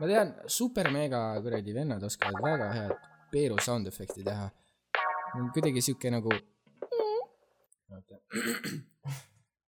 [0.00, 2.94] ma tean, super-mega kuradi vennad oskavad väga head
[3.32, 4.50] Peeru sound efekti teha.
[5.54, 6.30] kuidagi siuke nagu.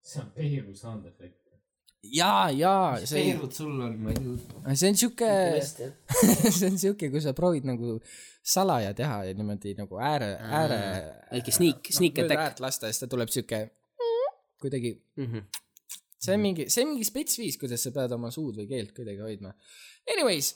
[0.09, 1.37] see on Peeru sound effect.
[2.03, 4.75] jaa, jaa, see, Peerud sul on, ma ei kujuta.
[4.75, 5.33] see on siuke,
[6.59, 7.99] see on siuke, kui sa proovid nagu
[8.49, 10.79] salaja teha ja niimoodi nagu ääre, ääre.
[11.33, 13.61] väike sneak, sneak mööda attack lasta ja siis ta tuleb siuke
[14.63, 15.27] kuidagi, mm.
[15.27, 15.43] -hmm.
[16.19, 18.93] See on mingi, see on mingi spets viis, kuidas sa pead oma suud või keelt
[18.97, 19.55] kuidagi hoidma.
[20.11, 20.53] Anyways,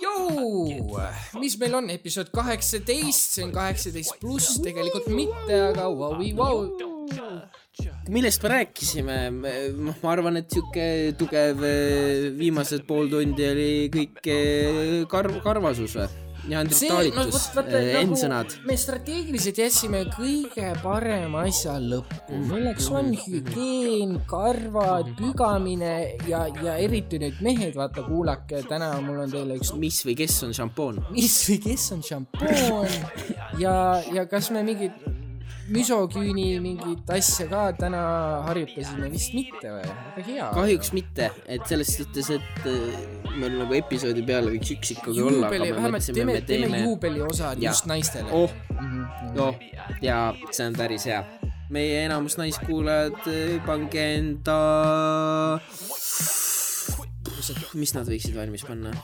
[0.00, 0.96] jõu,
[1.40, 6.58] mis meil on, episood kaheksateist, see on kaheksateist pluss, tegelikult mitte, aga vau, vau.
[8.08, 9.16] millest me rääkisime,
[9.76, 10.86] noh, ma arvan, et sihuke
[11.20, 16.25] tugev eh, viimased pool tundi oli kõik eh, karv, karvasus või?
[16.48, 18.68] Ja no vot, antritaalitus, vaata endsõnad nagu.
[18.68, 25.92] me strateegiliselt jätsime kõige parema asja lõppu, milleks on hügieen, karvad, pügamine
[26.28, 30.40] ja, ja eriti nüüd mehed, vaata, kuulake, täna mul on teile üks mis või kes
[30.46, 31.02] on šampoon?
[31.16, 32.98] mis või kes on šampoon?
[33.60, 33.76] Ja,
[34.12, 35.25] ja kas me mingit
[35.72, 38.02] misoküüni mingit asja ka täna
[38.46, 39.86] harjutasime, vist mitte või?
[40.16, 40.48] väga hea.
[40.54, 43.00] kahjuks mitte, et selles suhtes, et eh,
[43.36, 47.88] meil nagu episoodi peale võiks üks ikkagi olla, vähemalt teeme me, teeme teeme juubeliosad just
[47.90, 48.30] naistele.
[48.32, 48.52] oh,
[49.42, 49.54] oh
[50.04, 51.24] ja see on päris hea.
[51.70, 53.26] meie enamus naiskuulajad,
[53.66, 54.60] pange enda,
[57.74, 58.94] mis nad võiksid valmis panna?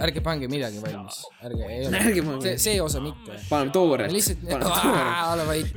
[0.00, 1.64] Ärge pange midagi valmis, ärge,
[2.00, 2.42] Ärge pange.
[2.42, 3.32] see, see osa mitte.
[3.50, 4.38] paneme tooret, lihtsalt,
[5.32, 5.66] ole vait.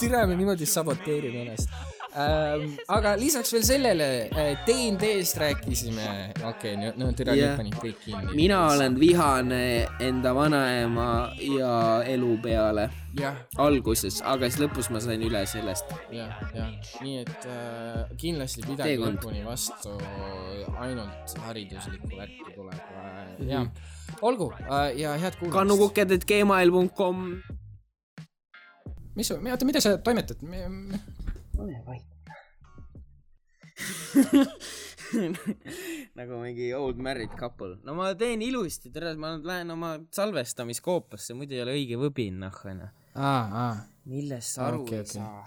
[0.00, 1.68] türa me niimoodi saboteerime ennast
[2.16, 2.76] ähm,.
[2.88, 6.06] aga lisaks veel sellele äh, DND-st rääkisime,
[6.42, 7.36] okei okay,, no, Jah.
[7.36, 8.34] nüüd panid kõik kinni.
[8.38, 9.62] mina olen vihane
[10.02, 11.74] enda vanaema ja
[12.08, 12.88] elu peale
[13.58, 15.94] alguses, aga siis lõpus ma sain üle sellest.
[16.14, 19.94] jah, jah, nii et äh, kindlasti pidage lõpuni vastu,
[20.82, 23.70] ainult hariduslikku värki tuleb äh,, jah.
[24.22, 25.58] olgu äh, ja head kuulamist.
[25.58, 27.24] kannukuked, et gmail.com.
[29.16, 30.42] mis, oota, mida sa toimetad?
[31.60, 32.06] Ole vait.
[36.18, 37.78] nagu mingi old married couple.
[37.84, 42.56] no ma teen ilusti, tere, ma lähen oma salvestamiskoopasse, muidu ei ole õige võbin, noh,
[42.72, 42.88] onju.
[43.16, 43.74] aa, aa,
[44.12, 45.18] millest sa aru okay, ei okay.
[45.18, 45.42] saa?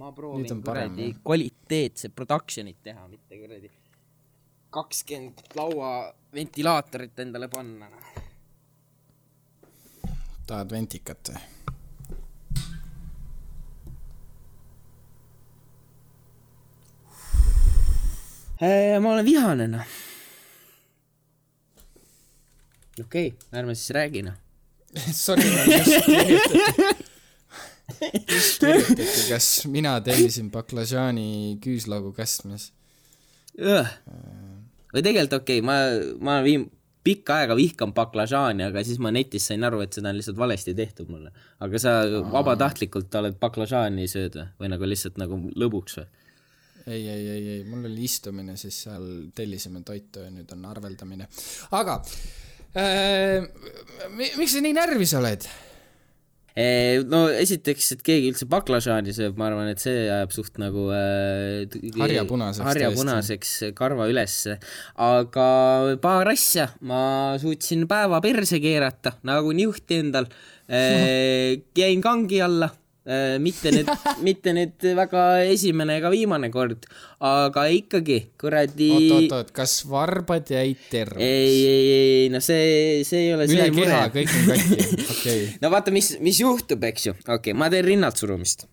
[0.00, 3.68] ma proovin kuradi kvaliteetse production'it teha, mitte kuradi
[4.72, 5.90] kakskümmend laua
[6.34, 7.86] ventilaatorit endale panna.
[10.46, 11.61] tahad ventikat või?
[18.62, 19.86] Ma olen vihane, noh.
[23.00, 24.36] okei okay,, ärme siis räägi, noh.
[25.24, 27.00] Sorry, ma just kirjutasin.
[28.28, 32.70] just kirjutati, kas mina tellisin baklažaani küüslaugu kastmes.
[33.58, 35.76] või tegelikult okei okay,, ma,
[36.22, 36.68] ma viim-,
[37.02, 40.74] pikka aega vihkan baklažaani, aga siis ma netis sain aru, et seda on lihtsalt valesti
[40.78, 41.32] tehtud mulle.
[41.58, 41.98] aga sa
[42.30, 46.10] vabatahtlikult oled baklažaani sööd või, või nagu lihtsalt nagu lõbuks või?
[46.86, 51.28] ei, ei, ei, ei, mul oli istumine, siis seal tellisime toitu ja nüüd on arveldamine.
[51.78, 51.98] aga
[52.78, 53.44] äh,,
[54.16, 55.46] miks sa nii närvis oled?
[57.08, 61.64] no esiteks, et keegi üldse baklažaani sööb, ma arvan, et see ajab suht nagu äh,
[61.96, 64.58] Harjapunaseks harjapunaseks karva ülesse.
[65.00, 65.46] aga
[66.02, 70.28] paar asja ma suutsin päeva perse keerata nagu niuhti endal
[70.68, 71.56] äh,.
[71.76, 72.68] jäin kangi alla
[73.42, 73.88] mitte nüüd,
[74.26, 76.84] mitte nüüd väga esimene ega viimane kord,
[77.18, 81.24] aga ikkagi kuradi oot, oot, oot, kas varbad jäid terveks?
[81.24, 83.98] ei, ei, ei, no see, see ei ole üle see mure.
[84.14, 84.86] kõik on katki,
[85.16, 85.42] okei.
[85.64, 88.68] no vaata, mis, mis juhtub, eks ju, okei okay,, ma teen rinnalt surumist.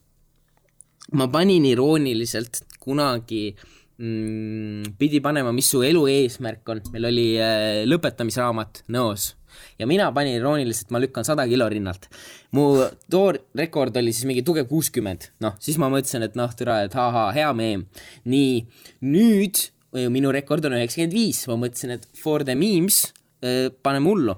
[1.18, 7.82] ma panin irooniliselt kunagi mm,, pidi panema, mis su elu eesmärk on, meil oli äh,
[7.90, 9.32] lõpetamisraamat Nõos
[9.80, 12.10] ja mina panin irooniliselt, ma lükkan sada kilo rinnalt.
[12.52, 16.82] mu too rekord oli siis mingi tugev kuuskümmend, noh, siis ma mõtlesin, et noh, türa,
[16.84, 17.86] et ahaa, hea meem.
[18.26, 18.66] nii,
[19.02, 19.70] nüüd
[20.14, 23.08] minu rekord on üheksakümmend viis, ma mõtlesin, et for the memes
[23.42, 24.36] äh, paneme hullu,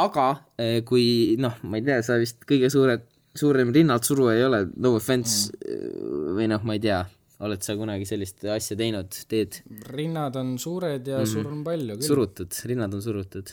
[0.00, 0.28] aga
[0.60, 3.04] äh, kui noh, ma ei tea, sa vist kõige suurem,
[3.36, 7.02] suurem rinnalt suruja ei ole, no offense mm., või noh, ma ei tea,
[7.44, 9.60] oled sa kunagi sellist asja teinud, teed
[9.90, 11.32] rinnad on suured ja mm -hmm.
[11.32, 12.06] surm palju küll.
[12.06, 13.52] surutud, rinnad on surutud,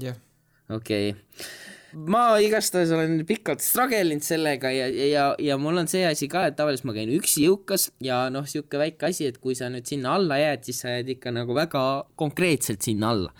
[0.00, 0.16] jah,
[0.68, 1.46] okei okay.
[2.08, 6.42] ma igastahes olen pikalt struggle inud sellega ja, ja, ja mul on see asi ka,
[6.50, 9.88] et tavaliselt ma käin üksi jõukas ja noh, sihuke väike asi, et kui sa nüüd
[9.88, 11.84] sinna alla jääd, siis sa jääd ikka nagu väga
[12.20, 13.32] konkreetselt sinna alla.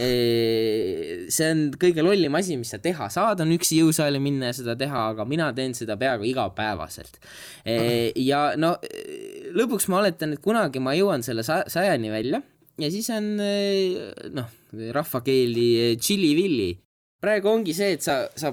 [0.00, 4.78] see on kõige lollim asi, mis sa teha saad, on üksi jõusaali minna ja seda
[4.80, 7.20] teha, aga mina teen seda peaaegu igapäevaselt.
[8.16, 8.72] ja no
[9.60, 12.40] lõpuks ma oletan, et kunagi ma jõuan selle sajani välja
[12.80, 14.50] ja siis on noh,
[14.96, 16.70] rahvakeeli tšilli-villi
[17.20, 18.52] praegu ongi see, et sa, sa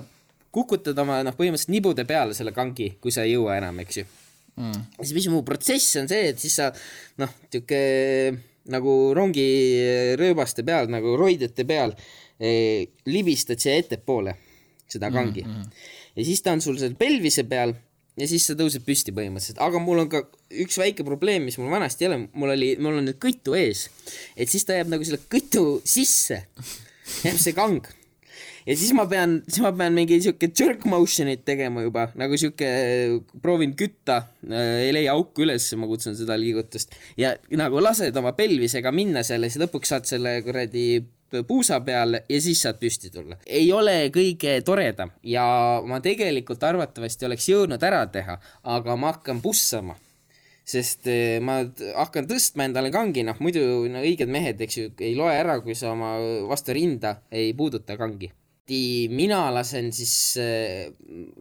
[0.53, 4.05] kukutad oma noh, põhimõtteliselt nibude peale selle kangi, kui sa ei jõua enam, eks ju
[4.57, 4.85] mm..
[5.01, 6.69] siis mis mu protsess on see, et siis sa
[7.21, 7.81] noh, sihuke
[8.73, 11.93] nagu rongirööbaste peal nagu roidete peal
[12.39, 14.35] eh, libistad siia ettepoole
[14.87, 15.53] seda kangi mm.
[15.53, 15.85] -hmm.
[16.19, 17.73] ja siis ta on sul seal pelvise peal
[18.17, 20.23] ja siis sa tõused püsti põhimõtteliselt, aga mul on ka
[20.63, 23.87] üks väike probleem, mis mul vanasti ei ole, mul oli, mul on nüüd kõtu ees,
[24.35, 26.43] et siis ta jääb nagu selle kõtu sisse,
[27.23, 27.85] jääb see kang.
[28.67, 32.67] Ja siis ma pean, siis ma pean mingi siuke jerk motion'it tegema juba, nagu siuke,
[33.39, 36.91] proovin kütta äh,, ei leia auku üles, ma kutsun seda liigutust.
[37.15, 40.99] ja nagu lased oma pelvisega minna seal ja siis lõpuks saad selle kuradi
[41.47, 43.37] puusa peal ja siis saad püsti tulla.
[43.45, 45.45] ei ole kõige toredam ja
[45.85, 49.97] ma tegelikult arvatavasti oleks jõudnud ära teha, aga ma hakkan pussama
[50.67, 51.61] sest äh, ma
[51.95, 55.77] hakkan tõstma endale kangi, noh muidu no õiged mehed, eks ju, ei loe ära, kui
[55.79, 56.17] sa oma
[56.49, 58.31] vastu rinda ei puuduta kangi
[59.09, 60.91] mina lasen siis, eh,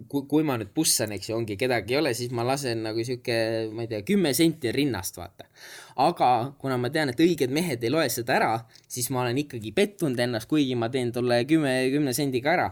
[0.08, 3.02] kui, kui ma nüüd pussan, eks ju, ongi kedagi ei ole, siis ma lasen nagu
[3.02, 5.48] sihuke, ma ei tea, kümme senti rinnast, vaata.
[5.96, 8.50] Aga kuna ma tean, et õiged mehed ei loe seda ära,
[8.90, 12.66] siis ma olen ikkagi pettunud ennast, kuigi ma teen tolle kümme, kümne sendiga ära.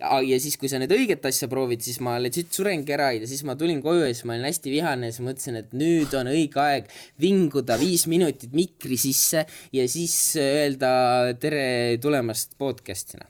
[0.00, 3.44] ja siis, kui sa nüüd õiget asja proovid, siis ma legit surengi ära ja siis
[3.44, 6.32] ma tulin koju ja siis ma olin hästi vihane ja siis mõtlesin, et nüüd on
[6.32, 6.88] õige aeg
[7.20, 9.44] vinguda viis minutit mikri sisse
[9.76, 10.90] ja siis öelda
[11.40, 13.28] tere tulemast podcast'ina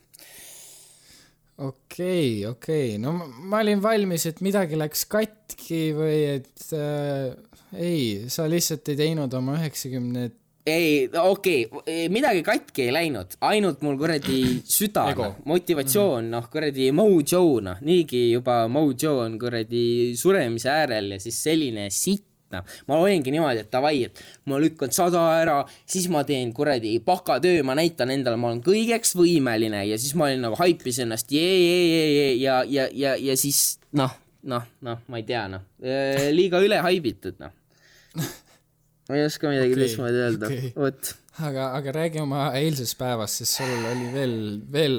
[1.61, 7.35] okei okay,, okei okay., no ma, olin valmis, et midagi läks katki või et äh,
[7.73, 10.29] ei, sa lihtsalt ei teinud oma üheksakümne
[10.65, 15.07] ei, okei okay., midagi katki ei läinud, ainult mul kuradi süda,
[15.49, 21.87] motivatsioon, noh, kuradi mojo, noh, niigi juba mojo on kuradi suremise äärel ja siis selline
[21.93, 24.21] sitt noh, ma olingi niimoodi, et davai, et
[24.51, 29.15] ma lükkan sada ära, siis ma teen kuradi bakatöö, ma näitan endale, ma olen kõigeks
[29.17, 33.15] võimeline ja siis ma olin nagu haipis ennast jee, jee, jee, jee ja, ja, ja,
[33.31, 34.13] ja siis noh,
[34.51, 35.65] noh, noh, ma ei tea, noh,
[36.35, 37.55] liiga üle haibitud, noh.
[38.19, 43.41] Ma ei oska midagi okay, teistmoodi öelda okay., vot aga, aga räägi oma eilsest päevast,
[43.41, 44.35] sest sul oli veel,
[44.71, 44.97] veel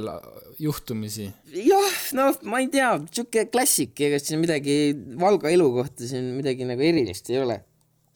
[0.63, 1.29] juhtumisi.
[1.57, 6.67] jah, noh, ma ei tea, sihuke klassik, ega siin midagi Valga elu kohta siin midagi
[6.69, 7.61] nagu erilist ei ole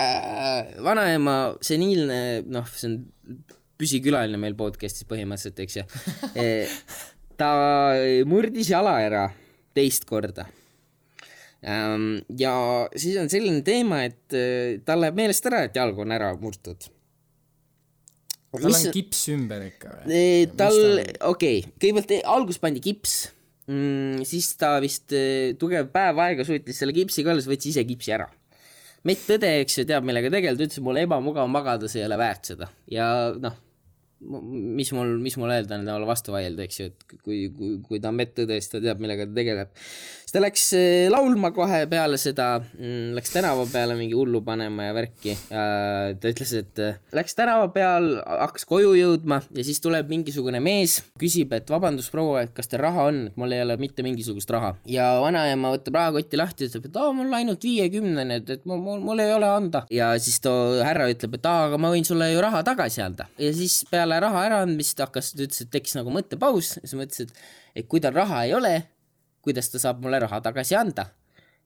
[0.02, 0.76] äh,.
[0.84, 2.20] vanaema seniilne,
[2.52, 3.00] noh, see on
[3.76, 5.86] püsikülaline meil podcast'is põhimõtteliselt, eks ju
[6.42, 6.46] e,
[7.36, 7.50] ta
[8.28, 9.26] murdis jala ära
[9.76, 10.48] teist korda
[11.66, 12.52] ja
[12.94, 16.86] siis on selline teema, et äh, tal läheb meelest ära, et jalg on ära murtud
[18.56, 18.84] tal mis...
[18.86, 20.20] on kips ümber ikka või?
[20.58, 20.76] tal,
[21.32, 23.16] okei okay., kõigepealt eh, alguses pandi kips
[23.66, 27.86] mm,, siis ta vist eh, tugev päev aega suutis selle kipsiga olla, siis võttis ise
[27.88, 28.28] kipsi ära.
[29.06, 32.70] medõde, eks ju, teab, millega tegeleda, ütles mulle ebamugav magada, see ei ole väärt seda
[32.90, 33.08] ja
[33.42, 33.58] noh,
[34.20, 38.00] mis mul, mis mul öelda on temale vastu vaielda, eks ju, et kui, kui, kui
[38.00, 39.74] ta on medõde, siis ta teab, millega ta tegeleb
[40.36, 44.92] ta läks eh, laulma kohe peale seda, mm, läks tänava peale mingi hullu panema ja
[44.96, 45.32] värki.
[45.48, 48.10] ta ütles, et eh, läks tänava peal,
[48.42, 52.82] hakkas koju jõudma ja siis tuleb mingisugune mees, küsib, et vabandust, proua, et kas teil
[52.84, 54.74] raha on, et mul ei ole mitte mingisugust raha.
[54.92, 59.00] ja vanaema võtab rahakotti lahti, ütleb, et aa, mul ainult viiekümnene, et, et mul, mul,
[59.06, 59.86] mul ei ole anda.
[59.94, 63.30] ja siis too härra ütleb, et aa, aga ma võin sulle ju raha tagasi anda.
[63.40, 67.48] ja siis peale raha äraandmist hakkas, ta ütles, et tekkis nagu mõttepaus, siis mõtles, et,
[67.80, 68.74] et kui tal raha ei ole
[69.46, 71.06] kuidas ta saab mulle raha tagasi anda.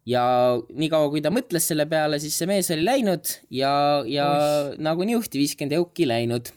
[0.08, 0.22] ja
[0.72, 3.72] niikaua, kui ta mõtles selle peale, siis see mees oli läinud ja,
[4.08, 4.78] ja Ois.
[4.80, 6.48] nagu niuhti viiskümmend euki läinud.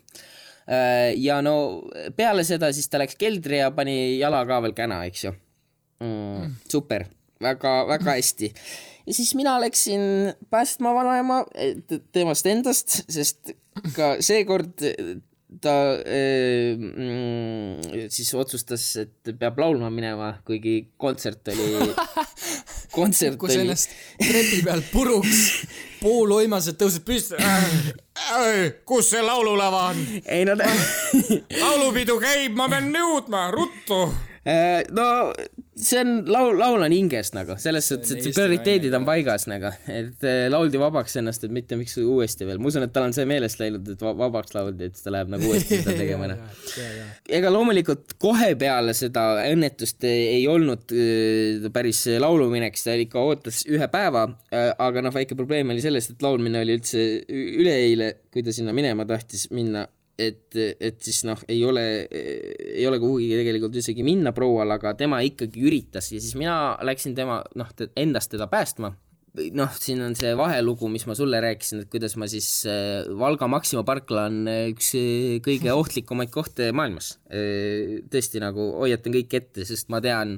[0.63, 1.83] Äh, ja no
[2.15, 6.07] peale seda siis ta läks keldri ja pani jala ka veel käna, eks ju mm,.
[6.07, 6.55] mm.
[6.71, 7.09] super,
[7.43, 8.53] väga, väga hästi
[9.07, 11.43] ja siis mina läksin päästma vanaema
[12.11, 13.51] temast endast, sest
[13.95, 14.85] ka seekord
[15.62, 16.79] ta äh,
[18.10, 21.93] siis otsustas, et peab laulma minema, kuigi kontsert oli
[22.98, 23.60] kontsert oli...
[23.63, 25.39] ennast trepi peal puruks,
[26.01, 27.39] pooloimased tõusid püsti.
[28.86, 30.03] kus see laululava on?
[30.25, 30.69] ei no ta
[31.60, 34.05] laulupidu käib, ma pean nõudma, ruttu
[34.91, 35.05] no
[35.75, 40.25] see on laul, laul on hinges nagu, selles suhtes, et prioriteedid on paigas nagu, et
[40.27, 43.25] eh, lauldi vabaks ennast, et mitte miks uuesti veel, ma usun, et tal on see
[43.29, 46.43] meelest läinud, et va- vabaks lauldi, et siis ta läheb nagu uuesti seda tegema noh.
[47.39, 53.88] ega loomulikult kohe peale seda õnnetust ei olnud äh, päris lauluminek, ta ikka ootas ühe
[53.91, 58.75] päeva, aga noh, väike probleem oli selles, et laulmine oli üldse üleeile, kui ta sinna
[58.75, 59.88] minema tahtis minna,
[60.20, 65.24] et, et siis noh, ei ole, ei ole kuhugi tegelikult isegi minna proual, aga tema
[65.25, 68.93] ikkagi üritas ja siis mina läksin tema noh, endast teda päästma
[69.34, 73.48] noh, siin on see vahelugu, mis ma sulle rääkisin, et kuidas ma siis äh, Valga
[73.50, 77.17] Maxima parkla on äh, üks äh, kõige ohtlikumaid kohti maailmas.
[78.13, 80.38] tõesti nagu hoiatan kõik ette, sest ma tean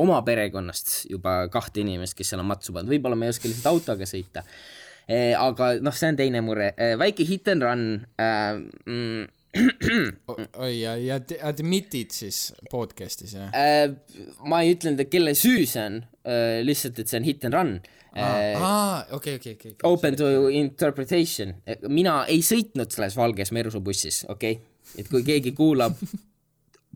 [0.00, 3.68] oma perekonnast juba kahte inimest, kes seal on matsu pannud, võib-olla ma ei oska lihtsalt
[3.68, 4.42] autoga sõita.
[5.10, 7.84] Aga noh, see on teine mure, väike hit and run
[8.20, 8.56] äh,.
[8.86, 9.28] Mm,
[10.62, 11.16] oi, ja, ja
[11.48, 13.48] admit'id siis podcast'is jah?
[13.50, 13.88] äh,
[14.46, 17.58] ma ei ütlenud, et kelle süü see on äh,, lihtsalt, et see on hit and
[17.58, 17.72] run
[18.14, 19.74] aa, okei, okei, okei.
[19.90, 21.56] Open to interpretation,
[21.90, 24.66] mina ei sõitnud selles valges mersubussis, okei okay?,
[24.98, 25.98] et kui keegi kuulab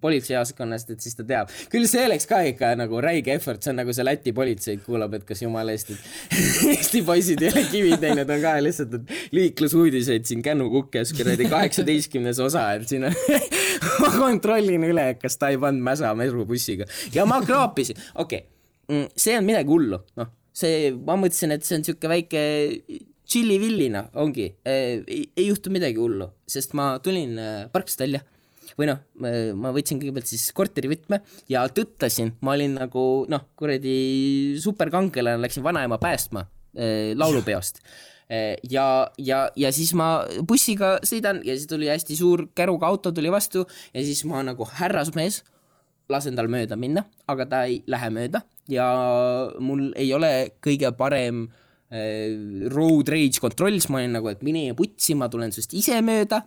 [0.05, 1.53] politseijaoskonnast, et siis ta teab.
[1.73, 5.17] küll see oleks ka ikka nagu räige effort, see on nagu see Läti politsei kuulab,
[5.19, 6.39] et kas jumala eest, et
[6.75, 12.41] Eesti poisid ei ole kivi teinud, on ka lihtsalt, et liiklusuudiseid siin kännukukes kuradi kaheksateistkümnes
[12.45, 13.17] osa, et siin on
[14.03, 19.37] ma kontrollin üle, kas ta ei pannud mäsa merubussiga ja ma kraapisin, okei okay., see
[19.39, 22.45] on midagi hullu, noh, see, ma mõtlesin, et see on siuke väike
[23.25, 28.21] tšilli-villina ongi, ei, ei juhtu midagi hullu, sest ma tulin äh, parkist välja
[28.79, 29.03] või noh,
[29.59, 36.01] ma võtsin kõigepealt siis korterivõtme ja tõttasin, ma olin nagu noh, kuradi superkangelane, läksin vanaema
[36.03, 37.83] päästma äh, laulupeost.
[38.31, 43.13] Äh, ja, ja, ja siis ma bussiga sõidan ja siis tuli hästi suur käruga auto
[43.15, 45.43] tuli vastu ja siis ma nagu härrasmees
[46.13, 48.87] lasen tal mööda minna, aga ta ei lähe mööda ja
[49.61, 50.31] mul ei ole
[50.65, 51.47] kõige parem
[51.93, 52.33] äh,
[52.73, 56.43] road rage kontroll, siis ma olin nagu, et mine putsi, ma tulen sinust ise mööda.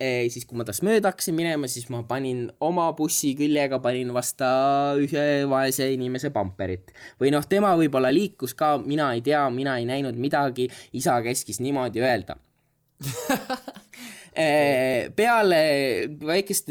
[0.00, 4.50] siis, kui ma tast mööda hakkasin minema, siis ma panin oma bussi küljega, panin vasta
[5.00, 6.94] ühe vaese inimese pamperit.
[7.20, 11.60] või noh, tema võib-olla liikus ka, mina ei tea, mina ei näinud midagi, isa käskis
[11.60, 12.38] niimoodi öelda
[14.30, 15.56] Eh, peale
[16.22, 16.68] väikest,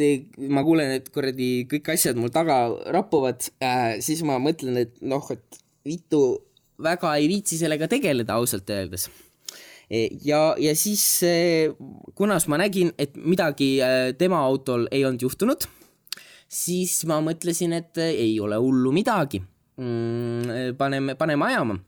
[0.47, 2.61] ma kuulen, et kuradi kõik asjad mul taga
[2.95, 6.21] rapuvad äh,, siis ma mõtlen, et noh, et vitu
[6.79, 9.09] väga ei viitsi sellega tegeleda ausalt öeldes.
[9.89, 11.73] ja, ja siis eh,
[12.15, 15.65] kunas ma nägin, et midagi eh, tema autol ei olnud juhtunud,
[16.49, 20.77] siis ma mõtlesin, et eh, ei ole hullu midagi mm,.
[20.77, 21.79] paneme, paneme ajama.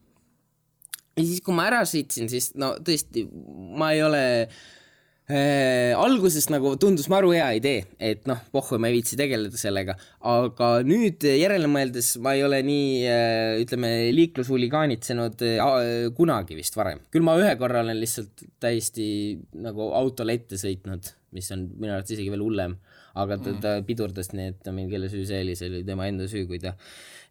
[1.15, 3.27] ja siis, kui ma ära sõitsin, siis no tõesti,
[3.77, 4.61] ma ei ole äh,
[5.97, 9.95] alguses nagu tundus maru hea idee, et noh, pohhu, ma ei viitsi tegeleda sellega,
[10.27, 15.63] aga nüüd järele mõeldes ma ei ole nii äh, ütleme, liiklushuligaanitsenud äh,
[16.17, 17.03] kunagi vist varem.
[17.13, 19.07] küll ma ühe korra olen lihtsalt täiesti
[19.61, 22.77] nagu autole ette sõitnud, mis on minu arvates isegi veel hullem,
[23.21, 26.27] aga ta, ta pidurdas, nii et mingi kelle süü see oli, see oli tema enda
[26.31, 26.75] süü, kui ta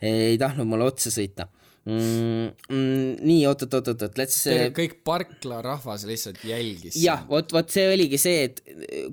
[0.00, 1.50] ei tahtnud mulle otsa sõita
[1.88, 2.50] mm,.
[2.70, 4.36] Mm, nii, oot-oot-oot-oot, let's
[4.76, 6.98] kõik parklarahvas lihtsalt jälgis.
[7.02, 8.60] jah, vot, vot see oligi see, et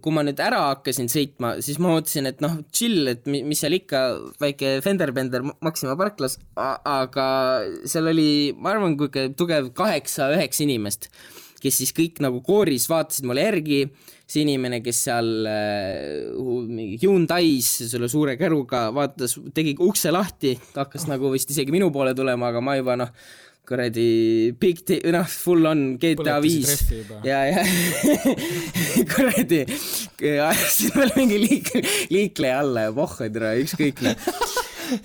[0.03, 3.59] kui ma nüüd ära hakkasin sõitma, siis ma mõtlesin, et noh, chill, et mi- mis
[3.63, 4.03] seal ikka,
[4.43, 7.27] väike fender-bender Maxima parklas, aga
[7.87, 11.09] seal oli, ma arvan, kui tugev kaheksa-üheksa inimest,
[11.61, 13.81] kes siis kõik nagu kooris vaatasid mulle järgi,
[14.27, 16.29] see inimene, kes seal äh,
[16.67, 22.15] mingi Hyundai's selle suure käruga vaatas, tegi ukse lahti, hakkas nagu vist isegi minu poole
[22.17, 23.13] tulema, aga ma juba noh,
[23.67, 26.85] kuradi big t-, noh, full on GTA viis.
[27.27, 27.65] ja, ja.
[29.11, 29.65] Kuradi,
[30.23, 31.73] ajasin veel mingi liik-,
[32.13, 34.31] liikleja alla ja pohhu, tere, ükskõik noh.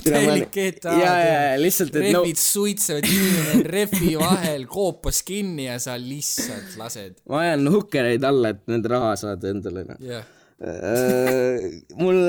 [0.04, 0.98] Täielik GTA.
[0.98, 5.96] ja, ja, lihtsalt, et no rehvid suitsevad, inimene on rehvi vahel koopas kinni ja sa
[6.00, 7.18] lihtsalt lased.
[7.28, 10.00] ma ajan hukkereid alla, et nende raha saada endale noh.
[10.06, 10.24] jah,
[11.98, 12.20] mul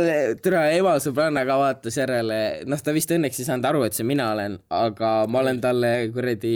[0.41, 4.07] tere ema sõbranna ka vaatas järele, noh, ta vist õnneks ei saanud aru, et see
[4.07, 6.55] mina olen, aga ma olen talle kuradi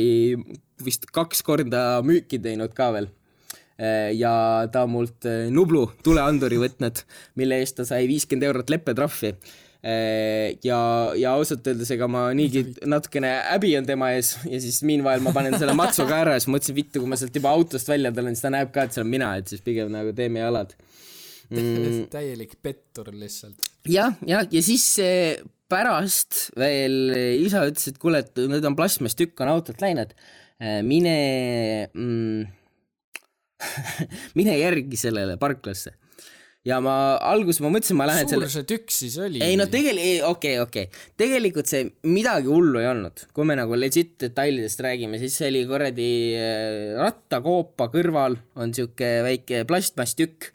[0.83, 3.11] vist kaks korda müüki teinud ka veel.
[4.17, 7.03] ja ta on mult eh, Nublu tuleanduri võtnud,
[7.37, 9.35] mille eest ta sai viiskümmend eurot leppetrahvi.
[9.83, 10.79] ja,
[11.15, 15.33] ja ausalt öeldes, ega ma niigi natukene häbi on tema ees ja siis meanwhile ma
[15.35, 18.11] panen selle matsu ka ära ja siis mõtlesin, vittu, kui ma sealt juba autost välja
[18.15, 20.73] tulen, siis ta näeb ka, et see olen mina, et siis pigem nagu teeme jalad
[21.51, 22.07] mm.
[22.15, 23.69] täielik pettur lihtsalt.
[23.87, 28.75] jah, ja, ja siis eh, pärast veel eh, isa ütles, et kuule, et nüüd on
[28.79, 30.17] plastmasstükk on autolt läinud,
[30.89, 31.17] mine
[31.93, 32.47] mm,
[34.37, 35.93] mine järgi sellele parklasse.
[36.67, 36.95] Ja ma
[37.29, 39.41] alguses ma mõtlesin, ma lähen suur selle see tükk siis oli?
[39.43, 44.15] ei no tegelikult, okei, okei, tegelikult see midagi hullu ei olnud, kui me nagu legit
[44.23, 50.51] detailidest räägime, siis see oli kuradi äh, rattakoopa kõrval on siuke väike plastmasstükk.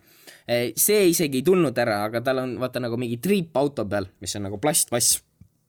[0.76, 4.34] see isegi ei tulnud ära, aga tal on vaata nagu mingi triip auto peal, mis
[4.36, 5.20] on nagu plastmass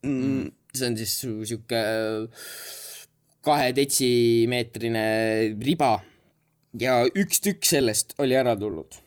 [0.04, 0.50] mm,.
[0.74, 1.84] see on siis su- siuke
[3.44, 5.06] kahe detsimeetrine
[5.62, 5.94] riba
[6.80, 9.04] ja üks tükk sellest oli ära tulnud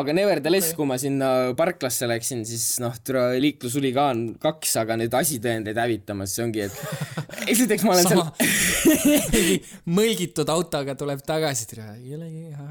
[0.00, 5.14] aga nevertheless okay., kui ma sinna parklasse läksin, siis noh, türa liiklushuligaan kaks, aga nüüd
[5.16, 9.56] asitõendeid hävitamas, see ongi, et esiteks ma olen sama seal,
[9.98, 12.66] mõlgitud autoga tuleb tagasi, tere, ei ole hea.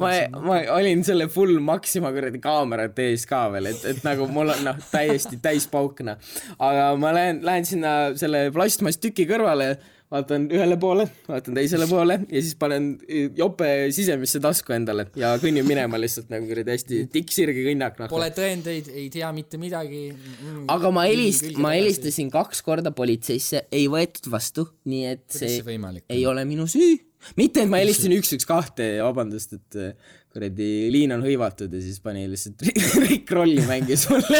[0.00, 0.12] ma,
[0.44, 4.66] ma olin selle full Maxima kuradi kaamerate ees ka veel, et, et nagu mul on
[4.70, 6.20] noh, täiesti täispauk noh.
[6.58, 9.74] aga ma lähen, lähen sinna selle plastmasstüki kõrvale,
[10.10, 12.92] vaatan ühele poole, vaatan teisele poole ja siis panen
[13.36, 18.10] jope sisemisse tasku endale ja kõnnin minema lihtsalt nagu kuradi hästi tikksirge kõnnak noh.
[18.10, 20.64] Pole tõendeid, ei tea mitte midagi mm,.
[20.74, 21.76] aga ma helist-, ma.
[21.76, 26.66] helistasin kaks korda politseisse, ei võetud vastu, nii et see see võimalik ei ole minu
[26.70, 26.98] süü.
[27.38, 31.80] mitte, et ma helistasin üks, üks, kahte, vabandust, et äh, kuradi liin on hõivatud ja
[31.82, 32.62] siis pani lihtsalt
[33.08, 34.38] Rick Rolli mängis mulle.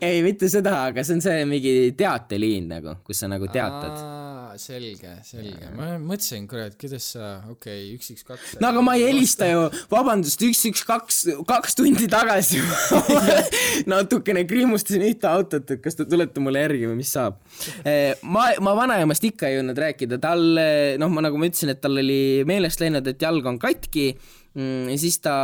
[0.00, 3.98] ei, mitte seda, aga see on see mingi teateliin nagu, kus sa nagu teatad.
[4.58, 8.54] selge, selge, ma mõtlesin, kurat, kuidas sa, okei okay,, üks, üks, kaks.
[8.62, 12.62] no aga ma ei helista ju, vabandust, üks, üks, kaks, kaks tundi tagasi
[13.92, 17.36] natukene kriimustasin ühte autot, et kas te tulete mulle järgi või mis saab.
[18.24, 20.42] ma, ma vanaemast ikka ei jõudnud rääkida, tal,
[20.98, 24.14] noh, ma nagu ma ütlesin, et tal oli meelest läinud, et jalg on katki
[24.56, 25.34] ja siis ta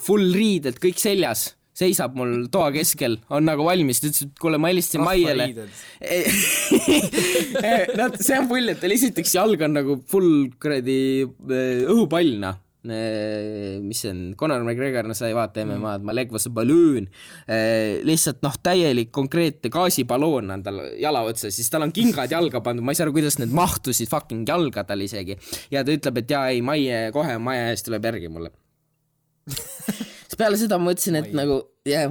[0.00, 4.58] full riided kõik seljas seisab mul toa keskel, on nagu valmis, ta ütles, et kuule,
[4.60, 5.46] ma helistasin Maiele.
[7.96, 12.58] no see on pull, et tal esiteks jalg on nagu full kuradi eh, õhupall, noh.
[12.84, 17.08] Mis see on, Conor McGregor, no sa ei vaata MM-ad, ma leg was a balloon.
[18.08, 22.86] lihtsalt noh, täielik konkreetne gaasibaloon on tal jala otsas, siis tal on kingad jalga pandud,
[22.86, 25.36] ma ei saa aru, kuidas need mahtusid fucking jalga tal isegi.
[25.70, 28.52] ja ta ütleb, et jaa, ei, Maie kohe maja ees tuleb järgi mulle.
[29.50, 32.08] siis peale seda ma mõtlesin, et nagu jaa,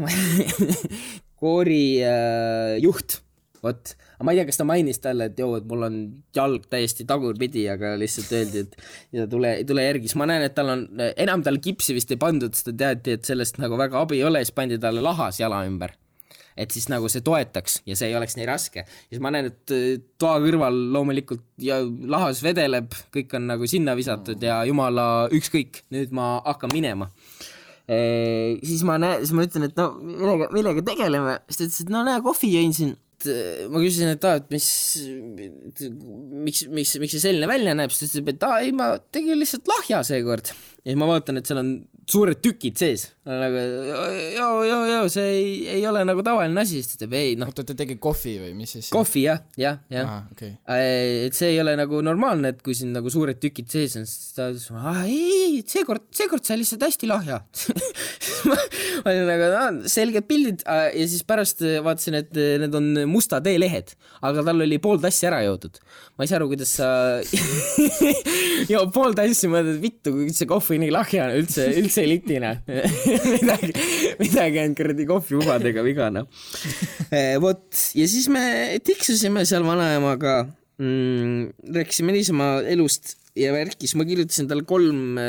[1.41, 3.19] koori äh, juht,
[3.63, 5.95] vot, aga ma ei tea, kas ta mainis talle, et joo, et mul on
[6.35, 8.75] jalg täiesti tagurpidi, aga lihtsalt öeldi, et
[9.15, 10.83] ja tule, tule järgi, siis ma näen, et tal on,
[11.15, 14.43] enam tal kipsi vist ei pandud, sest teati, et sellest nagu väga abi ei ole,
[14.43, 15.95] siis pandi talle lahas jala ümber
[16.59, 18.83] et siis nagu see toetaks ja see ei oleks nii raske.
[19.07, 23.95] siis ma näen, et äh, toa kõrval loomulikult ja lahas vedeleb, kõik on nagu sinna
[23.95, 27.09] visatud ja jumala ükskõik, nüüd ma hakkan minema.
[27.89, 31.93] siis ma näen, siis ma ütlen, et no millega, millega tegeleme, siis ta ütles, et
[31.95, 32.97] no näe, kohvi jõin siin.
[33.27, 34.67] Ma küsisin, et aa, et mis,
[36.45, 39.39] miks, miks, miks see selline välja näeb, siis ta ütleb, et aa ei, ma tegin
[39.41, 40.53] lihtsalt lahja seekord.
[40.87, 41.73] ja ma vaatan, et seal on
[42.09, 43.09] suured tükid sees.
[43.29, 43.59] nagu
[44.33, 47.51] joo, joo, joo, see ei, ei ole nagu tavaline asi, siis ta ütleb ei noh,
[47.51, 48.87] oota, ta tegi kohvi või mis siis?
[48.93, 50.09] kohvi jah, jah, jah.
[50.09, 50.55] aa, okei.
[51.27, 54.33] et see ei ole nagu normaalne, et kui siin nagu suured tükid sees on, siis
[54.37, 54.69] ta ütles,
[55.03, 57.41] ei, ei, seekord, seekord sai lihtsalt hästi lahja.
[58.49, 63.93] ma olin nagu, selged pildid ja siis pärast vaatasin, et need on musta tee lehed,
[64.25, 65.77] aga tal oli pool tassi ära joodud.
[66.17, 66.89] ma ei saa aru, kuidas sa
[68.73, 72.09] joo pool tassi, mõtled, et vittu, kui see kohvi nii lahja on, üldse, üldse ei
[72.09, 72.53] litine.
[73.35, 73.73] midagi,
[74.21, 76.29] midagi on kuradi kohviubadega viga, noh.
[77.43, 78.43] vot, ja siis me
[78.85, 80.41] tiksusime seal vanaemaga
[80.79, 85.19] mm,, rääkisime niisama elust ja värkis, ma kirjutasin talle kolm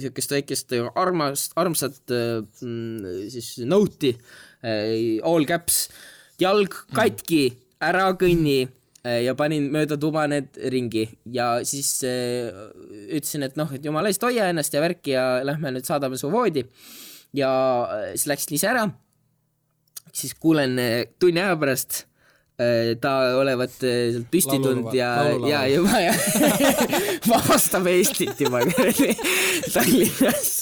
[0.00, 2.42] siukest äh, äh, väikest armast, armsat äh,
[3.32, 4.14] siis note'i
[4.62, 5.86] äh,, all caps,
[6.42, 7.44] jalg katki,
[7.84, 8.64] ära kõnni
[9.06, 12.48] ja panin mööda tuba need ringi ja siis äh,
[13.06, 16.30] ütlesin, et noh, et jumala eest hoia ennast ja värki ja lähme nüüd saadame su
[16.32, 16.66] voodi.
[17.36, 17.50] ja
[17.84, 18.86] äh, siis läksin ise ära,
[20.12, 22.02] siis kuulen äh, tunni aja pärast
[22.60, 25.12] äh, ta olevat äh, sealt püsti tulnud ja,
[25.46, 26.14] ja juba ja
[27.30, 28.64] vabastab Eestit juba
[29.74, 30.52] Tallinnas.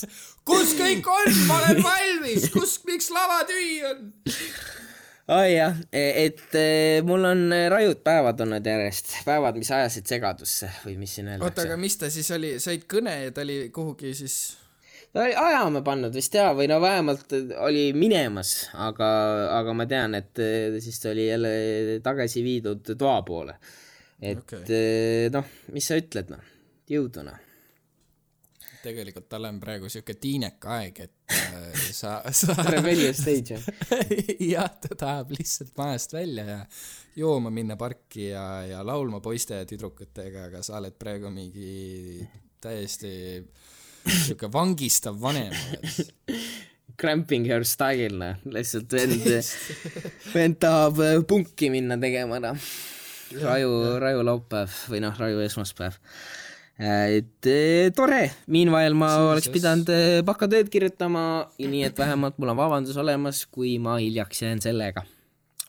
[0.45, 4.11] kus kõik on, ma olen valmis, kus, miks lavatühi on?
[5.33, 10.69] Oi jah, et eh, mul on eh, rajud päevad olnud järjest, päevad, mis ajasid segadusse
[10.85, 11.81] või mis siin oota, aga öeldakse.
[11.81, 14.37] mis ta siis oli, said kõne ja ta oli kuhugi siis,
[15.15, 17.33] ta oli ajama pannud vist jaa, või no vähemalt
[17.65, 19.09] oli minemas, aga,
[19.61, 20.45] aga ma tean, et
[20.85, 21.55] siis ta oli jälle
[22.05, 23.57] tagasi viidud toa poole.
[24.21, 25.33] et okay.
[25.33, 26.53] noh, mis sa ütled noh,
[26.91, 27.41] jõudu noh.
[28.85, 34.71] Tegelikult tal on praegu siuke tiineka aeg, et äh, sa, sa Rebellion stage jah.
[34.83, 36.61] ta tahab lihtsalt majast välja ja
[37.17, 42.25] jooma minna parki ja, ja laulma poiste ja tüdrukutega, aga sa oled praegu mingi
[42.65, 43.15] täiesti
[44.05, 46.13] siuke vangistav vanem oled.
[47.01, 49.25] Cramping her style, noh, lihtsalt vend,
[50.31, 52.69] vend tahab äh, punki minna tegema, noh.
[53.43, 55.99] raju, raju laupäev või noh, raju esmaspäev.
[56.79, 59.55] Et eh, tore, meanwhile ma oleks Jesus.
[59.55, 59.93] pidanud
[60.27, 61.25] bakatööd kirjutama,
[61.59, 65.05] nii et vähemalt mul on vabandus olemas, kui ma hiljaks jään sellega.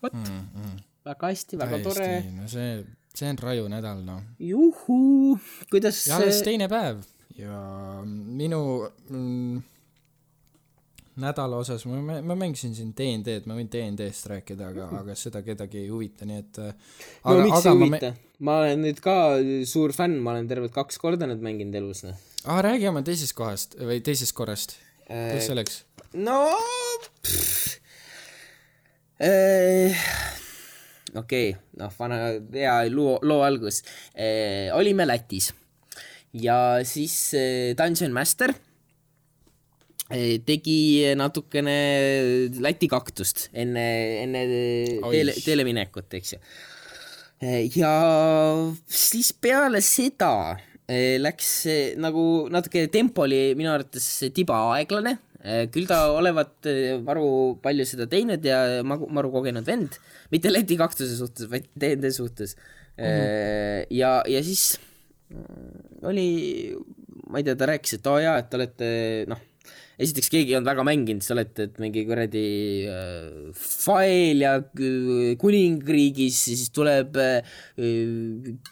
[0.01, 0.77] vot mm,, mm.
[1.05, 2.09] väga hästi, väga tore.
[2.35, 2.79] no see,
[3.13, 4.23] see on raju nädal noh.
[4.39, 5.37] juhuu,
[5.69, 7.03] kuidas ja alles teine päev
[7.37, 9.63] ja minu mm,
[11.21, 15.85] nädala osas ma, ma mängisin siin DnD-d, ma võin DnD-st rääkida, aga, aga seda kedagi
[15.85, 16.73] ei huvita, nii et äh,
[17.25, 18.11] no miks ei ma huvita?
[18.45, 19.15] ma olen nüüd ka
[19.69, 22.19] suur fänn, ma olen tervelt kaks korda nüüd mänginud elus, noh.
[22.43, 24.77] aa, räägi oma teisest kohast või teisest korrast.
[25.07, 25.83] kuidas see läks?
[26.15, 26.39] no
[29.15, 29.95] Eh,
[31.15, 32.17] okei, noh, vana
[32.51, 33.79] hea loo, loo algus.
[34.75, 35.53] olime Lätis
[36.35, 38.51] ja siis eh, Dungeon Master
[40.05, 41.75] tegi natukene
[42.61, 43.85] Läti kaktust enne,
[44.21, 44.43] enne
[45.01, 46.39] teele, teele minekut, eks ju.
[47.81, 47.93] ja
[48.85, 50.31] siis peale seda
[50.87, 55.17] eh, läks eh, nagu natuke tempo oli minu arvates tiba aeglane,
[55.73, 59.97] küll ta olevat eh, maru palju seda teinud ja maru, kogenud vend,
[60.33, 63.03] mitte Läti kaktuse suhtes, vaid DND suhtes mm.
[63.03, 63.89] -hmm.
[63.89, 64.77] ja, ja siis
[65.33, 66.29] mm, oli,
[67.29, 68.87] ma ei tea, ta rääkis, et oo jaa, et te olete
[69.33, 69.41] noh,
[70.01, 72.43] esiteks keegi ei olnud väga mänginud, sa oled, et mingi kuradi
[72.91, 77.55] äh, fail ja k- kuningriigis, siis tuleb äh,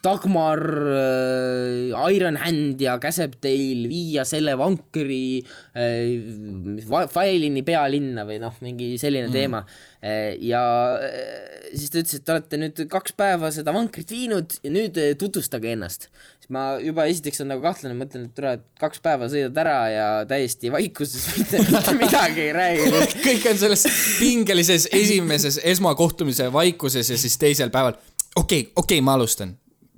[0.04, 5.40] Dagmar äh, Iron Hand ja käseb teil viia selle vankri
[5.76, 6.84] äh,
[7.14, 9.36] failini pealinna või noh, mingi selline mm.
[9.36, 9.64] teema
[10.04, 10.36] äh,.
[10.44, 10.64] ja
[11.00, 15.00] äh, siis ta ütles, et te olete nüüd kaks päeva seda vankrit viinud ja nüüd
[15.02, 16.10] äh, tutvustage ennast
[16.44, 19.78] siis ma juba esiteks on nagu kahtlane, mõtlen, et tule, et kaks päeva sõidad ära
[19.92, 22.90] ja täiesti vaikuses mitte, mitte midagi ei räägi.
[23.28, 23.86] kõik on selles
[24.20, 29.56] pingelises esimeses esmakohtumise vaikuses ja siis teisel päeval okei okay,, okei okay,, ma alustan.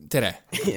[0.10, 0.36] tere.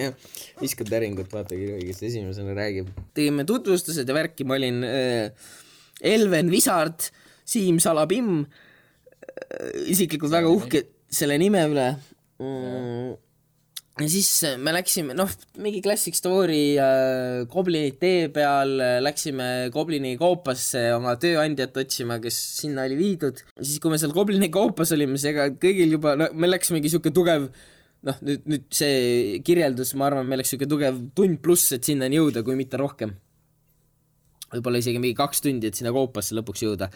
[0.63, 2.89] viskad täringut, vaata, kes esimesena räägib.
[3.15, 5.53] tegime tutvustused ja värki, ma olin äh,
[6.01, 7.11] Elven Visard,
[7.45, 11.91] Siim Salapim äh,, isiklikult väga uhke selle nime üle
[12.41, 13.17] mm,.
[13.99, 15.31] Ja siis äh, me läksime, noh,
[15.63, 22.37] mingi classic story äh, Goblini tee peal äh, läksime Goblini koopasse oma tööandjat otsima, kes
[22.61, 23.43] sinna oli viidud.
[23.59, 26.93] siis, kui me seal Goblini koopas olime, siis ega kõigil juba, no meil läks mingi
[26.93, 27.49] sihuke tugev
[28.07, 32.21] noh, nüüd, nüüd see kirjeldus, ma arvan, meil läks sihuke tugev tund pluss, et sinnani
[32.21, 33.17] jõuda, kui mitte rohkem.
[34.53, 36.91] võib-olla isegi mingi kaks tundi, et sinna koopasse lõpuks jõuda.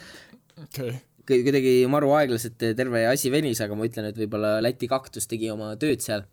[0.66, 1.00] okei.
[1.26, 5.74] kuidagi maru aeglaselt terve asi venis, aga ma ütlen, et võib-olla Läti kaktus tegi oma
[5.80, 6.26] tööd seal.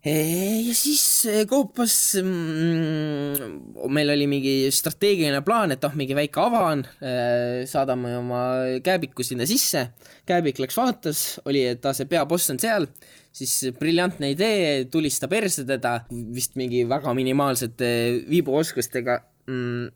[0.00, 3.58] Ja siis eh, koopas mm,,
[3.92, 6.86] meil oli mingi strateegiline plaan, et ah, mingi väike avan,
[7.68, 8.42] saadame oma
[8.84, 9.90] kääbiku sinna sisse,
[10.28, 12.88] kääbik läks vaatas, oli, et aa, see peaboss on seal,
[13.32, 16.00] siis briljantne idee, tulista perse teda,
[16.34, 17.90] vist mingi väga minimaalsete
[18.30, 19.20] viibuoskustega.
[19.50, 19.90] Mm,.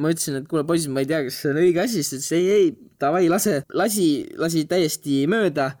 [0.00, 2.16] ma ütlesin, et kuule poisid, ma ei tea, kas see on õige asi, siis ta
[2.16, 4.06] ütles ei, ei, davai, lase, lasi,
[4.40, 5.72] lasi täiesti mööda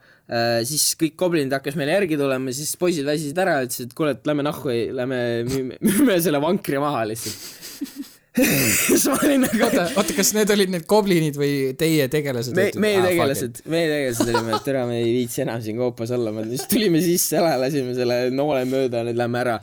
[0.68, 4.30] siis kõik goblinid hakkas meile järgi tulema, siis poisid väsisid ära, ütlesid, et kuule, et
[4.30, 8.09] lähme nahku, lähme müüme, müüme selle vankri maha lihtsalt.
[8.86, 12.54] siis ma olin nagu, oota, oota, kas need olid need goblinid või teie tegelased?
[12.54, 16.30] me, meie tegelased, meie tegelased olime, et täna me ei viitsi enam siin koopas olla,
[16.34, 19.56] me siis tulime sisse ära, lasime selle noole mööda, nüüd lähme ära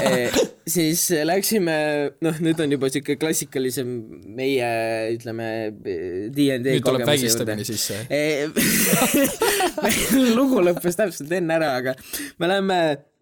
[0.00, 0.30] e,.
[0.64, 1.74] siis läksime,
[2.24, 3.90] noh, nüüd on juba siuke klassikalisem
[4.38, 4.70] meie,
[5.18, 8.00] ütleme, DnD nüüd tuleb vägistamine sisse.
[10.38, 11.94] lugu lõppes täpselt enne ära, aga
[12.40, 12.80] me läheme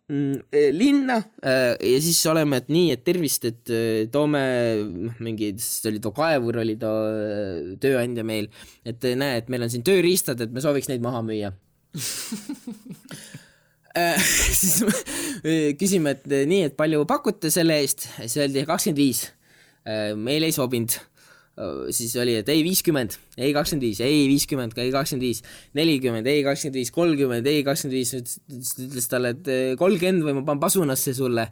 [0.08, 4.42] linna äh, ja siis oleme, et nii, et tervist, et äh, toome
[4.84, 8.50] noh, mingi, see oli too kaevur, oli too tööandja meil,
[8.84, 11.54] et näe, et meil on siin tööriistad, et me sooviks neid maha müüa
[14.60, 19.20] siis me küsime, et nii, et palju pakute selle eest, siis öeldi kakskümmend viis.
[20.18, 20.96] meil ei sobinud.
[21.94, 25.42] Siis oli, et ei viiskümmend, ei kakskümmend viis, ei viiskümmend, ei kakskümmend viis,
[25.78, 30.38] nelikümmend, ei kakskümmend viis, kolmkümmend, ei kakskümmend viis, siis ütles talle, et eh, kolmkümmend või
[30.40, 31.46] ma panen pasunasse sulle.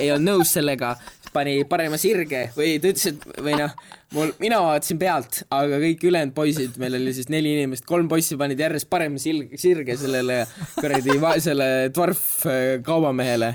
[0.00, 0.96] ei olnud nõus sellega,
[1.36, 3.76] pani parema sirge või ta ütles, et või noh,
[4.14, 8.38] mul, mina vaatasin pealt, aga kõik ülejäänud poisid, meil oli siis neli inimest, kolm poissi
[8.38, 10.42] panid järjest parema sirge, sirge sellele
[10.76, 13.54] kuradi vaesele dvarf äh, kaubamehele.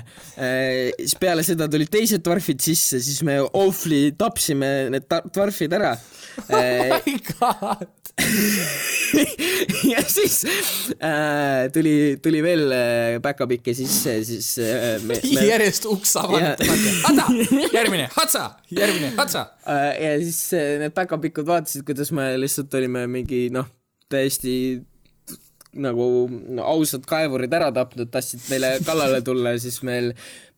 [0.98, 5.96] siis peale seda tulid teised dvarfid sisse, siis me ohvli tapsime need dvarfid ära.
[7.38, 8.02] god.
[9.92, 10.44] ja siis
[11.02, 16.92] äh, tuli, tuli veel äh, päkapikk ja sisse, siis äh, me, me, järjest uks avanetamata.
[17.06, 17.26] Hata,
[17.72, 19.46] järgmine, Hatsa, järgmine, Hatsa.
[19.66, 23.68] äh, ja siis äh, need päkapikud vaatasid, kuidas me lihtsalt olime mingi noh,
[24.12, 24.54] täiesti
[25.72, 30.10] nagu no, ausad kaevurid ära tapnud, tahtsid meile kallale tulla, siis meil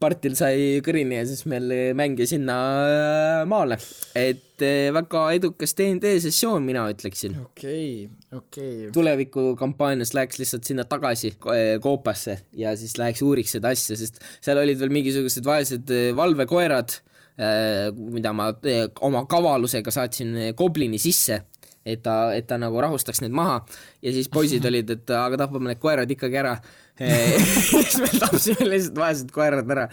[0.02, 3.78] partil sai kõrini ja siis meil mängi sinna äh, maale.
[4.18, 7.38] et äh, väga edukas DnD sessioon, mina ütleksin.
[7.44, 8.90] okei, okei.
[8.94, 14.58] tulevikukampaanias läheks lihtsalt sinna tagasi eh, koopasse ja siis läheks uuriks seda asja, sest seal
[14.58, 16.98] olid veel mingisugused vaesed valvekoerad,
[17.38, 21.40] mida ma eh, oma kavalusega saatsin eh, goblini sisse,
[21.84, 23.58] et ta, et ta nagu rahustaks need maha
[24.02, 26.56] ja siis poisid olid, et aga tapame need koerad ikkagi ära.
[27.74, 29.88] siis me tapsime lihtsalt vaesed koerad ära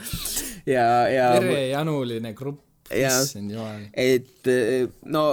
[0.70, 2.62] ja, ja verejanuline grupp.
[2.96, 3.84] Issand jumal.
[3.94, 5.24] et eh, no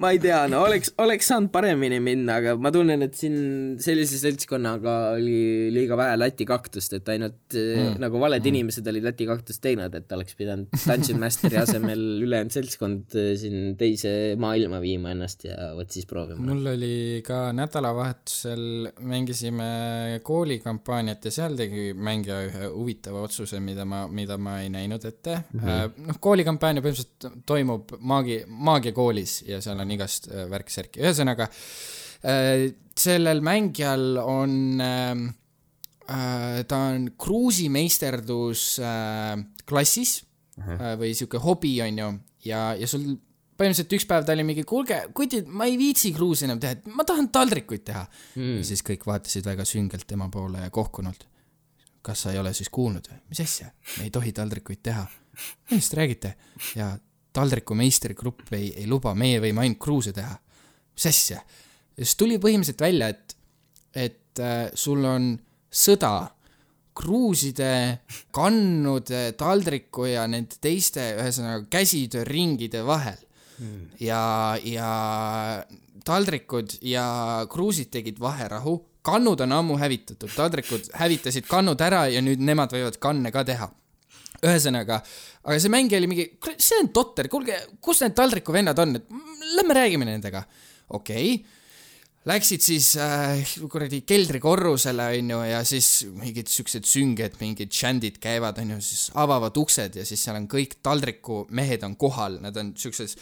[0.00, 4.18] ma ei tea, no oleks, oleks saanud paremini minna, aga ma tunnen, et siin sellise
[4.20, 7.96] seltskonnaga oli liiga vähe latikaktust, et ainult mm.
[8.02, 8.52] nagu valed mm.
[8.52, 14.12] inimesed olid latikaktust teinud, et oleks pidanud Dungeon Masteri asemel ülejäänud seltskond eh, siin teise
[14.40, 16.40] maailma viima ennast ja vot siis proovima.
[16.46, 24.04] mul oli ka nädalavahetusel, mängisime koolikampaaniat ja seal tegi mängija ühe huvitava otsuse, mida ma,
[24.08, 25.60] mida ma ei näinud ette mm.
[25.60, 26.06] -hmm.
[26.08, 26.95] noh, koolikampaania põhimõtteliselt
[27.46, 35.12] toimub maagi, maagiakoolis ja seal on igast äh, värk-särki, ühesõnaga äh, sellel mängijal on äh,,
[36.08, 38.66] äh, ta on kruusimeisterdus
[39.68, 40.18] klassis
[40.58, 42.10] äh, või sihuke hobi, onju,
[42.48, 43.16] ja, ja sul
[43.56, 46.90] põhimõtteliselt üks päev ta oli mingi, kuulge, kutid, ma ei viitsi kruusi enam teha, et
[46.92, 48.58] ma tahan taldrikuid teha mm..
[48.60, 51.26] ja siis kõik vaatasid väga süngelt tema poole ja kohkunult.
[52.06, 53.20] kas sa ei ole siis kuulnud või?
[53.32, 53.70] mis asja?
[53.96, 55.06] me ei tohi taldrikuid teha.
[55.70, 56.34] millest te räägite?
[56.78, 56.92] ja
[57.36, 60.38] taldriku meistrigrupp ei, ei luba, meie võime ainult kruuse teha.
[60.94, 61.42] mis asja?
[61.96, 63.36] ja siis tuli põhimõtteliselt välja, et,
[63.94, 65.34] et äh, sul on
[65.72, 66.14] sõda
[66.96, 68.00] kruuside,
[68.32, 73.18] kannude, taldriku ja nende teiste, ühesõnaga käsitööringide vahel
[73.58, 73.82] mm..
[74.00, 74.22] ja,
[74.64, 74.92] ja
[76.06, 77.06] taldrikud ja
[77.52, 82.96] kruusid tegid vaherahu, kannud on ammu hävitatud, taldrikud hävitasid kannud ära ja nüüd nemad võivad
[83.02, 83.68] kanne ka teha.
[84.44, 85.00] ühesõnaga,
[85.44, 86.26] aga see mängija oli mingi,
[86.58, 89.06] see on totter, kuulge, kus need taldriku vennad on, et
[89.56, 90.44] lähme räägime nendega.
[90.88, 91.56] okei okay
[92.26, 93.38] Läksid siis äh,
[93.70, 100.00] kuradi keldrikorrusele onju ja siis mingid siuksed sünged, mingid džändid käivad onju, siis avavad uksed
[100.00, 103.14] ja siis seal on kõik taldriku mehed on kohal, nad on siukses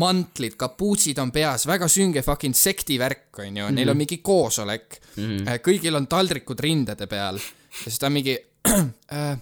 [0.00, 3.76] mantlid, kapuutsid on peas, väga sünge fucking sekti värk onju mm, -hmm.
[3.76, 5.60] neil on mingi koosolek mm, -hmm.
[5.68, 8.38] kõigil on taldrikud rindade peal ja siis ta on mingi
[9.12, 9.36] äh,,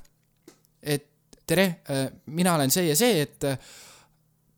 [0.86, 1.10] et
[1.46, 1.80] tere,
[2.26, 3.58] mina olen see ja see, et äh,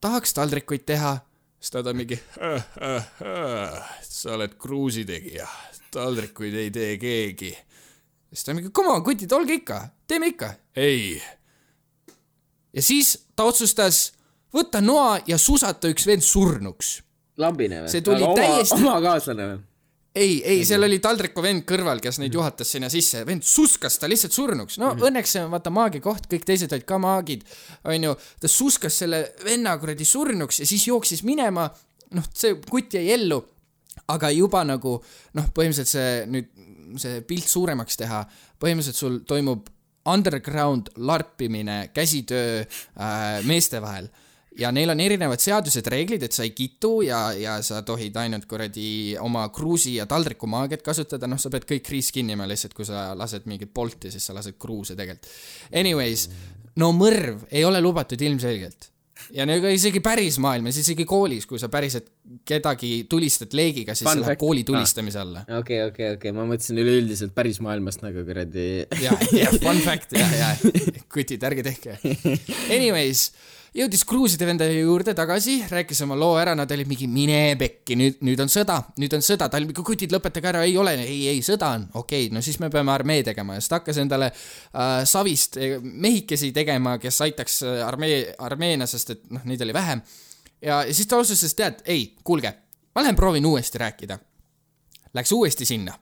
[0.01, 1.17] tahaks taldrikuid teha
[1.61, 5.47] siis ta on mingi äh,, äh, äh, sa oled kruusitegija,
[5.95, 7.51] taldrikuid ei tee keegi.
[8.33, 10.53] siis ta on mingi, come on, kutid, olge ikka, teeme ikka.
[10.77, 11.23] ei.
[12.73, 14.13] ja siis ta otsustas
[14.55, 16.99] võtta noa ja susata üks vend surnuks.
[17.37, 17.93] lambine või?
[17.93, 19.65] See tuli oma, täiesti- oma kaaslane või?
[20.19, 24.11] ei, ei, seal oli taldriku vend kõrval, kes neid juhatas sinna sisse, vend suskas ta
[24.11, 27.45] lihtsalt surnuks, no õnneks see on vaata maagi koht, kõik teised olid ka maagid,
[27.89, 28.15] onju.
[28.43, 31.69] ta suskas selle venna kuradi surnuks ja siis jooksis minema,
[32.17, 33.41] noh, see kutt jäi ellu,
[34.15, 34.99] aga juba nagu
[35.39, 36.53] noh, põhimõtteliselt see nüüd,
[36.99, 38.23] see pilt suuremaks teha,
[38.61, 39.69] põhimõtteliselt sul toimub
[40.09, 44.09] underground larpimine käsitöö äh, meeste vahel
[44.59, 48.49] ja neil on erinevad seadused, reeglid, et sa ei kitu ja, ja sa tohid ainult
[48.51, 52.75] kuradi oma kruusi ja taldriku maagiat kasutada, noh, sa pead kõik kriis kinni ma lihtsalt,
[52.77, 55.31] kui sa lased mingit bolti, siis sa lased kruuse tegelikult.
[55.79, 56.29] Anyways,
[56.83, 58.91] no mõrv ei ole lubatud ilmselgelt.
[59.35, 62.07] ja no ega isegi päris maailmas, isegi koolis, kui sa päriselt
[62.47, 65.43] kedagi tulistad leegiga, siis Fun see läheb kooli tulistamise alla.
[65.59, 68.87] okei, okei, okei, ma mõtlesin üleüldiselt päris maailmast nagu kuradi.
[69.03, 70.51] ja, ja fun fact, ja, ja
[71.13, 71.99] kutid, ärge tehke.
[72.77, 73.29] Anyways,
[73.79, 78.19] jõudis kruuside venda juurde tagasi, rääkis oma loo ära, nad olid mingi mine pekki, nüüd,
[78.27, 81.21] nüüd on sõda, nüüd on sõda, ta oli mingi kutid, lõpetage ära, ei ole, ei,
[81.33, 84.01] ei sõda on, okei okay,, no siis me peame armee tegema ja siis ta hakkas
[84.03, 89.63] endale äh, savist eh, mehikesi tegema, kes aitaks äh, armee, armeena, sest et noh, neid
[89.67, 90.03] oli vähem.
[90.61, 92.53] ja, ja siis ta otsustas, tead, ei, kuulge,
[92.95, 94.19] ma lähen proovin uuesti rääkida.
[95.15, 95.95] Läks uuesti sinna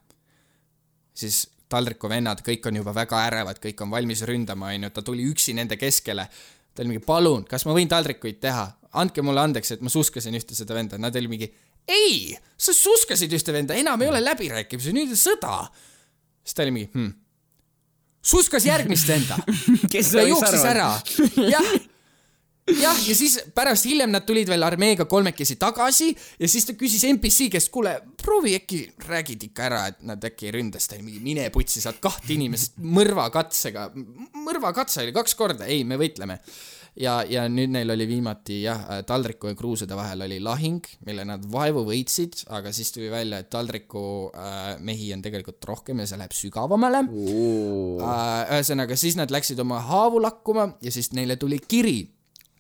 [1.17, 5.27] siis taldriku vennad, kõik on juba väga ärevad, kõik on valmis ründama, onju, ta tuli
[5.27, 6.29] üksi nende keskele.
[6.77, 8.67] Ta oli mingi, palun, kas ma võin taldrikuid teha,
[9.01, 11.49] andke mulle andeks, et ma suskasin ühte seda venda, nad olid mingi,
[11.89, 15.57] ei, sa suskasid ühte venda, enam ei ole läbirääkimisi, nüüd on sõda.
[16.45, 17.13] siis ta oli mingi hm.,
[18.27, 19.39] suskas järgmist venda
[19.95, 20.91] ja jooksis ära,
[21.55, 21.77] jah.
[22.75, 27.05] jah, ja siis pärast hiljem nad tulid veel armeega kolmekesi tagasi ja siis ta küsis
[27.09, 30.99] NPC käest, kuule, proovi äkki räägid ikka ära, et nad äkki ei ründa, siis ta
[30.99, 33.91] oli mingi mine putsi, saad kahte inimest mõrvakatsega,
[34.47, 36.41] mõrvakatse oli kaks korda, ei, me võitleme
[37.01, 41.45] ja, ja nüüd neil oli viimati jah, taldriku ja kruusade vahel oli lahing, mille nad
[41.53, 44.03] vaevu võitsid, aga siis tuli välja, et taldriku
[44.33, 48.57] äh, mehi on tegelikult rohkem ja see läheb sügavamale äh,.
[48.57, 51.99] ühesõnaga, siis nad läksid oma haavu lakkuma ja siis neile tuli kiri.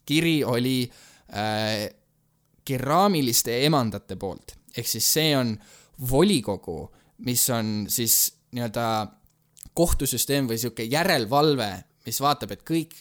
[0.07, 1.87] Kiri oli äh,
[2.67, 5.55] keraamiliste emandate poolt, ehk siis see on
[6.11, 6.81] volikogu,
[7.27, 8.19] mis on siis
[8.57, 8.87] nii-öelda
[9.77, 11.71] kohtusüsteem või sihuke järelevalve,
[12.07, 12.95] mis vaatab, et kõik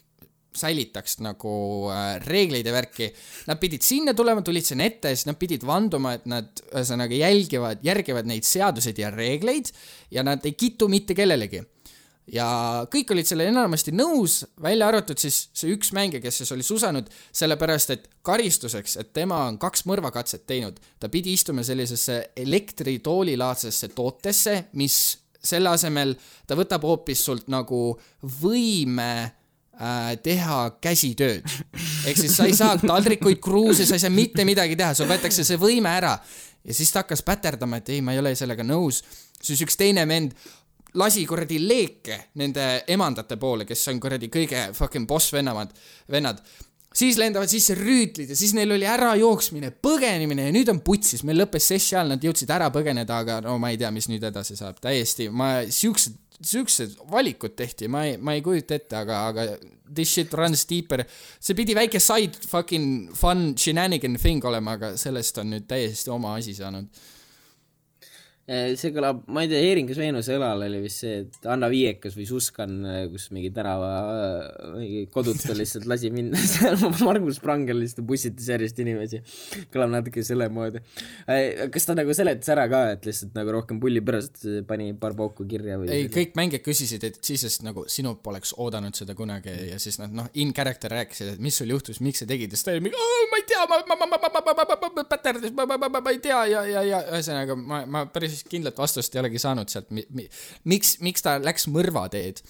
[0.56, 1.54] säilitaks nagu
[1.92, 3.10] äh, reegleid ja värki.
[3.50, 7.18] Nad pidid sinna tulema, tulid sinna ette ja siis nad pidid vanduma, et nad ühesõnaga
[7.20, 9.72] jälgivad, järgivad neid seaduseid ja reegleid
[10.16, 11.64] ja nad ei kitu mitte kellelegi.
[12.32, 12.48] Ja
[12.92, 17.10] kõik olid selle enamasti nõus, välja arvatud siis see üks mängija, kes siis oli susanud,
[17.36, 24.58] sellepärast et karistuseks, et tema on kaks mõrvakatset teinud, ta pidi istuma sellisesse elektritoolilaadsesse tootesse,
[24.74, 24.98] mis
[25.46, 26.16] selle asemel,
[26.48, 27.94] ta võtab hoopis sult nagu
[28.42, 31.46] võime äh, teha käsitööd.
[32.10, 35.46] ehk siis sa ei saa taldrikuid, kruuse, sa ei saa mitte midagi teha, sul võetakse
[35.46, 36.18] see võime ära.
[36.66, 39.04] ja siis ta hakkas päterdama, et ei, ma ei ole sellega nõus.
[39.42, 40.34] siis üks teine vend
[41.00, 45.74] lasi kuradi leeke nende emandate poole, kes on kuradi kõige fucking boss vennamad,
[46.12, 46.42] vennad.
[46.96, 51.42] siis lendavad sisse rüütlid ja siis neil oli ärajooksmine, põgenemine ja nüüd on putsis, meil
[51.44, 54.56] lõppes sess seal, nad jõudsid ära põgeneda, aga no ma ei tea, mis nüüd edasi
[54.56, 59.46] saab, täiesti, ma siuksed siuksed valikud tehti, ma ei, ma ei kujuta ette, aga, aga
[59.94, 61.06] this shit runs deeper.
[61.40, 66.36] see pidi väike side fucking fun shenanigan thing olema, aga sellest on nüüd täiesti oma
[66.40, 66.90] asi saanud.
[68.46, 72.28] See kõlab, ma ei tea, Eeringas Veenuse õlal oli vist see, et Anna Viiekas või
[72.30, 72.76] Suskan,
[73.10, 73.88] kus mingi tänava
[74.76, 79.24] mingi koduta lihtsalt lasi minna seal Margus Prangel lihtsalt pussitas järjest inimesi.
[79.74, 80.84] kõlab natuke selle moodi.
[81.74, 85.48] kas ta nagu seletas ära ka, et lihtsalt nagu rohkem pulli pärast pani paar pauku
[85.50, 85.90] kirja või?
[85.96, 89.98] ei, kõik mängijad küsisid, et siis, sest nagu sinu poleks oodanud seda kunagi ja siis
[90.04, 92.78] nad noh, in character rääkisid, et mis sul juhtus, miks sa tegid ja siis ta
[92.78, 95.58] oli mingi, ma ei tea, ma, ma, ma, ma, ma, ma, ma, ma, ma päterdis,
[95.58, 98.80] ma, ma, ma, ma, ma ei tea ja, ja, ja ühesõnaga ma, ma päris kindlat
[98.80, 100.28] vastust ei olegi saanud sealt mi,, mi,
[100.72, 102.42] miks, miks ta läks mõrvateed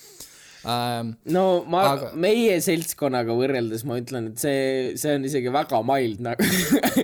[0.66, 1.16] ähm,.
[1.30, 6.24] no ma Aga- meie seltskonnaga võrreldes ma ütlen, et see, see on isegi väga mild
[6.26, 6.46] nagu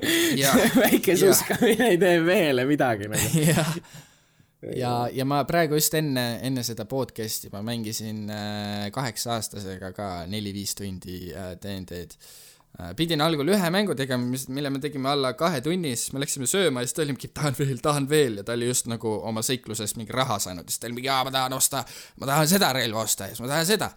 [0.82, 3.44] väike suskamine ei tee meele midagi nagu.
[3.46, 3.74] jah,
[4.78, 10.78] ja, ja ma praegu just enne, enne seda podcast'i ma mängisin äh, kaheksa-aastasega ka neli-viis
[10.78, 12.40] tundi DnD-d äh,.
[12.98, 16.48] Pidin algul ühe mängu tegema, mis, mille me tegime alla kahe tunni, siis me läksime
[16.50, 18.40] sööma ja siis ta oli mingi tahan veel, tahan veel.
[18.42, 21.22] Ja ta oli just nagu oma seiklusest mingi raha saanud, siis ta oli mingi jaa,
[21.28, 21.84] ma tahan osta,
[22.22, 23.92] ma tahan seda relva osta ja siis ma tahan seda.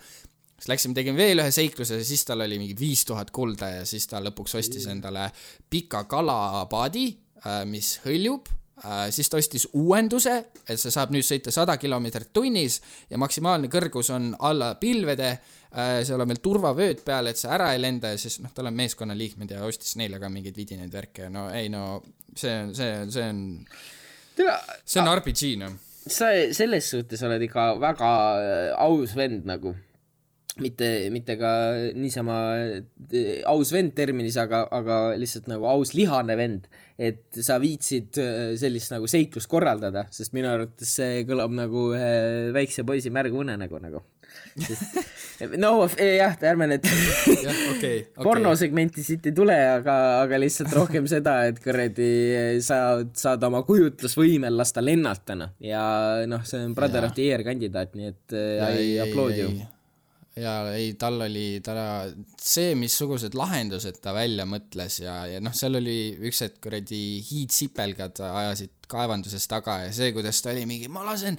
[0.55, 3.87] Siis läksime, tegime veel ühe seikluse ja siis tal oli mingi viis tuhat kulda ja
[3.89, 5.29] siis ta lõpuks ostis endale
[5.71, 7.09] pika kalapaadi,
[7.71, 8.51] mis hõljub.
[9.15, 10.33] Siis ta ostis uuenduse,
[10.69, 15.39] et see saab nüüd sõita sada kilomeetrit tunnis ja maksimaalne kõrgus on alla pilvede.
[15.75, 18.77] seal on veel turvavööd peal, et see ära ei lenda ja siis noh, tal on
[18.79, 22.03] meeskonnaliikmed ja ostis neile ka mingeid vidinaid värke, no ei no
[22.37, 23.41] see on, see on, see on,
[24.85, 25.75] see on RPG noh.
[26.05, 29.75] sa selles suhtes oled ikka väga äh, aus vend nagu.
[30.63, 31.51] mitte, mitte ka
[31.99, 36.69] niisama äh, aus vend terminis, aga, aga lihtsalt nagu aus lihane vend.
[36.99, 42.53] Et sa viitsid äh, sellist nagu seiklust korraldada, sest minu arvates see kõlab nagu ühe
[42.55, 44.05] väikse poisi märg unenägu nagu.
[45.63, 47.99] no jah, ärme nüüd jah, okei, okei.
[48.19, 52.09] pornosegmenti siit ei tule, aga, aga lihtsalt rohkem seda, et kuradi
[52.65, 52.81] sa
[53.15, 55.55] saad oma kujutlusvõimel lasta lennata, noh.
[55.63, 55.85] ja
[56.31, 57.11] noh, see on Brother Jaa.
[57.11, 59.55] of the Year kandidaat, nii et äh, I applaud you.
[60.37, 61.75] Ja ei, tal oli, ta,
[62.41, 68.19] see, missugused lahendused ta välja mõtles ja, ja noh, seal oli üks hetk kuradi hiidsipelgad
[68.27, 71.39] ajasid kaevanduses taga ja see, kuidas ta oli mingi, ma lasen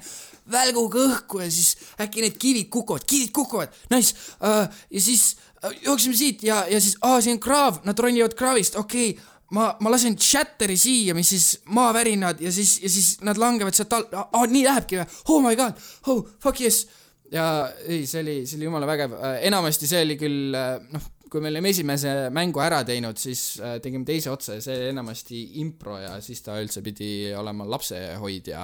[0.52, 4.64] välguga õhku ja siis äkki need kivid kukuvad, kivid kukuvad, nice uh,.
[4.66, 8.80] ja siis uh, jookseme siit ja, ja siis, aa, siin on kraav, nad ronivad kraavist,
[8.80, 13.40] okei okay ma, ma lasen Shatteri siia, mis siis maavärinad ja siis, ja siis nad
[13.42, 15.82] langevad sealt all, aa nii lähebki või, oh my god,
[16.12, 16.86] oh fuck yes.
[17.34, 17.46] Ja
[17.88, 21.50] ei, see oli, see oli jumala vägev, enamasti see oli küll äh, noh, kui me
[21.50, 26.14] olime esimese mängu ära teinud, siis äh, tegime teise otsa ja see enamasti impro ja
[26.24, 28.62] siis ta üldse pidi olema lapsehoidja.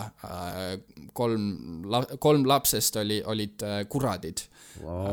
[1.13, 1.47] kolm,
[2.19, 4.45] kolm lapsest oli, olid äh, kuradid
[4.83, 5.09] wow..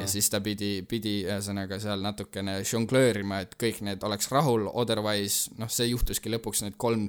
[0.00, 5.54] ja siis ta pidi, pidi ühesõnaga seal natukene žonglöörima, et kõik need oleks rahul, otherwise
[5.58, 7.08] noh, see juhtuski lõpuks need kolm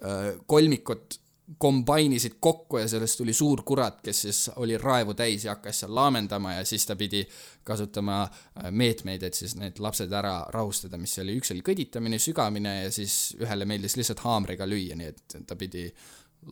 [0.00, 1.18] äh, kolmikut
[1.58, 5.94] kombainisid kokku ja sellest tuli suur kurat, kes siis oli raevu täis ja hakkas seal
[5.94, 7.20] laamendama ja siis ta pidi
[7.64, 12.74] kasutama äh, meetmeid, et siis need lapsed ära rahustada, mis oli, üks oli kõditamine, sügamine
[12.84, 15.84] ja siis ühele meeldis lihtsalt haamriga lüüa, nii et ta pidi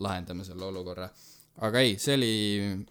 [0.00, 1.08] lahendama selle olukorra.
[1.60, 2.30] Aga ei, see oli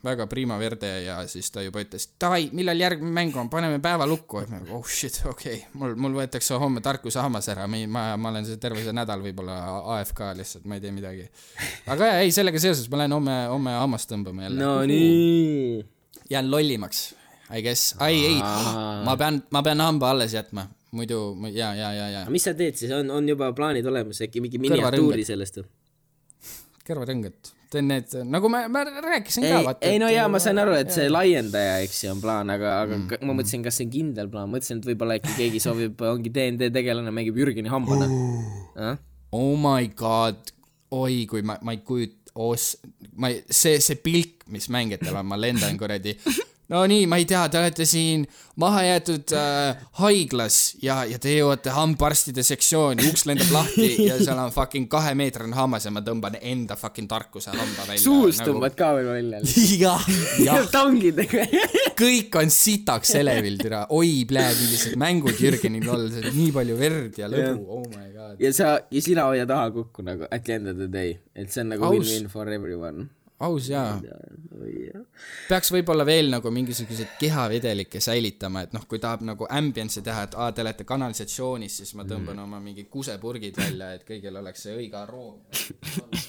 [0.06, 4.06] väga prima verde ja siis ta juba ütles, davai, millal järgmine mäng on, paneme päeva
[4.08, 4.44] lukku.
[4.70, 5.56] oh shit, okei.
[5.64, 9.24] Okay., mul, mul võetakse homme tarkuse hammas ära, ma, ma olen see terve see nädal
[9.24, 9.58] võib-olla
[9.98, 11.26] AFK lihtsalt, ma ei tee midagi.
[11.90, 14.62] aga jaa, ei, sellega seoses ma lähen homme, homme hammast tõmbama jälle.
[14.62, 15.82] No nii.
[16.30, 17.08] jään lollimaks,
[17.52, 21.90] I guess, ai ei, ma pean, ma pean hamba alles jätma, muidu ma- ja, ja,
[21.98, 25.60] ja, ja mis sa teed siis, on, on juba plaanid olemas, äkki mingi miniatuuri sellest
[25.60, 25.68] või?
[26.88, 30.76] kõrvarõngad, teen need, nagu ma, ma rääkisin ei ka,, ei no jaa, ma sain aru,
[30.80, 33.28] et see laiendaja, eks ju, on plaan, aga, aga mm.
[33.28, 36.72] ma mõtlesin, kas see on kindel plaan, mõtlesin, et võib-olla äkki keegi soovib, ongi DnD
[36.76, 38.98] tegelane, mängib Jürgeni hambana uh..
[39.38, 40.52] oh my god,
[40.92, 42.76] oi, kui ma, ma ei kujuta, os-,
[43.16, 46.18] ma ei, see, see pilk, mis mängijatel on, ma lendan kuradi.
[46.72, 48.24] No nii, ma ei tea, te olete siin
[48.62, 54.40] maha jäetud äh, haiglas ja, ja te jõuate hambaarstide sektsiooni, uks lendab lahti ja seal
[54.40, 58.04] on fucking kahemeetrine hammas ja ma tõmban enda fucking tarkuse hamba välja.
[58.04, 59.42] suust tõmbad ka veel välja.
[59.84, 60.10] jah,
[60.46, 61.48] jah, tangidega.
[62.02, 67.32] kõik on sitaks elevil, türa, oi, plee, millised mängud Jürgenil all, nii palju verd ja
[67.32, 68.36] lõbu, oh my god.
[68.42, 71.52] ja sa, ja sina hoiad taha kukku nagu at the end of the day, et
[71.52, 73.10] see on nagu win-win for everyone.
[73.46, 74.00] Aus jaa.
[75.50, 80.38] peaks võib-olla veel nagu mingisuguseid kehavedelikke säilitama, et noh, kui tahab nagu ambience'i teha, et
[80.38, 82.44] aa, te olete kanalisatsioonis, siis ma tõmban mm.
[82.46, 85.40] oma mingi kusepurgid välja, et kõigil oleks see õige aroom.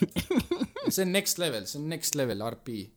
[0.94, 2.88] see on next level, see on next level RP.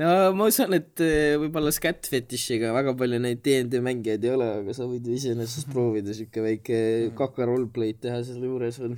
[0.00, 4.48] no ma usun, et eh, võib-olla scat fetišiga väga palju neid DnD mängijaid ei ole,
[4.60, 6.78] aga sa võid ju iseenesest proovida siuke väike
[7.18, 8.96] kaka roleplay'd teha selle juures veel.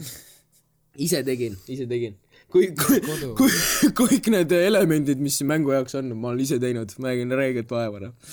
[1.07, 2.19] ise tegin, ise tegin.
[2.55, 3.01] kui, kui,
[3.41, 3.51] kui,
[4.05, 7.75] kõik need elemendid, mis siin mängu jaoks on, ma olen ise teinud, ma nägin räiget
[7.75, 8.33] vaeva, noh.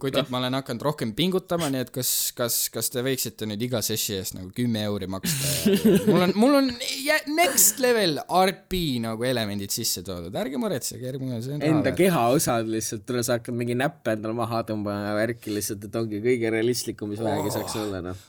[0.00, 3.80] kuid ma olen hakanud rohkem pingutama, nii et kas, kas, kas te võiksite nüüd iga
[3.84, 5.50] sessi eest nagu kümme euri maksta?
[5.66, 6.70] Ja mul on, mul on
[7.34, 13.12] next level RP nagu elemendid sisse toodud, ärge muretsege, muretsege, see on Enda kehaosad lihtsalt,
[13.20, 17.24] sa hakkad mingi näppe endale maha tõmbama ja värki lihtsalt, et ongi kõige realistlikum, mis
[17.26, 18.24] vähegi saaks olla, noh.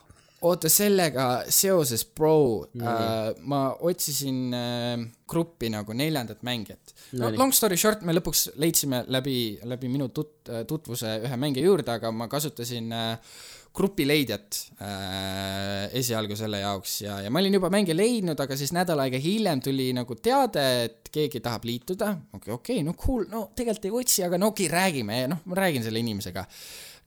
[0.46, 6.94] oota, sellega seoses, bro mm., äh, ma otsisin äh, gruppi nagu neljandat mängijat.
[7.18, 11.98] no long story short, me lõpuks leidsime läbi, läbi minu tut-, tutvuse ühe mängija juurde,
[11.98, 13.38] aga ma kasutasin äh,
[13.78, 19.02] grupileidjat äh, esialgu selle jaoks ja, ja ma olin juba mänge leidnud, aga siis nädal
[19.04, 22.14] aega hiljem tuli nagu teade, et keegi tahab liituda.
[22.34, 25.22] okei okay,, okei okay,, no cool, no tegelikult ei otsi, aga no okei okay,, räägime,
[25.34, 26.46] noh, ma räägin selle inimesega.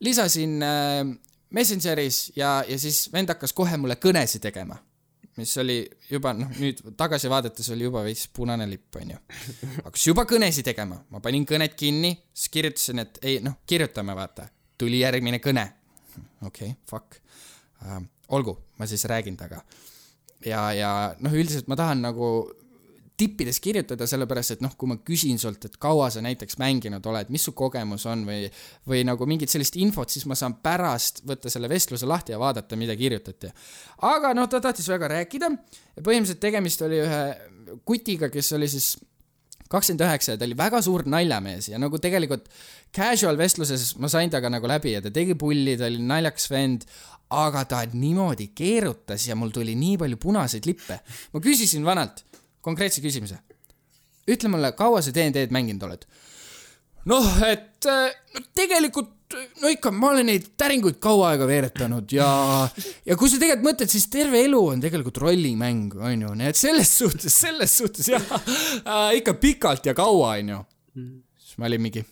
[0.07, 1.03] lisasin äh,
[1.51, 4.77] Messengeris ja, ja siis vend hakkas kohe mulle kõnesid tegema,
[5.39, 5.81] mis oli
[6.11, 9.19] juba noh, nüüd tagasi vaadates oli juba veits punane lipp, onju.
[9.87, 14.49] hakkas juba kõnesid tegema, ma panin kõned kinni, siis kirjutasin, et ei noh, kirjutame, vaata.
[14.79, 15.67] tuli järgmine kõne.
[16.47, 17.19] okei okay,, fuck
[17.83, 18.01] uh,.
[18.29, 19.65] olgu, ma siis räägin temaga.
[20.47, 22.31] ja, ja noh, üldiselt ma tahan nagu
[23.21, 27.29] tippides kirjutada, sellepärast et noh, kui ma küsin sult, et kaua sa näiteks mänginud oled,
[27.33, 28.49] mis su kogemus on või,
[28.89, 32.79] või nagu mingit sellist infot, siis ma saan pärast võtta selle vestluse lahti ja vaadata,
[32.81, 33.53] mida kirjutati.
[34.09, 37.23] aga noh, ta tahtis väga rääkida ja põhimõtteliselt tegemist oli ühe
[37.87, 38.95] kutiga, kes oli siis
[39.71, 42.49] kakskümmend üheksa ja ta oli väga suur naljamees ja nagu tegelikult
[42.97, 46.89] casual vestluses ma sain temaga nagu läbi ja ta tegi pulli, ta oli naljakas vend,
[47.31, 50.99] aga ta niimoodi keerutas ja mul tuli nii palju punaseid lippe.
[51.33, 52.25] ma küsisin vanalt
[52.65, 53.39] konkreetse küsimuse.
[54.31, 56.05] ütle mulle, kaua sa DnD-d mänginud oled?
[57.11, 59.17] noh, et äh, no tegelikult
[59.63, 62.29] no ikka, ma olen neid täringuid kaua aega veeretanud ja,
[63.09, 66.93] ja kui sa tegelikult mõtled, siis terve elu on tegelikult rollimäng, onju, nii et selles
[67.03, 70.63] suhtes, selles suhtes jah äh,, ikka pikalt ja kaua, onju.
[71.41, 72.05] siis ma olin mingi,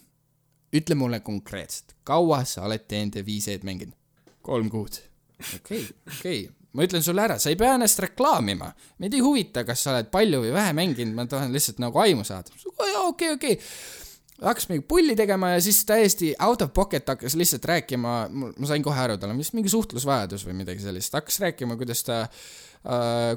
[0.78, 3.96] ütle mulle konkreetselt, kaua sa oled DnD viis E-d mänginud?
[4.49, 5.03] kolm kuud.
[5.42, 6.57] okei okay,, okei okay.
[6.73, 8.73] Ma ütlen sulle ära, sa ei pea ennast reklaamima.
[8.99, 12.27] mind ei huvita, kas sa oled palju või vähe mänginud, ma tahan lihtsalt nagu aimu
[12.29, 12.53] saada.
[13.07, 13.59] okei, okei
[14.39, 18.85] hakkas mingi pulli tegema ja siis täiesti out of pocket hakkas lihtsalt rääkima, ma sain
[18.87, 22.43] kohe aru, tal on vist mingi suhtlusvajadus või midagi sellist, hakkas rääkima, kuidas ta äh,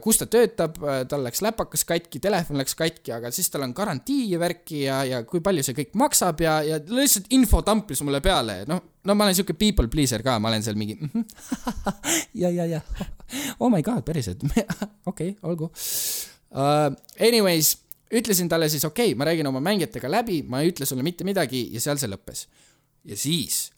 [0.03, 0.77] kus ta töötab,
[1.09, 5.01] tal läks läpakas katki, telefon läks katki, aga siis tal on garantii ja värki ja,
[5.07, 9.15] ja kui palju see kõik maksab ja, ja lihtsalt info tampis mulle peale, noh, no
[9.17, 11.25] ma olen siuke people pleaser ka, ma olen seal mingi -hmm.
[12.43, 12.81] ja, ja, ja
[13.59, 16.93] oh my god, päriselt, okei okay,, olgu uh,.
[17.19, 17.77] Anyways
[18.13, 21.23] ütlesin talle siis okei okay,, ma räägin oma mängijatega läbi, ma ei ütle sulle mitte
[21.23, 22.47] midagi ja seal see lõppes.
[23.03, 23.71] ja siis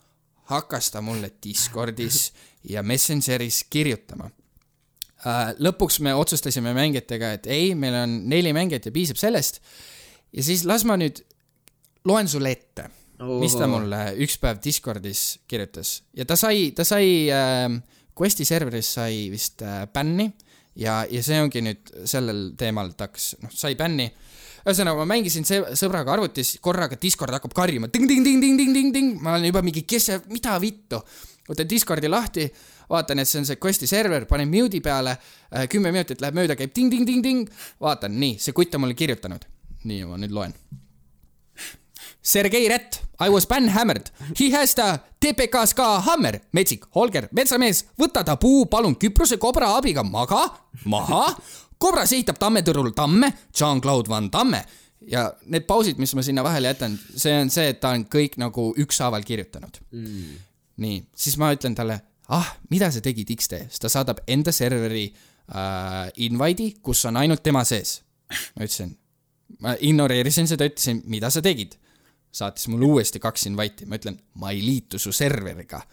[0.52, 2.34] hakkas ta mulle Discordis
[2.64, 4.43] ja Messengeris kirjutama äh,.
[5.64, 9.62] Lõpuks me otsustasime mängijatega, et ei, meil on neli mängijat ja piisab sellest.
[10.34, 11.22] ja siis las ma nüüd
[12.06, 12.90] loen sulle ette,
[13.40, 16.02] mis ta mulle üks päev Discordis kirjutas.
[16.18, 17.82] Ja ta sai, ta sai äh,,
[18.14, 20.28] Questi serveris sai vist äh, bänni
[20.78, 24.10] ja, ja see ongi nüüd sellel teemal, ta hakkas, noh, sai bänni.
[24.64, 27.90] Ühesõnaga, ma mängisin sõbraga arvutis, korraga Discord hakkab karjuma.
[27.92, 31.02] Ting-ting-ting-ting-ting-ting-ting, ma olen juba mingi, kes see, mida vittu.
[31.50, 32.46] võtan Discordi lahti,
[32.94, 35.18] vaatan, et see on see Questi server, panen mute'i peale,
[35.72, 37.50] kümme minutit läheb mööda, käib ting-ting-ting-ting,
[37.84, 39.50] vaatan, nii, see kutt on mulle kirjutanud.
[39.84, 40.54] nii, ma nüüd loen.
[42.24, 44.08] Sergei Rätt, I was ban hammered.
[44.40, 49.74] He has the TPK ska hammer, metsik, Holger, metsamees, võta ta puu, palun Küprose kobra
[49.76, 50.46] abiga maga,
[50.88, 51.26] maha.
[51.78, 54.64] kobras ehitab tammetõrul tamme, Jean-Claude Van Damme
[55.08, 58.38] ja need pausid, mis ma sinna vahele jätan, see on see, et ta on kõik
[58.42, 60.36] nagu ükshaaval kirjutanud mm..
[60.84, 62.00] nii, siis ma ütlen talle,
[62.34, 67.44] ah, mida sa tegid X-tee, siis ta saadab enda serveri äh, invite'i, kus on ainult
[67.46, 68.02] tema sees.
[68.56, 68.94] ma ütlesin,
[69.62, 71.78] ma ignoreerisin seda, ütlesin, mida sa tegid?
[72.34, 75.84] Saatis mulle uuesti kaks invite'i, ma ütlen, ma ei liitu su serveriga.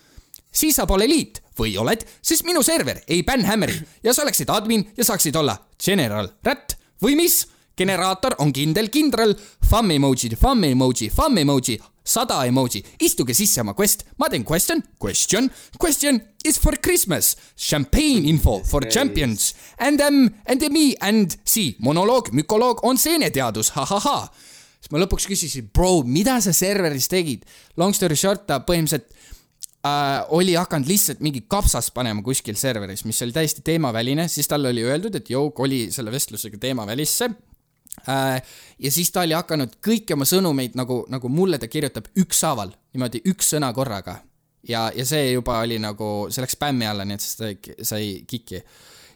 [0.51, 4.51] siis sa pole liit või oled, sest minu server ei ban hammeri ja sa oleksid
[4.51, 7.45] admin ja saaksid olla general rätt või mis?
[7.81, 9.35] generaator on kindel kindral,
[9.71, 11.79] famm emoji, famm emoji, famm emoji,
[12.11, 18.27] sada emoji, istuge sisse oma quest, ma teen question, question, question is for Christmas, champagne
[18.29, 19.55] info for champions.
[19.79, 23.75] And um, and me and see, monoloog, mükoloog on seeneteadus.
[23.77, 24.31] Ha,, ha-ha-ha
[24.81, 27.45] siis ma lõpuks küsisin, bro, mida sa serveris tegid?
[27.81, 29.13] Long story short, ta põhimõtteliselt
[29.85, 34.73] äh, oli hakanud lihtsalt mingi kapsast panema kuskil serveris, mis oli täiesti teemaväline, siis talle
[34.73, 37.31] oli öeldud, et joo, koli selle vestlusega teemavälisse.
[38.07, 43.23] Ja siis ta oli hakanud kõiki oma sõnumeid nagu, nagu mulle ta kirjutab ükshaaval, niimoodi
[43.33, 44.21] üks sõna korraga.
[44.69, 48.23] ja, ja see juba oli nagu, see läks spämmi alla, nii et siis ta sai
[48.29, 48.63] kiki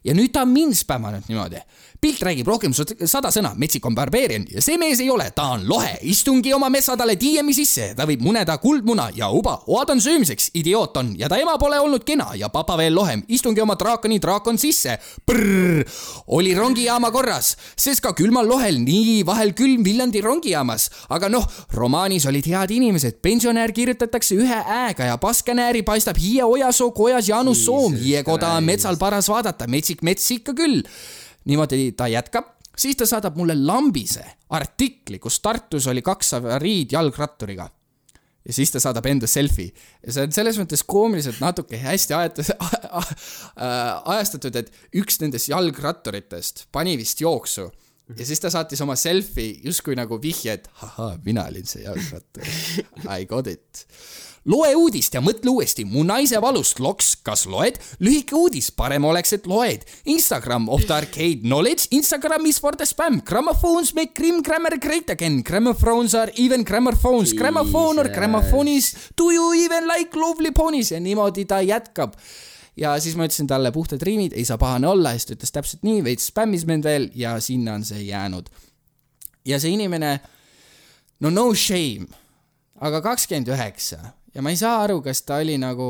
[0.05, 1.61] ja nüüd ta on mind spämmanud niimoodi.
[2.05, 5.47] Pilt räägib rohkem kui sada sõna, metsik on barbeerian ja see mees ei ole, ta
[5.55, 10.03] on lohe, istungi oma metsadale DM-i sisse, ta võib muneda kuldmuna ja uba, oad on
[10.05, 11.15] söömiseks, idioot on.
[11.17, 14.99] Ja ta ema pole olnud kena ja papa veel lohem, istungi oma draakoni draakon sisse.
[16.37, 22.29] oli rongijaama korras, sest ka külmal lohel nii vahel külm Viljandi rongijaamas, aga noh, romaanis
[22.29, 27.97] olid head inimesed, pensionär kirjutatakse ühe ä-ga ja paskenääri paistab Hiie Ojasoo kojas Jaanus Soom,
[27.97, 30.83] Hiie koda on metsal paras vaadata, metsik mets ikka küll.
[31.51, 34.25] Niimoodi ta jätkab, siis ta saadab mulle lambise
[34.55, 37.69] artikli, kus Tartus oli kaks avariid jalgratturiga.
[38.45, 39.73] ja siis ta saadab enda selfie
[40.05, 42.51] ja see on selles mõttes koomiliselt natuke hästi aetas,
[44.15, 47.71] ajastatud, et üks nendest jalgratturitest pani vist jooksu
[48.19, 52.45] ja siis ta saatis oma selfie justkui nagu vihje, et ahaa, mina olin see jalgrattur.
[53.09, 53.87] I got it
[54.51, 57.79] loe uudist ja mõtle uuesti, mu naise valust loks, kas loed?
[58.05, 59.85] lühike uudis, parem oleks, et loed.
[60.05, 65.11] Instagram of the arcade knowledge, Instagram is for the spam, gramophones make cream grammar great
[65.11, 70.93] again, gramophones are even grammophones, gramophone or grammophonis, do you even like lovely ponies?
[70.93, 72.19] Ja niimoodi ta jätkab.
[72.77, 75.13] Ja siis ma ütlesin talle puhtad riimid, ei saa pahane olla.
[75.15, 78.51] Siis ta ütles täpselt nii, veits spämmis mind veel ja sinna on see jäänud.
[79.45, 80.19] ja see inimene,
[81.21, 82.09] no no shame,
[82.81, 84.01] aga kakskümmend üheksa
[84.35, 85.87] ja ma ei saa aru, kas ta oli nagu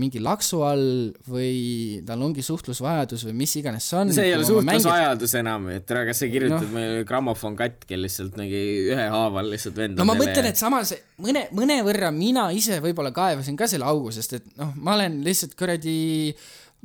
[0.00, 0.84] mingi laksu all
[1.28, 4.12] või tal ongi suhtlusvajadus või mis iganes see on.
[4.12, 6.74] see ei ole suhtlusvajadus enam, et tere, kas sa kirjutad no.
[6.76, 8.62] meil grammofon katki lihtsalt mingi
[8.92, 10.04] ühehaaval lihtsalt vendadele.
[10.04, 10.92] no ma mõtlen, et samas
[11.24, 15.56] mõne, mõnevõrra mina ise võib-olla kaevasin ka selle augu, sest et noh, ma olen lihtsalt
[15.58, 15.98] kuradi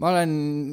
[0.01, 0.31] ma olen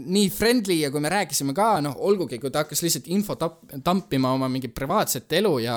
[0.08, 3.58] nii friendly ja kui me rääkisime ka, noh, olgugi, kui ta hakkas lihtsalt info tap-,
[3.84, 5.74] tampima oma mingit privaatset elu ja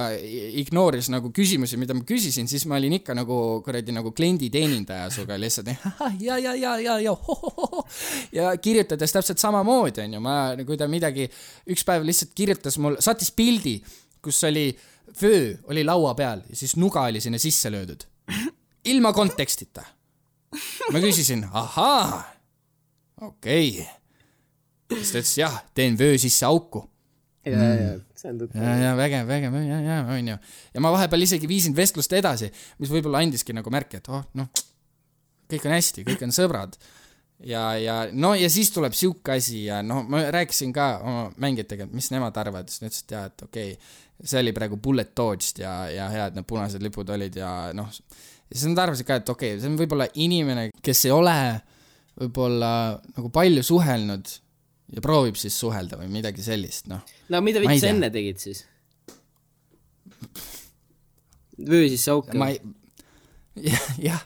[0.61, 5.35] ignooris nagu küsimusi, mida ma küsisin, siis ma olin ikka nagu kuradi nagu klienditeenindaja sinuga
[5.41, 5.73] lihtsalt
[6.23, 7.83] ja, ja, ja, ja, ja ho-ho-ho
[8.31, 11.27] ja kirjutades täpselt samamoodi, onju, ma, kui ta midagi,
[11.67, 13.75] üks päev lihtsalt kirjutas mul, saatis pildi,
[14.23, 14.69] kus oli
[15.19, 18.07] vöö oli laua peal ja siis nuga oli sinna sisse löödud.
[18.85, 19.83] ilma kontekstita.
[20.91, 22.32] ma küsisin, ahaa
[23.27, 24.97] okei okay..
[24.97, 26.83] siis ta ütles jah, teen vöö sisse auku.
[27.45, 28.57] ja, ja, see on tõtt.
[28.57, 30.37] ja, ja vägev, vägev, ja, ja onju.
[30.73, 34.51] ja ma vahepeal isegi viisin vestlust edasi, mis võib-olla andiski nagu märki, et oh noh,
[35.51, 36.77] kõik on hästi, kõik on sõbrad.
[37.47, 41.89] ja, ja no ja siis tuleb sihuke asi ja noh, ma rääkisin ka oma mängijatega,
[41.91, 43.93] mis nemad arvavad, siis nad ütlesid ja et okei okay,,
[44.23, 48.55] see oli praegu bullet dodged ja, ja head need punased lipud olid ja noh, ja
[48.55, 51.37] siis nad arvasid ka, et okei okay,, see on võib-olla inimene, kes ei ole
[52.19, 52.71] võib-olla
[53.15, 54.35] nagu palju suhelnud
[54.93, 57.01] ja proovib siis suhelda või midagi sellist, noh.
[57.33, 57.93] no mida ei tea.
[57.93, 58.65] enne tegid siis?
[61.57, 62.59] vöö sisse auku ma ei,
[63.69, 64.21] jah, jah.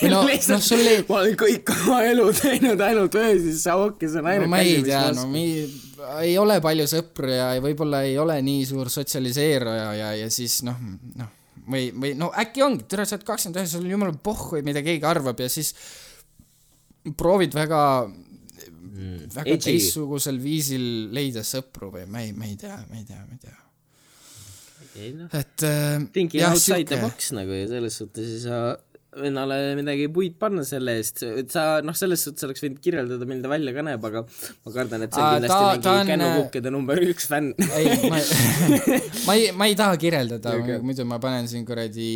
[0.00, 0.22] või no,
[0.54, 4.52] noh, sul ei, ma olen kõik oma elu teinud ainult öösis saokis on no ainult
[4.52, 5.66] ma ei tea, no mi-,
[6.22, 10.60] ei ole palju sõpru ja ei- võib-olla ei ole nii suur sotsialiseeruja ja, ja siis
[10.66, 10.78] noh,
[11.18, 11.30] noh,
[11.68, 14.82] või, või no äkki ongi, tere, sa oled kakskümmend üheksa, sul on jumala pohhu, mida
[14.84, 15.74] keegi arvab ja siis
[17.18, 19.64] proovid väga mm,, väga edgy.
[19.70, 20.84] teistsugusel viisil
[21.14, 23.58] leida sõpru või ma ei, ma ei tea, ma ei tea, ma ei tea.
[25.02, 28.76] ei noh, et äh, thinking outside the sihuke- box nagu ja selles suhtes ei saa
[29.12, 33.44] vennale midagi puid panna selle eest, et sa noh, selles suhtes oleks võinud kirjeldada, milline
[33.44, 36.72] ta välja ka näeb, aga ma kardan, et see on kindlasti ta on, mingi kännukukkede
[36.72, 37.50] number üks fänn.
[37.76, 38.20] ei, ma,
[39.26, 42.08] ma ei, ma ei taha kirjeldada okay., muidu ma panen siin kuradi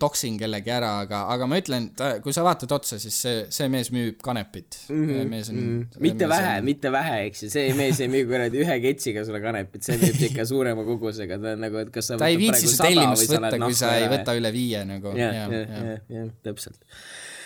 [0.00, 1.90] toksin kellegi ära, aga, aga ma ütlen,
[2.22, 5.02] kui sa vaatad otsa, siis see, see mees müüb kanepit mm.
[5.08, 5.34] -hmm.
[5.34, 6.04] mees on mm, -hmm.
[6.06, 9.82] mitte vähe, mitte vähe, eks ju, see mees ei müü kuradi ühe ketsiga sulle kanepit,
[9.82, 12.88] see müüb ikka suurema kogusega, ta on nagu, et kas sa ta ei viitsi sada
[12.88, 15.18] tellimust sa võtta, kui sa nahku ei võta üle viie nagu.
[15.18, 16.80] jah, jah, jah, jah, täpselt.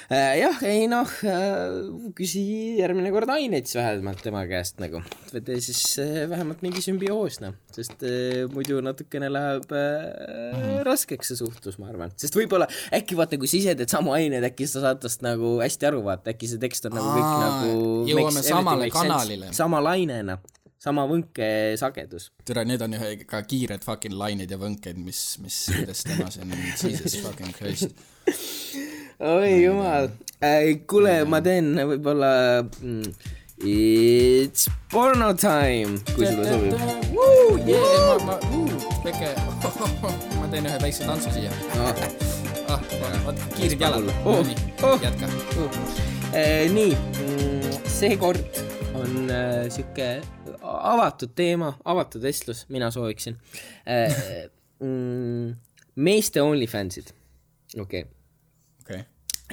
[0.09, 1.11] jah, ei noh,
[2.17, 2.43] küsi
[2.79, 5.03] järgmine kord aineid siis vähemalt tema käest nagu,
[5.35, 11.41] võta siis äh, vähemalt mingi sümbioos noh, sest äh, muidu natukene läheb äh, raskeks see
[11.43, 14.83] suhtlus, ma arvan, sest võib-olla äkki vaata, kui sa ise teed samu aineid, äkki sa
[14.87, 16.33] saad tast nagu hästi aru, vaata.
[16.33, 19.53] Äkki see tekst on nagu kõik Aa, nagu jõuame samale kanalile.
[19.57, 20.39] sama lainena,
[20.79, 22.31] sama võnkesagedus.
[22.47, 26.55] tere, need on ühe ka kiired fucking lained ja võnked, mis, mis kuidas tema siin,
[26.55, 27.99] jesus fucking christ.
[29.19, 32.31] oi jumal äh,, kuule, ma teen võib-olla
[32.63, 36.75] mm, It's porno time, kui sulle sobib.
[37.11, 38.37] ma, ma,
[39.03, 39.33] väike,
[40.39, 41.51] ma teen ühe väikse tantsu siia.
[42.71, 42.79] ah,
[43.27, 44.55] vot kiired jalad, Oh, nii
[44.87, 45.27] oh., jätka.
[46.39, 46.95] Eh, nii,
[47.91, 48.63] seekord
[48.95, 50.21] on äh, sihuke
[50.69, 53.39] avatud teema, avatud vestlus, mina sooviksin
[53.89, 54.51] äh,.
[54.79, 55.57] Mm,
[55.99, 57.09] meeste OnlyFansid,
[57.81, 58.13] okei okay.,
[58.85, 59.01] okei,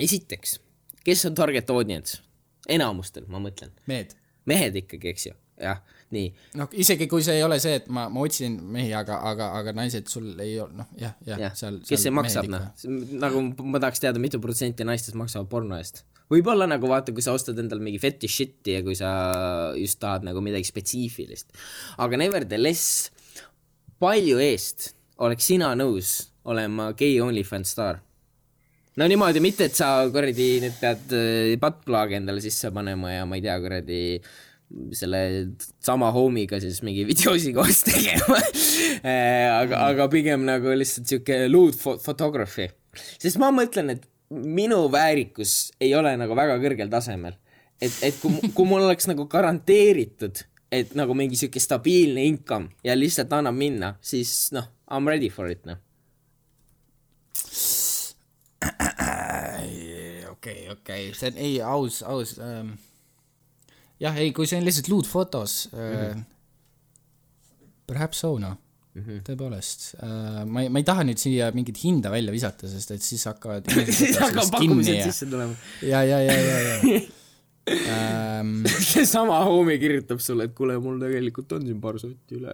[0.05, 0.59] esiteks,
[1.01, 2.20] kes on target audience?
[2.70, 4.13] enamustel, ma mõtlen, mehed.
[4.49, 5.82] mehed ikkagi, eks ju, jah,
[6.16, 9.51] nii noh, isegi kui see ei ole see, et ma, ma otsin mehi, aga, aga,
[9.59, 11.80] aga naised sul ei ole, noh, jah, jah jah, seal.
[11.88, 12.68] kes see maksab, noh,
[13.22, 16.03] nagu ma tahaks teada, mitu protsenti naistest maksavad porno eest.
[16.32, 19.11] võib-olla nagu vaata, kui sa ostad endale mingi fetish shit'i ja kui sa
[19.80, 21.51] just tahad nagu midagi spetsiifilist.
[22.01, 23.11] aga nevertheless,
[24.01, 24.93] palju eest
[25.24, 28.01] oleks sina nõus olema gei OnlyFans staar?
[28.95, 33.39] no niimoodi, mitte et sa kuradi nüüd pead äh, buttplug'i endale sisse panema ja ma
[33.39, 34.01] ei tea, kuradi
[34.97, 35.20] selle
[35.84, 38.39] sama homiga siis mingi videosi koos tegema
[39.61, 41.45] aga, aga pigem nagu lihtsalt sihuke
[41.78, 42.70] fo- photography.
[43.22, 47.38] sest ma mõtlen, et minu väärikus ei ole nagu väga kõrgel tasemel.
[47.82, 50.41] et, et kui, kui mul oleks nagu garanteeritud,
[50.72, 55.30] et nagu mingi sihuke stabiilne income ja lihtsalt annab minna, siis noh, I m ready
[55.30, 55.78] for it noh.
[60.32, 62.76] okei, okei, see on, ei, aus, aus ähm,.
[63.99, 66.23] jah, ei, kui see on lihtsalt luudfotos äh, Mhm.
[67.87, 68.55] perhaps so noh
[68.95, 70.45] mm -hmm., tõepoolest äh,.
[70.45, 73.69] ma ei, ma ei taha nüüd siia mingit hinda välja visata, sest et siis hakkavad
[73.99, 75.55] siis hakkab pakkumised sisse tulema.
[75.81, 77.01] ja, ja, ja, ja, ja
[77.95, 78.65] ähm.
[78.93, 82.53] seesama homie kirjutab sulle, et kuule, mul tegelikult on siin paar sotti üle.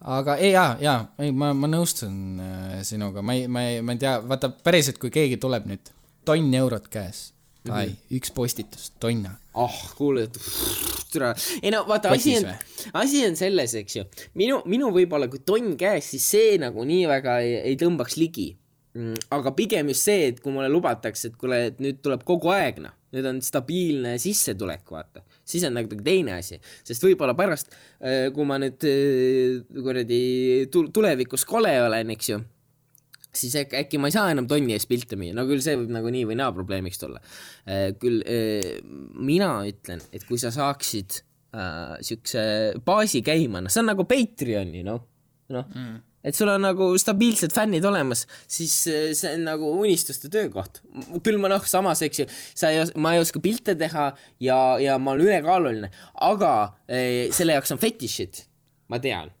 [0.00, 3.94] aga ei jaa, jaa, ei ma, ma nõustun äh, sinuga, ma ei, ma ei, ma
[3.94, 5.92] ei tea, vaata päriselt, kui keegi tuleb nüüd,
[6.26, 7.30] tonn eurot käes,
[7.72, 9.36] ai, üks postitus, tonna.
[9.56, 10.26] ah, kuule,
[11.12, 12.50] türa, ei no vaata, asi on,
[13.00, 14.04] asi on selles, eks ju,
[14.38, 18.52] minu, minu võib-olla kui tonn käes, siis see nagu nii väga ei, ei tõmbaks ligi.
[19.30, 22.78] aga pigem just see, et kui mulle lubatakse, et kuule, et nüüd tuleb kogu aeg
[22.80, 27.76] noh, nüüd on stabiilne sissetulek, vaata, siis on nagu teine asi, sest võib-olla pärast,
[28.32, 30.20] kui ma nüüd äh, kuradi
[30.72, 32.40] tul- tulevikus kole olen, eks ju
[33.36, 35.92] siis äkki, äkki ma ei saa enam tonni eest pilte müüa, no küll see võib
[35.94, 37.22] nagu nii või naa probleemiks tulla.
[38.00, 38.76] küll äh,
[39.16, 41.20] mina ütlen, et kui sa saaksid
[41.56, 42.42] äh, siukse
[42.86, 45.06] baasi käima, noh, see on nagu Patreoni, noh,
[45.54, 50.30] noh mm., et sul on nagu stabiilsed fännid olemas, siis äh, see on nagu unistuste
[50.32, 50.82] töökoht.
[51.22, 52.28] küll ma noh, samas, eks ju,
[52.58, 54.10] sa ei ma ei oska pilte teha
[54.42, 55.92] ja, ja ma olen ülekaaluline,
[56.26, 56.52] aga
[56.90, 58.46] äh, selle jaoks on fetišid,
[58.90, 59.32] ma tean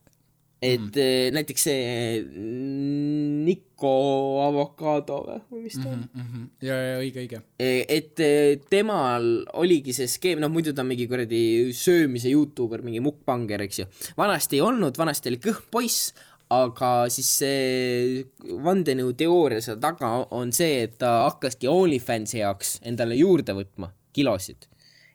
[0.64, 1.34] et mm.
[1.36, 3.40] näiteks see mm,
[3.76, 5.18] Nico Avocado
[5.50, 6.20] või mis ta on mm?
[6.20, 6.44] Mhm.
[6.64, 7.40] ja, ja õige, õige.
[7.40, 7.84] -hmm.
[7.88, 13.00] et eh, temal oligi see skeem, noh muidu ta on mingi kuradi söömise Youtuber, mingi
[13.00, 13.86] mukbanger, eks ju.
[14.16, 16.14] vanasti ei olnud, vanasti oli kõht poiss,
[16.48, 18.24] aga siis see
[18.64, 24.70] vandenõuteooria seal taga on see, et ta hakkaski OnlyFansi jaoks endale juurde võtma kilosid.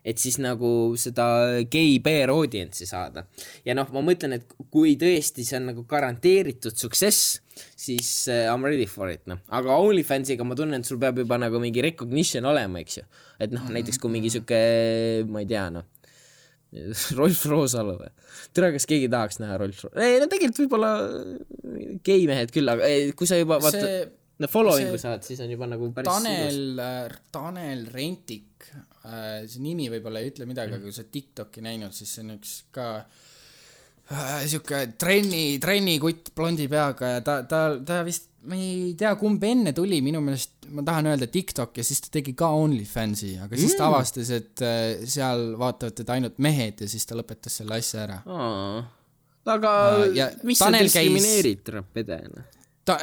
[0.05, 1.25] Et siis nagu seda
[1.71, 3.25] gei bear audience'i saada.
[3.65, 7.39] ja noh, ma mõtlen, et kui tõesti see on nagu garanteeritud success,
[7.77, 9.41] siis uh, I m ready for it, noh.
[9.53, 13.07] aga OnlyFansiga ma tunnen, et sul peab juba nagu mingi recognition olema, eks ju.
[13.41, 14.61] et noh, näiteks kui mingi sihuke,
[15.29, 15.85] ma ei tea, noh,
[17.19, 18.09] Rolf Roosalu või?
[18.55, 20.91] tere, kas keegi tahaks näha Rolf Ro-, ei no tegelikult võib-olla
[22.05, 24.01] gei mehed küll, aga ei, kui sa juba vaata see
[24.41, 26.79] no following'u saad, siis on juba nagu päris Tanel,
[27.33, 28.71] Tanel Rentik,
[29.49, 32.51] see nimi võib-olla ei ütle midagi, aga kui sa TikTok'i näinud, siis see on üks
[32.75, 32.87] ka
[34.11, 39.43] äh, sihuke trenni, trennikutt blondi peaga ja ta, ta, ta vist, ma ei tea, kumb
[39.47, 43.59] enne tuli, minu meelest ma tahan öelda TikTok ja siis ta tegi ka OnlyFansi, aga
[43.59, 47.77] siis ta avastas, et äh, seal vaatavad teda ainult mehed ja siis ta lõpetas selle
[47.81, 48.21] asja ära.
[48.25, 48.81] Aa.
[49.57, 49.75] aga
[50.05, 52.43] Äh, ja mis sa käis- diskrimineerid trapedena?
[52.85, 52.99] ta,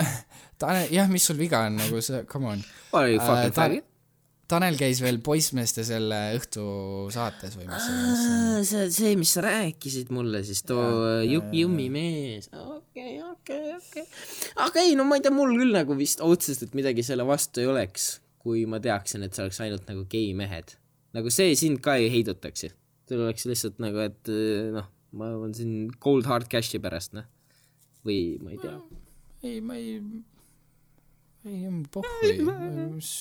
[0.59, 2.63] Tanel, jah, mis sul viga on nagu see, come on.
[2.93, 3.85] You fucking ta- faggot?
[4.49, 10.41] Tanel käis veel poissmeeste selle õhtusaates või mis see see, see, mis sa rääkisid mulle
[10.47, 10.85] siis, too
[11.29, 12.49] juk-, jummimees.
[12.57, 14.05] okei, okei, okei.
[14.65, 17.69] aga ei, no ma ei tea, mul küll nagu vist otseselt midagi selle vastu ei
[17.69, 18.07] oleks,
[18.41, 20.79] kui ma teaksin, et see oleks ainult nagu gei mehed.
[21.17, 22.71] nagu see sind ka ei heidutaks ju.
[23.09, 24.89] sul oleks lihtsalt nagu, et eh, noh,
[25.19, 27.29] ma olen siin cold hard cash'i pärast, noh.
[28.09, 28.79] või ma ei tea.
[29.45, 30.01] ei, ma ei,
[31.45, 32.33] ei, pohhui,
[32.97, 33.13] mis,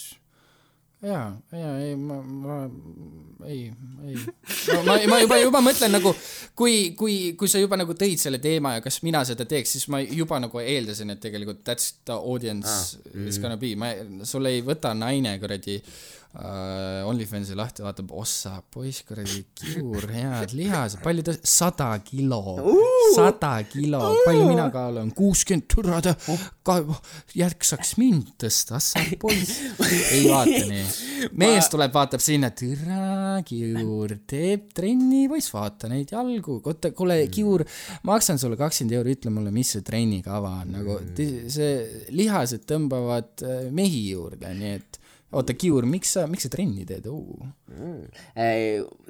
[1.06, 2.58] jaa, jaa, ei, ma, ma,
[3.46, 3.72] ei,
[4.08, 4.16] ei,
[4.86, 6.14] ma, ma juba, juba mõtlen nagu,
[6.58, 9.88] kui, kui, kui sa juba nagu tõid selle teema ja kas mina seda teeks, siis
[9.94, 13.28] ma juba nagu eeldasin, et tegelikult that's the audience ah, mm.
[13.30, 13.94] is gonna be, ma,
[14.26, 15.78] sul ei võta naine kuradi
[16.36, 22.42] uh, OnlyFansi lahti, vaatab, ossa, poiss kuradi kiur, head lihased, palju ta, sada kilo
[23.16, 26.14] sada kilo, palju mina kaalun, kuuskümmend, türa ta,
[26.68, 26.76] ka
[27.38, 29.54] järsaks mind tõsta, sa poiss.
[30.12, 36.60] ei vaata nii, mees tuleb, vaatab sinna, türa kiur, teeb trenni, poiss, vaata neid jalgu,
[36.68, 37.64] oota, kuule, kiur,
[38.08, 43.46] maksan sulle kakskümmend euri, ütle mulle, mis see trennikava on, nagu ti- see lihased tõmbavad
[43.48, 45.00] äh, mehi juurde, nii et
[45.36, 47.50] oota, Kiur, miks sa, miks sa trenni teed uh.?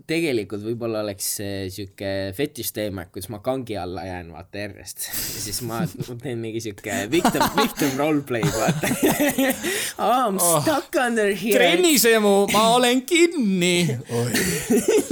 [0.08, 1.28] tegelikult võib-olla oleks
[1.74, 5.08] sihuke fetiš teema, et kuidas ma kangi alla jään, vaata järjest.
[5.10, 8.92] ja siis ma, ma teen mingi sihuke victim, victim roleplay'd, vaata
[10.04, 10.16] oh,.
[10.18, 11.58] I m stuck under here.
[11.60, 13.78] trennis, emu, ma olen kinni.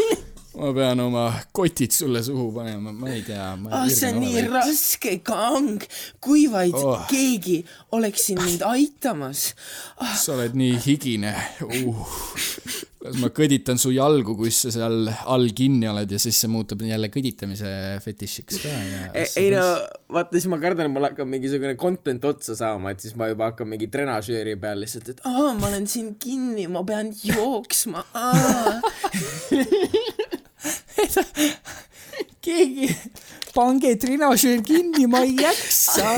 [0.65, 3.51] ma pean oma kotid sulle suhu panema, ma ei tea.
[3.69, 5.81] ah, see on nii raske kang,
[6.23, 6.95] kui vaid Oh.
[6.95, 7.05] oh.
[7.09, 7.61] keegi
[7.95, 9.53] oleks siin mind aitamas
[9.97, 10.15] ah,.
[10.17, 11.31] sa oled nii higine
[11.65, 12.11] uh..
[13.05, 16.81] las ma kõditan su jalgu, kus sa seal all kinni oled ja siis see muutub
[16.85, 17.69] jälle kõditamise
[18.03, 19.03] fetišiks ka ja.
[19.13, 19.65] ei ei no,
[20.17, 23.51] vaata siis ma kardan, et mul hakkab mingisugune content otsa saama, et siis ma juba
[23.51, 28.79] hakkan mingi trenažööri peal lihtsalt, et aa, ma olen siin kinni, ma pean jooksma, aa.
[32.45, 32.89] keegi,
[33.55, 36.15] pange trinažöör kinni, ma ei jaksa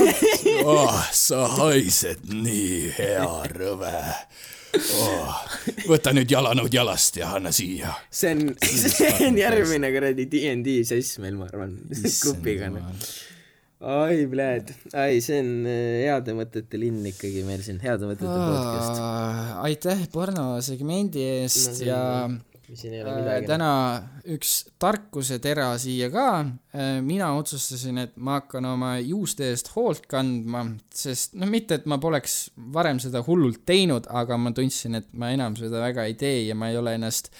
[0.64, 0.98] oh,.
[1.12, 3.94] sa haised nii hea rõve
[4.76, 5.38] oh..
[5.88, 7.94] võta nüüd jalanõud jalast ja anna siia.
[8.10, 12.70] see on, see on järgmine kuradi DnD sess meil, ma arvan, grupiga.
[13.78, 19.00] oi, pljääd, ai, see on äh, heade mõtete linn ikkagi meil siin, heade mõtete podcast.
[19.64, 22.44] aitäh pornosegmendi eest No ja mis
[22.76, 23.46] siin ei ole äh, midagi.
[23.48, 23.70] täna
[24.34, 26.28] üks tarkusetera siia ka.
[27.02, 32.00] mina otsustasin, et ma hakkan oma juuste eest hoolt kandma, sest noh, mitte et ma
[32.02, 36.42] poleks varem seda hullult teinud, aga ma tundsin, et ma enam seda väga ei tee
[36.48, 37.32] ja ma ei ole ennast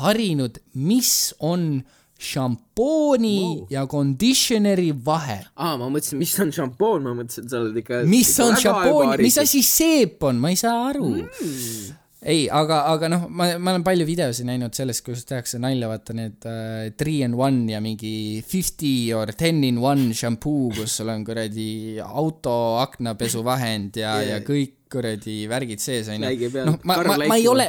[0.00, 1.80] harinud, mis on
[2.18, 3.66] šampooni wow.
[3.70, 5.38] ja conditioner'i vahe.
[5.54, 8.02] aa, ma mõtlesin, mis on šampoon, ma mõtlesin, sa oled ikka.
[8.10, 9.38] mis on šampoon, mis?
[9.38, 11.94] asi seep on, ma ei saa aru mm..
[12.18, 16.16] ei, aga, aga noh, ma, ma olen palju videosid näinud sellest, kuidas tehakse nalja, vaata
[16.18, 21.12] need äh, three in one ja mingi fifty or ten in one šampuu, kus sul
[21.14, 26.50] on kuradi auto aknapesuvahend ja yeah., ja kõik kuradi värgid sees onju.
[26.64, 27.68] Noh, ma, ma, ma ei ole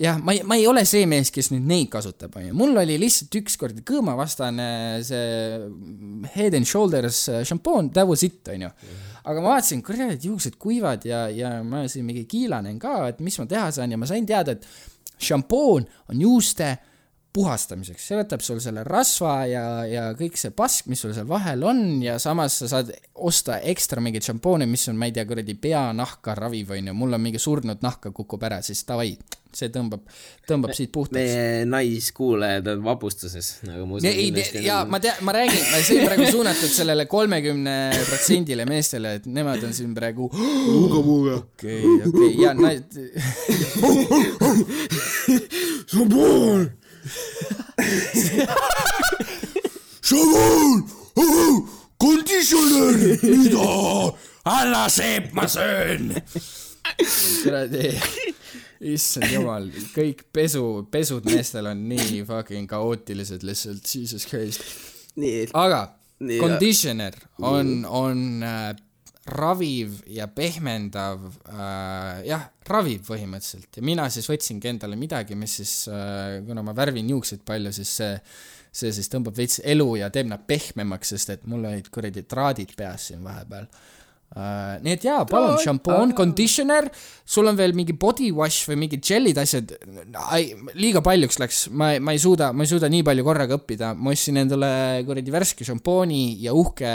[0.00, 2.54] jah, ma ei, ma ei ole see mees, kes nüüd neid kasutab, onju.
[2.56, 4.68] mul oli lihtsalt ükskord kõõmavastane
[5.06, 8.70] see Head and Shoulders šampoon, that was it, onju.
[9.20, 13.36] aga ma vaatasin, kurat, juuksed kuivad ja, ja ma siin mingi kiilanen ka, et mis
[13.42, 16.72] ma teha saan ja ma sain teada, et šampoon on juuste
[17.32, 21.62] puhastamiseks, see võtab sul selle rasva ja, ja kõik see pask, mis sul seal vahel
[21.66, 25.54] on ja samas sa saad osta ekstra mingeid šampoone, mis on, ma ei tea, kuradi
[25.60, 29.12] peanahka raviv, onju, mul on mingi surnud nahka kukub ära, siis davai,
[29.54, 30.02] see tõmbab,
[30.48, 31.20] tõmbab siit puhtaks.
[31.20, 34.10] meie naiskuulajad on vapustuses, nagu ma usun.
[34.10, 37.76] ei, ja ma tean, ma räägin, see on praegu suunatud sellele kolmekümne
[38.08, 40.30] protsendile meestele, et nemad on siin praegu.
[41.38, 43.00] okei, okei, ja nad.
[45.90, 46.70] šampoon,
[50.10, 50.88] Šamoon,
[51.98, 54.14] konditsionär, mida?
[54.44, 56.14] anna seep, ma söön.
[57.42, 57.92] kuradi,
[58.92, 64.64] issand jumal, kõik pesu, pesud meestel on nii fucking kaootilised lihtsalt, jesus christ.
[65.20, 65.82] nii, aga
[66.40, 68.74] conditioner on, on äh,
[69.30, 73.70] raviv ja pehmendav äh,, jah, raviv põhimõtteliselt.
[73.78, 77.94] Ja mina siis võtsingi endale midagi, mis siis äh,, kuna ma värvin juukseid palju, siis
[78.00, 78.10] see,
[78.82, 82.76] see siis tõmbab veits elu ja teeb nad pehmemaks, sest et mul olid kuradi traadid
[82.78, 83.70] peas siin vahepeal.
[84.30, 84.76] Uh,.
[84.84, 86.86] nii et jaa, palun, šampoon, conditioner,
[87.26, 89.72] sul on veel mingi body wash või mingid džellid, asjad,
[90.78, 94.14] liiga paljuks läks, ma, ma ei suuda, ma ei suuda nii palju korraga õppida, ma
[94.14, 94.70] ostsin endale
[95.08, 96.92] kuradi värske šampooni ja uhke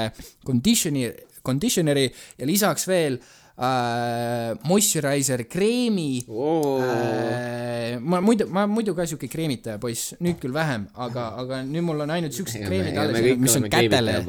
[0.47, 1.09] conditioni,
[1.45, 6.23] conditioner'i ja lisaks veel äh, moisturizer kreemi.
[6.27, 11.55] Oo, äh, ma muidu, ma muidu ka siuke kreemitaja poiss, nüüd küll vähem, aga, aga
[11.67, 14.13] nüüd mul on ainult siuksed kreemid alles mis on kätele.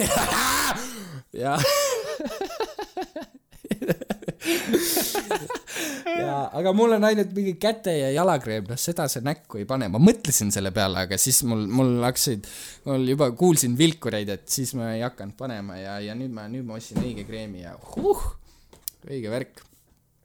[0.00, 0.08] ja
[1.32, 1.54] ja
[6.60, 10.00] aga mul on ainult mingi käte ja jalakreem, noh seda see näkku ei pane, ma
[10.02, 12.48] mõtlesin selle peale, aga siis mul, mul hakkasid,
[12.88, 16.66] mul juba kuulsin vilkureid, et siis ma ei hakanud panema ja, ja nüüd ma, nüüd
[16.68, 18.22] ma ostsin õige kreemi ja huh,
[19.08, 19.64] õige värk.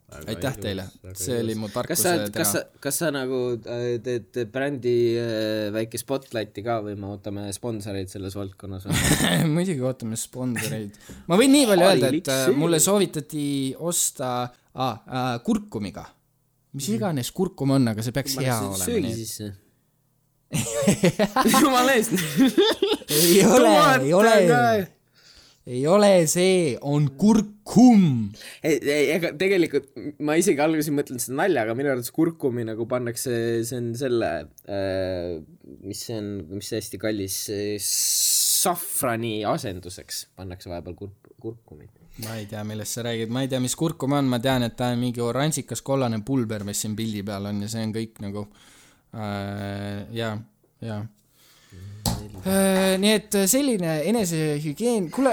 [0.06, 0.84] Aitäh teile,
[1.18, 5.66] see oli mu kas sa tarkuse, kas sa kas sa nagu äh, teed brändi äh,
[5.74, 9.00] väike spotlighti ka või me ootame sponsoreid selles valdkonnas või?
[9.56, 10.94] muidugi ootame sponsoreid.
[11.26, 16.06] ma võin nii palju öelda, et äh, mulle soovitati osta ah, kurkumiga.
[16.78, 18.84] mis iganes kurkum on, aga see peaks hea olema.
[18.84, 19.52] söögi sisse.
[21.60, 22.14] jumala eest.
[23.10, 23.72] ei ole,
[24.06, 24.36] ei ole,
[25.66, 28.02] ei ole see, on kurkum.
[28.62, 29.88] ega tegelikult
[30.22, 33.34] ma isegi alguses ei mõtelnud seda nalja, aga minu arvates kurkumi nagu pannakse,
[33.66, 34.30] see on selle
[34.70, 35.32] äh,,
[35.82, 37.40] mis see on, mis see hästi kallis,
[38.62, 41.90] safrani asenduseks pannakse vahepeal kurk, kurkumit.
[42.22, 44.78] ma ei tea, millest sa räägid, ma ei tea, mis kurkum on, ma tean, et
[44.78, 48.22] ta on mingi oranžikas kollane pulber, mis siin pildi peal on ja see on kõik
[48.22, 50.36] nagu äh, ja,
[50.78, 51.12] ja äh,.
[52.44, 55.32] Nii et selline enesehügieen, kuule,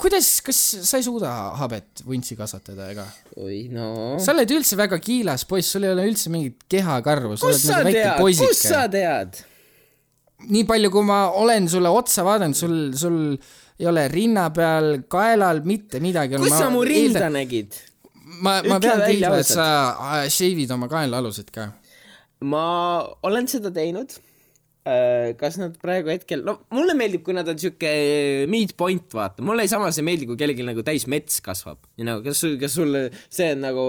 [0.00, 3.06] kuidas, kas sa ei suuda habet vuntsi kasvatada ega?
[3.40, 3.88] oi no.
[4.22, 7.90] sa oled üldse väga kiilas poiss, sul ei ole üldse mingit kehakarvu, sa sa nagu
[7.90, 8.84] väike tead, poisike sa.
[8.92, 9.40] tead?
[10.50, 13.18] nii palju, kui ma olen sulle otsa vaadanud, sul, sul
[13.80, 16.38] ei ole rinna peal, kaelal mitte midagi.
[16.40, 17.74] kus sa mu rinda nägid?
[18.40, 21.68] ma, ma Ütle pean kiitma, et sa äh, shave'id oma kaenlaalused ka.
[22.44, 22.66] ma
[23.26, 24.16] olen seda teinud.
[25.40, 27.90] Kas nad praegu hetkel, no mulle meeldib, kui nad on siuke
[28.52, 31.78] midpoint, vaata, mulle samas ei meeldi, kui kellelgi nagu täis mets kasvab.
[31.96, 32.98] you know, kas sul, kas sul
[33.32, 33.84] see on nagu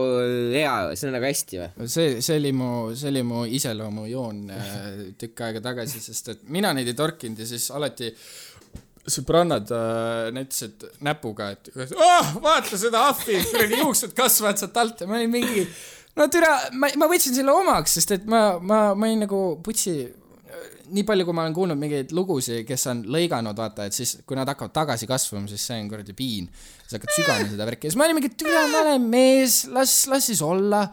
[0.54, 1.89] hea, see on nagu hästi või?
[1.91, 4.80] see, see oli mu, see oli mu iseloomujoon äh,
[5.20, 8.14] tükk aega tagasi, sest et mina neid ei torkinud ja siis alati
[9.06, 15.12] sõbrannad äh, näitasid näpuga, et oh, vaata seda ahvi, kuradi juuksed kasvavad sealt alt ja
[15.12, 15.68] ma olin mingi
[16.16, 20.00] no türa, ma, ma võtsin selle omaks, sest et ma, ma, ma olin nagu putsi,
[20.92, 24.38] nii palju, kui ma olen kuulnud mingeid lugusid, kes on lõiganud, vaata, et siis kui
[24.38, 26.50] nad hakkavad tagasi kasvama, siis see on kuradi piin.
[26.86, 30.04] sa hakkad sügama seda värki ja siis ma olin mingi, türa, ma olen mees, las,
[30.12, 30.86] las siis olla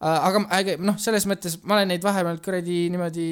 [0.00, 3.26] aga, aga noh, selles mõttes ma olen neid vahepeal kuradi niimoodi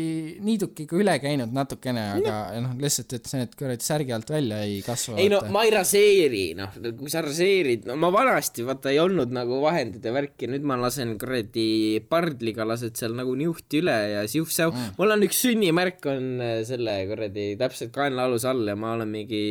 [0.45, 4.79] niidukiga üle käinud natukene, aga noh, lihtsalt, et see need kuradi särgi alt välja ei
[4.85, 5.19] kasva.
[5.21, 9.35] ei no ma ei raseeri, noh, kui sa raseerid, no ma vanasti vaata ei olnud
[9.37, 11.67] nagu vahendid ja värki, nüüd ma lasen kuradi
[12.09, 14.95] pardliga lased seal nagu niuhti üle ja siuh-säu mm..
[15.01, 19.45] mul on üks sünnimärk on äh, selle kuradi täpselt kaenlaaluse all ja ma olen mingi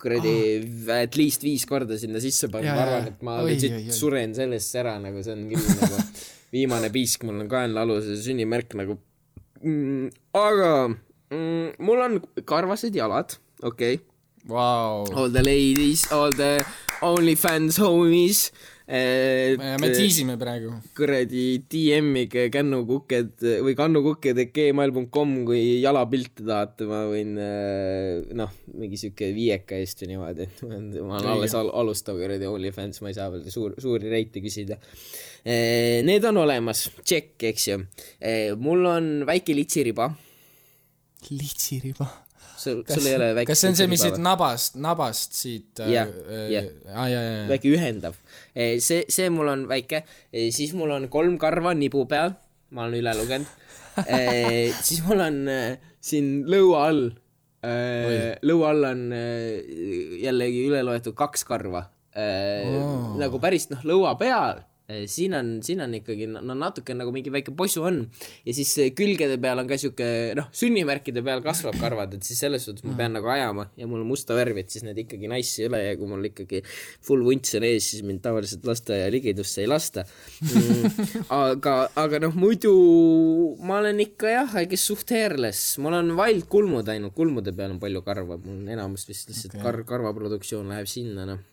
[0.00, 0.92] kuradi oh.
[0.96, 4.96] at least viis korda sinna sisse pannud, ma arvan, et ma legit suren sellest ära,
[5.02, 6.02] nagu see on küll nagu
[6.54, 8.98] viimane piisk, mul on kaenlaaluse sünnimärk nagu
[9.62, 10.12] mm,.
[10.38, 14.04] aga mm, mul on karvased jalad, okei okay
[14.46, 15.04] Vau.
[15.12, 16.64] all the ladies, all the
[17.02, 18.52] OnlyFans homies.
[18.86, 20.70] Me tiisime praegu.
[20.94, 29.32] kuradi DM-ige kännukuked või kannukuked gmail.com, kui jalapilte tahate, ma võin äh, noh, mingi siuke
[29.34, 33.10] viieka eest või niimoodi, et ma olen- ma olen alles al alustav kuradi OnlyFans, ma
[33.10, 34.78] ei saa veel suur, suuri reite küsida.
[35.46, 37.80] Need on olemas, tšekk, eks ju.
[38.62, 40.08] mul on väike litsiriba,
[41.30, 42.06] litsiriba.
[42.66, 46.10] sul, sul ei ole väike kas see on see, mis siit nabast, nabast siit Jah,
[46.52, 46.66] jah.
[46.90, 47.44] jaa, jaa.
[47.50, 48.18] väike ühendav.
[48.54, 50.02] see, see mul on väike,
[50.54, 52.34] siis mul on kolm karva nibu peal,
[52.74, 53.62] ma olen üle lugenud.
[54.86, 57.04] siis mul on äh, siin lõua all,
[58.46, 59.60] lõua all on äh,
[60.22, 61.86] jällegi üle loetud kaks karva.
[62.16, 63.18] Oo.
[63.20, 67.54] nagu päris noh, lõua peal siin on, siin on ikkagi no natuke nagu mingi väike
[67.58, 68.04] posu on.
[68.46, 70.06] Ja siis eh, külgede peal on ka siuke
[70.38, 73.66] noh, sünnimärkide peal kasvab karvad, et siis selles suhtes ma pean nagu ajama.
[73.78, 76.30] Ja mul on musta värvi, et siis need ikkagi nice ei ole ja kui mul
[76.30, 76.62] ikkagi
[77.06, 80.06] full vunts on ees, siis mind tavaliselt lasteaia ligidusse ei lasta.
[80.46, 81.10] Mm.
[81.42, 82.76] aga, aga noh, muidu
[83.66, 87.74] ma olen ikka jah, I guess suht hairless, mul on wild kulmud ainult, kulmude peal
[87.74, 89.66] on palju karva, mul on enamus vist lihtsalt okay.
[89.66, 91.44] kar-, karvaproduktsioon läheb sinna noh.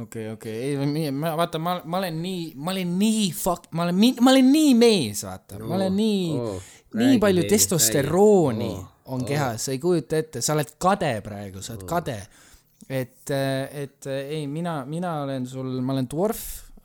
[0.00, 4.00] okei, okei, ei, ma vaata, ma, ma olen nii, ma olen nii fuck, ma olen,
[4.20, 5.58] ma olen nii mees, vaata.
[5.60, 8.80] No,, ma olen nii oo, oh,, nii palju meile, testosterooni räägi.
[8.80, 12.18] oh, on kehas, sa ei kujuta ette, sa oled kade praegu, sa oled kade.
[12.88, 16.42] et, et ei, mina, mina olen sul, ma olen dwarf,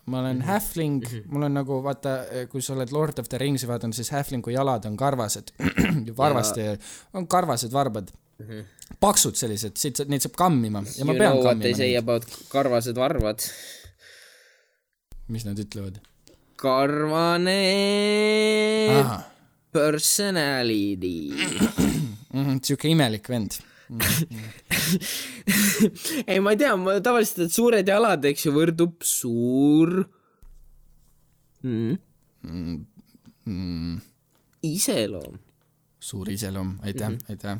[0.07, 2.19] ma olen halfling, mul on nagu vaata,
[2.51, 5.51] kui sa oled Lord of the Ringsi vaadanud, siis halflingu jalad on karvased,
[6.17, 6.73] varvaste,
[7.17, 8.11] on karvased varbad.
[9.03, 11.93] Paksud sellised, siit, neid saab kammima ja ma you pean know what they kammima say
[11.93, 12.03] neid.
[12.03, 13.39] about karvased varvad.
[15.27, 15.99] mis nad ütlevad?
[16.57, 17.63] karvane
[18.99, 19.25] ahah
[19.77, 21.29] personality.
[22.33, 23.51] mm,, siuke imelik vend.
[26.27, 29.89] ei, ma ei tea, ma tavaliselt, et suured jalad, eks ju, võrdub suur
[31.63, 31.95] mm.
[33.47, 33.95] Mm,
[34.67, 35.35] iseloom.
[36.09, 37.15] suur iseloom, aitäh mm.
[37.15, 37.31] -hmm.
[37.31, 37.55] aitäh.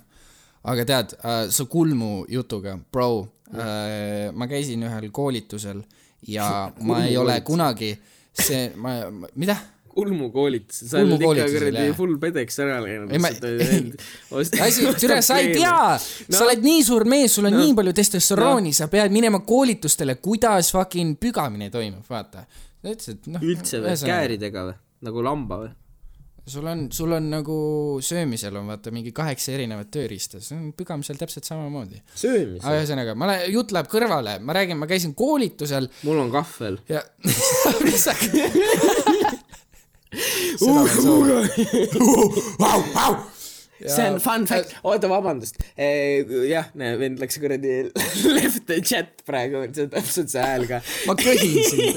[0.68, 5.82] Aga tead äh,, su kulmu jutuga, bro äh,, ma käisin ühel koolitusel
[6.28, 7.94] ja ma ei ole kunagi
[8.38, 9.00] see, ma,
[9.36, 9.58] mida?
[9.98, 13.14] kulmukoolitus, sa oled ikka kuradi full pedeks ära läinud.
[13.16, 13.32] Ei, ma-
[14.68, 17.64] asi, türa, sa ei tea, sa oled nii suur mees, sul on no.
[17.64, 22.46] nii palju testosterooni no., sa pead minema koolitustele, kuidas fucking pügamine toimub, vaata.
[22.46, 23.42] ta ütles, et noh.
[23.42, 24.78] üldse või, kääridega või?
[25.08, 25.74] nagu lamba või?
[26.48, 27.58] Sul on, sul on nagu
[28.04, 32.02] söömisel on vaata mingi kaheksa erinevat tööriista, see on pügamisel täpselt samamoodi.
[32.16, 32.78] söömis aga.
[32.80, 36.80] ühesõnaga, ma lähen, jutt läheb kõrvale, ma räägin, ma käisin koolitusel mul on kahvel.
[36.90, 37.04] ja
[37.84, 38.16] mis sa
[40.58, 41.50] soovin.
[43.78, 45.60] see on fun fact, oota, vabandust.
[46.48, 47.76] jah, näe, vend läks kuradi
[48.38, 50.82] left chat praegu, see on täpselt see hääl ka.
[51.10, 51.96] ma köhin sind.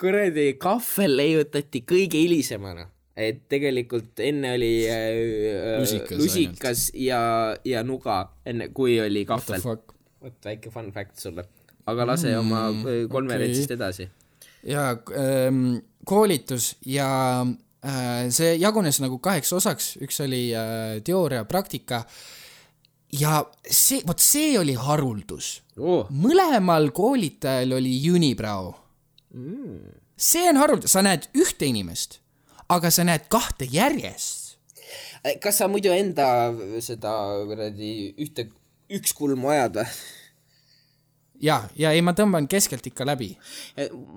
[0.00, 2.90] Kuradi kahvel leiutati kõige hilisemana.
[3.16, 7.20] et tegelikult enne oli äh, Lusikas lusikas ja,
[7.64, 9.62] ja nuga, enne kui oli kahvel.
[9.64, 11.46] Vot väike fun fact sulle.
[11.86, 13.76] aga lase mm, oma äh, konverentsist okay.
[13.76, 14.08] edasi.
[14.68, 17.08] ja ähm, koolitus ja
[17.80, 22.04] äh, see jagunes nagu kaheks osaks, üks oli äh, teooria, praktika
[23.16, 25.62] ja see, vot see oli haruldus.
[25.80, 28.74] oo, mõlemal koolitajal oli unibrow
[29.36, 29.92] Mm.
[30.16, 32.20] see on haruldus, sa näed ühte inimest,
[32.72, 34.56] aga sa näed kahte järjest.
[35.44, 36.28] kas sa muidu enda
[36.80, 37.12] seda
[37.44, 38.48] kuradi ühte,
[38.88, 39.90] üks kulmu ajad või?
[41.42, 43.30] ja, ja ei, ma tõmban keskelt ikka läbi.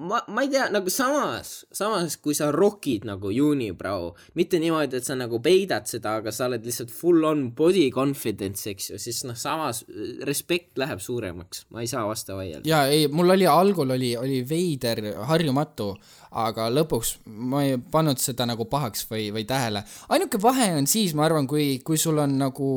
[0.09, 5.07] ma, ma ei tea, nagu samas, samas kui sa rokid nagu unibrow, mitte niimoodi, et
[5.07, 9.23] sa nagu peidad seda, aga sa oled lihtsalt full on body confidence, eks ju, siis
[9.27, 12.67] noh, samas äh, respekt läheb suuremaks, ma ei saa vastu vaielda.
[12.69, 15.91] ja ei, mul oli algul oli, oli veider, harjumatu,
[16.39, 19.83] aga lõpuks ma ei pannud seda nagu pahaks või, või tähele.
[20.09, 22.71] ainuke vahe on siis, ma arvan, kui, kui sul on nagu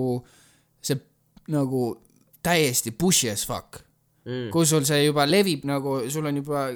[0.83, 0.99] see
[1.53, 1.87] nagu
[2.43, 3.83] täiesti pushy as fuck
[4.25, 4.51] mm..
[4.55, 6.67] kui sul see juba levib nagu, sul on juba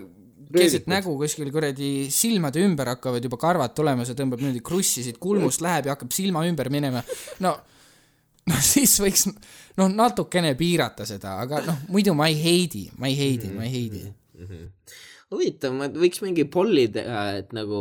[0.53, 5.19] keset nägu kuskil kuradi silmade ümber hakkavad juba karvad tulema, sa tõmbad niimoodi krussi siit
[5.23, 7.03] kulmust läheb ja hakkab silma ümber minema.
[7.45, 7.55] no,
[8.51, 9.27] no siis võiks
[9.79, 13.73] noh, natukene piirata seda, aga noh, muidu ma ei heidi, ma ei heidi, ma ei
[13.75, 14.05] heidi.
[15.35, 17.81] huvitav, ma võiks mingi polli teha, et nagu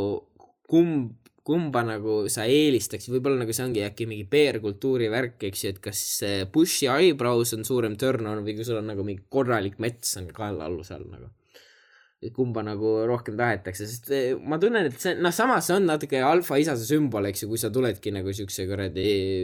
[0.70, 1.14] kumb,
[1.46, 5.82] kumba nagu sa eelistaksid, võib-olla nagu see ongi äkki mingi PR-kultuuri värk, eks ju, et
[5.84, 9.78] kas see bushy eyebrows on suurem turn on või kui sul on nagu mingi korralik
[9.84, 11.30] mets on kaelaaluse all nagu.
[12.26, 15.84] et kumba nagu rohkem tahetakse, sest eh, ma tunnen, et see, noh, samas see on
[15.86, 19.04] natuke alfa isase sümbol, eks ju, kui sa tuledki nagu siukse kuradi,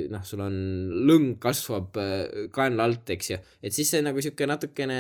[0.10, 0.56] noh, sul on
[1.06, 4.98] lõng kasvab äh, kaenla alt, eks ju, et siis see nagu siuke natukene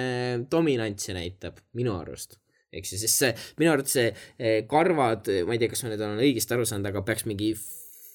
[0.51, 2.37] dominantsi näitab, minu arust
[2.72, 6.03] eks ju, sest see, minu arvates see eh, karvad, ma ei tea, kas ma nüüd
[6.05, 7.51] olen õigesti aru saanud, aga peaks mingi,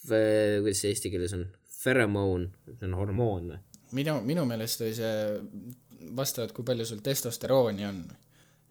[0.07, 1.47] kuidas see eesti keeles on,
[1.83, 3.61] pheromoon, see on hormoon või?
[3.97, 5.13] minu, minu meelest oli see
[6.17, 8.01] vastavalt, kui palju sul testosterooni on.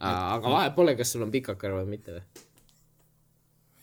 [0.05, 2.25] aga vahet pole, kas sul on pikad karvad või mitte või?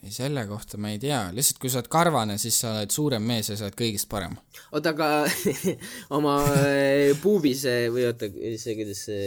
[0.03, 3.23] ei, selle kohta ma ei tea, lihtsalt kui sa oled karvane, siis sa oled suurem
[3.27, 4.35] mees ja sa oled kõigist parem.
[4.73, 5.11] oota, aga
[6.19, 9.23] oma eh, puubise või oota, see, kuidas see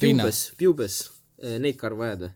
[0.00, 0.26] Rinna.
[0.28, 1.00] pubes, pubes,
[1.40, 2.32] neid karvu ajad või?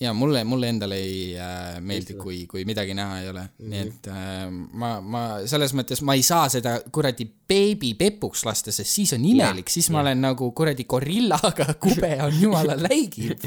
[0.00, 3.70] ja mulle, mulle endale ei äh, meeldi, kui, kui midagi näha ei ole mm, -hmm.
[3.70, 4.50] nii et äh,
[4.82, 9.24] ma, ma selles mõttes ma ei saa seda kuradi beebi pepuks lasta, sest siis on
[9.24, 13.40] imelik, siis ma olen nagu kuradi gorillaga, kube on jumala läigib.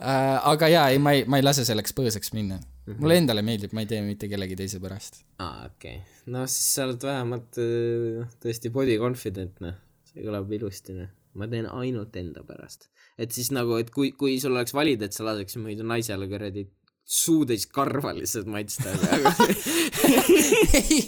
[0.00, 0.48] äh,.
[0.52, 2.60] aga jaa, ei, ma ei, ma ei lase selleks põõsaks minna.
[2.86, 5.24] mulle endale meeldib, ma ei tee mitte kellegi teise pärast.
[5.38, 6.04] aa, okei okay..
[6.26, 9.74] no siis sa oled vähemalt äh, tõesti body confident, noh.
[10.06, 11.10] see kõlab ilusti, noh.
[11.34, 12.86] ma teen ainult enda pärast.
[13.18, 16.66] Et siis nagu, et kui, kui sul oleks valida, et sa laseks muidu naisele kuradi
[17.06, 18.90] suutäis karva lihtsalt maitsta,
[20.80, 20.98] ei,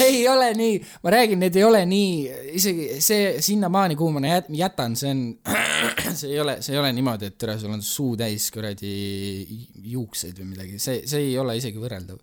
[0.00, 2.14] ei ole nii, ma räägin, need ei ole nii,
[2.56, 5.22] isegi see sinnamaani, kuhu ma jät- jätan, see on,
[6.18, 8.94] see ei ole, see ei ole niimoodi, et tere, sul on suu täis kuradi
[9.92, 12.18] juukseid või midagi, see, see ei ole isegi võrreldav.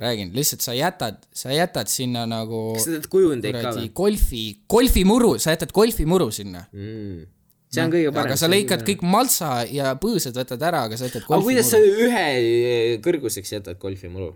[0.00, 4.44] räägin, lihtsalt sa jätad, sa jätad sinna nagu kas sa teed kujundeid ka või golfi,
[4.68, 6.64] golfimuru, sa jätad golfimuru sinna.
[6.72, 7.35] mm.?
[7.76, 8.32] See on kõige parem.
[8.32, 11.80] aga sa lõikad kõik maltsa ja põõsad võtad ära, aga sa jätad aga kuidas sa
[11.80, 12.08] golfimuru.
[12.08, 14.32] ühe eh, kõrguseks jätad golfimuru?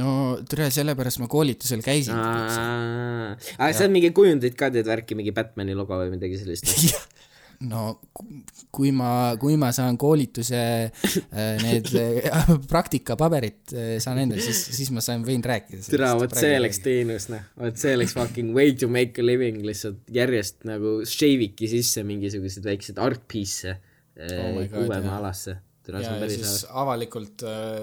[0.00, 0.10] no
[0.48, 2.18] tere, sellepärast ma koolitusel käisin.
[2.18, 6.70] aga sa mingi kujundeid ka teed värki, mingi Batman'i logo või midagi sellist?
[7.68, 8.26] no ku-
[8.72, 12.28] kui ma, kui ma saan koolituse äh, need äh,
[12.72, 15.82] praktikapaberid äh, saan endale, siis, siis ma saan, võin rääkida.
[15.90, 17.44] tere, vot see oleks teenus, noh.
[17.60, 22.70] vot see oleks fucking way to make a living, lihtsalt järjest nagu shave'idki sisse mingisuguseid
[22.72, 23.76] väikseid art piece'e
[24.20, 25.54] Oh uuema alasse.
[25.88, 26.72] ja, ja siis hea.
[26.82, 27.40] avalikult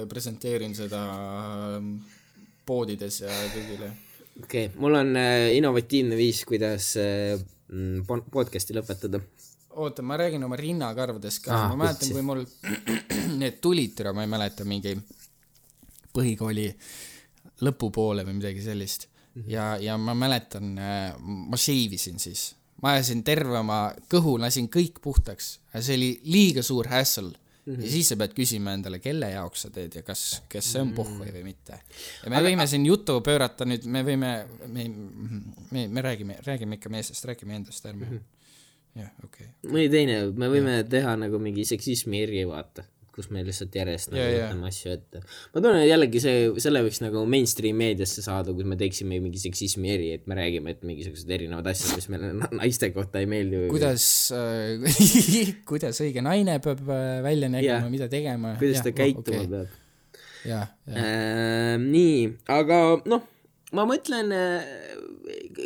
[0.10, 1.00] presenteerin seda
[1.80, 1.88] äh,
[2.68, 3.90] poodides ja kõigile.
[4.44, 6.92] okei okay., mul on innovatiivne viis, kuidas
[8.32, 9.22] podcast'i lõpetada.
[9.78, 12.44] oota, ma räägin oma rinnakarvadest ka ah,, ma mäletan, kui mul
[13.42, 14.96] need tulid, türa, ma ei mäleta, mingi
[16.18, 16.68] põhikooli
[17.66, 19.42] lõpupoole või midagi sellist mm.
[19.42, 19.50] -hmm.
[19.54, 20.78] ja, ja ma mäletan,
[21.22, 22.52] ma shave isin siis,
[22.84, 27.76] ma ajasin terve oma kõhu, lasin kõik puhtaks, see oli liiga suur hassle mm.
[27.76, 27.84] -hmm.
[27.84, 30.94] ja siis sa pead küsima endale, kelle jaoks sa teed ja kas, kas see on
[30.98, 31.82] pohhu või mitte.
[32.24, 34.32] ja me võime siin jutu pöörata nüüd, me võime,
[34.68, 34.90] me,
[35.72, 38.18] me, me räägime, räägime ikka meestest, räägime endast, ärme mm.
[38.18, 38.34] -hmm.
[38.98, 42.86] jah, okei mõni teine, me võime teha nagu mingi seksismi eri, vaata,
[43.18, 44.50] kus me lihtsalt järjest nagu Jaa, jaa.
[44.52, 45.22] võtame asju ette.
[45.54, 49.42] ma tunnen et jällegi see, selle võiks nagu mainstream meediasse saada, kus me teeksime mingi
[49.42, 53.30] seksismi eri, et me räägime, et mingisugused erinevad asjad, mis meile na- naiste kohta ei
[53.30, 54.06] meeldi kuidas
[54.38, 55.02] äh,
[55.70, 58.54] kuidas õige naine peab äh, välja nägema mida tegema.
[58.62, 59.50] kuidas ta käituma okay.
[59.56, 59.82] peab.
[60.46, 61.02] jah, jah.
[61.02, 62.22] Äh, nii,
[62.54, 63.26] aga noh,
[63.76, 64.32] ma mõtlen,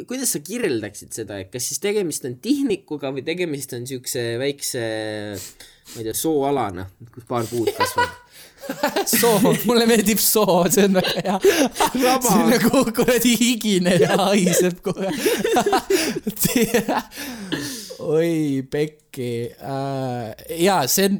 [0.09, 4.81] kuidas sa kirjeldaksid seda, et kas siis tegemist on tihnikuga või tegemist on siukse väikse,
[5.93, 8.19] ma ei tea, sooalana, kus paar puud kasvab.
[9.19, 11.37] soo, mulle meeldib soo, see on väga hea.
[11.41, 15.09] see on nagu kuradi higine ja haiseb kohe.
[18.01, 19.31] oi, pekki
[19.61, 20.33] äh,.
[20.61, 21.19] jaa, see on,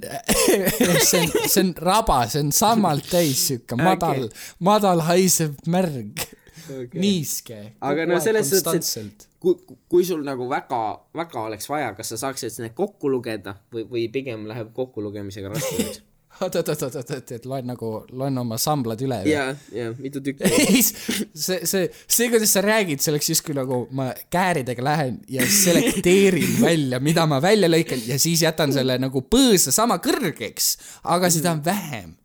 [1.10, 6.26] see on, see on raba, see on sammalt täis siuke madal okay., madal haisev märg
[6.68, 7.60] okay., niiske.
[7.88, 9.28] Aga no selles suhtes, et.
[9.42, 9.58] kui,
[9.92, 10.82] kui sul nagu väga,
[11.18, 16.02] väga oleks vaja, kas sa saaksid need kokku lugeda või, või pigem läheb kokkulugemisega raskemaks?
[16.42, 19.20] oot, oot, oot, oot, oot, et loen nagu, loen oma samblad üle.
[19.30, 20.48] ja, ja mitu tükki.
[20.62, 25.46] ei, see, see, see, kuidas sa räägid, see oleks justkui nagu ma kääridega lähen ja
[25.46, 31.30] selekteerin välja, mida ma välja lõikan ja siis jätan selle nagu põõsa sama kõrgeks, aga
[31.34, 32.18] seda on vähem.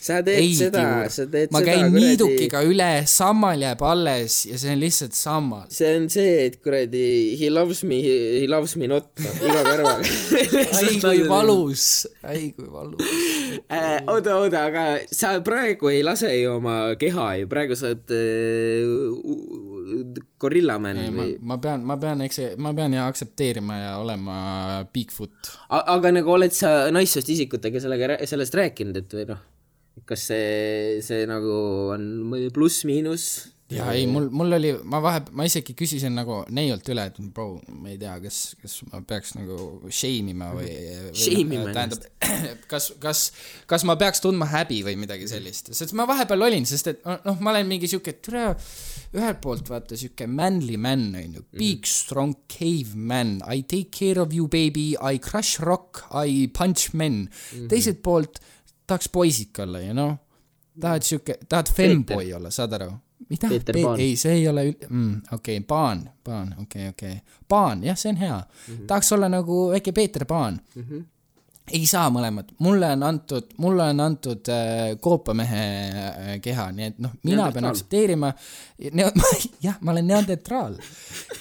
[0.00, 4.58] Sa teed ei, seda, sa teed ma seda käin niidukiga üle, sammal jääb alles ja
[4.60, 5.66] see on lihtsalt sammal.
[5.74, 7.04] see on see, et kuradi
[7.40, 10.00] he loves me, he loves me not iga kõrval.
[10.78, 11.84] ai kui valus,
[12.22, 13.02] ai kui valus.
[13.68, 18.08] Äh, oota, oota, aga sa praegu ei lase ju oma keha ju, praegu sa oled
[18.14, 18.18] äh,
[20.38, 24.38] gorillaman ma või, ma pean, ma pean, eks ma pean ja aktsepteerima ja olema
[24.92, 25.52] Bigfoot.
[25.68, 29.42] aga nagu oled sa naissoost isikutega sellega, sellest rääkinud, et või noh,
[30.08, 31.54] kas see, see nagu
[31.94, 32.08] on
[32.54, 33.28] pluss-miinus?
[33.68, 37.58] ja ei, mul, mul oli, ma vahe, ma isegi küsisin nagu neiult üle, et bro,
[37.76, 39.58] ma ei tea, kas, kas ma peaks nagu
[39.92, 40.70] shame ima või,
[41.10, 41.34] või.
[41.42, 42.06] Ima tähendab,
[42.72, 43.24] kas, kas,
[43.68, 47.36] kas ma peaks tundma häbi või midagi sellist, sest ma vahepeal olin, sest et noh,
[47.44, 48.54] ma olen mingi siuke, türa,
[49.12, 54.48] ühelt poolt vaata siuke manly man onju, big strong caveman, I take care of you
[54.48, 57.28] baby, I crush rock, I punch men mm.
[57.28, 57.68] -hmm.
[57.68, 58.40] teiselt poolt
[58.88, 60.16] tahaks poisik olla, you know,
[60.80, 62.92] tahad siuke, tahad femboy olla, saad aru?
[63.28, 63.48] mida?
[63.98, 67.84] Ei, see ei ole ül-, mm, okei okay,, Paan, Paan, okei okay,, okei okay., Paan,
[67.84, 68.74] jah, see on hea mm.
[68.74, 68.86] -hmm.
[68.86, 70.84] tahaks olla nagu väike Peeter Paan mm.
[70.84, 71.04] -hmm.
[71.72, 76.98] ei saa mõlemat, mulle on antud, mulle on antud äh, koopamehe äh, keha, nii et
[76.98, 78.32] noh, mina pean aktsepteerima,
[79.66, 80.78] jah, ma olen neandertraal.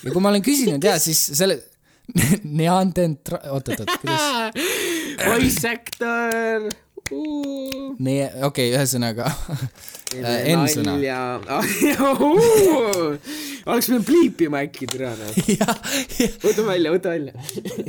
[0.04, 1.64] ja kui ma olen küsinud ja siis selle
[2.60, 4.22] neandertra-, oot, oot, oot, kuidas
[5.30, 5.78] voice
[7.12, 9.32] ne-, okei okay,, ühesõnaga
[10.08, 10.94] N-sõna.
[13.68, 14.88] oleks pidanud pliipima äkki
[15.60, 15.74] jah,
[16.44, 17.34] võta välja, võta välja.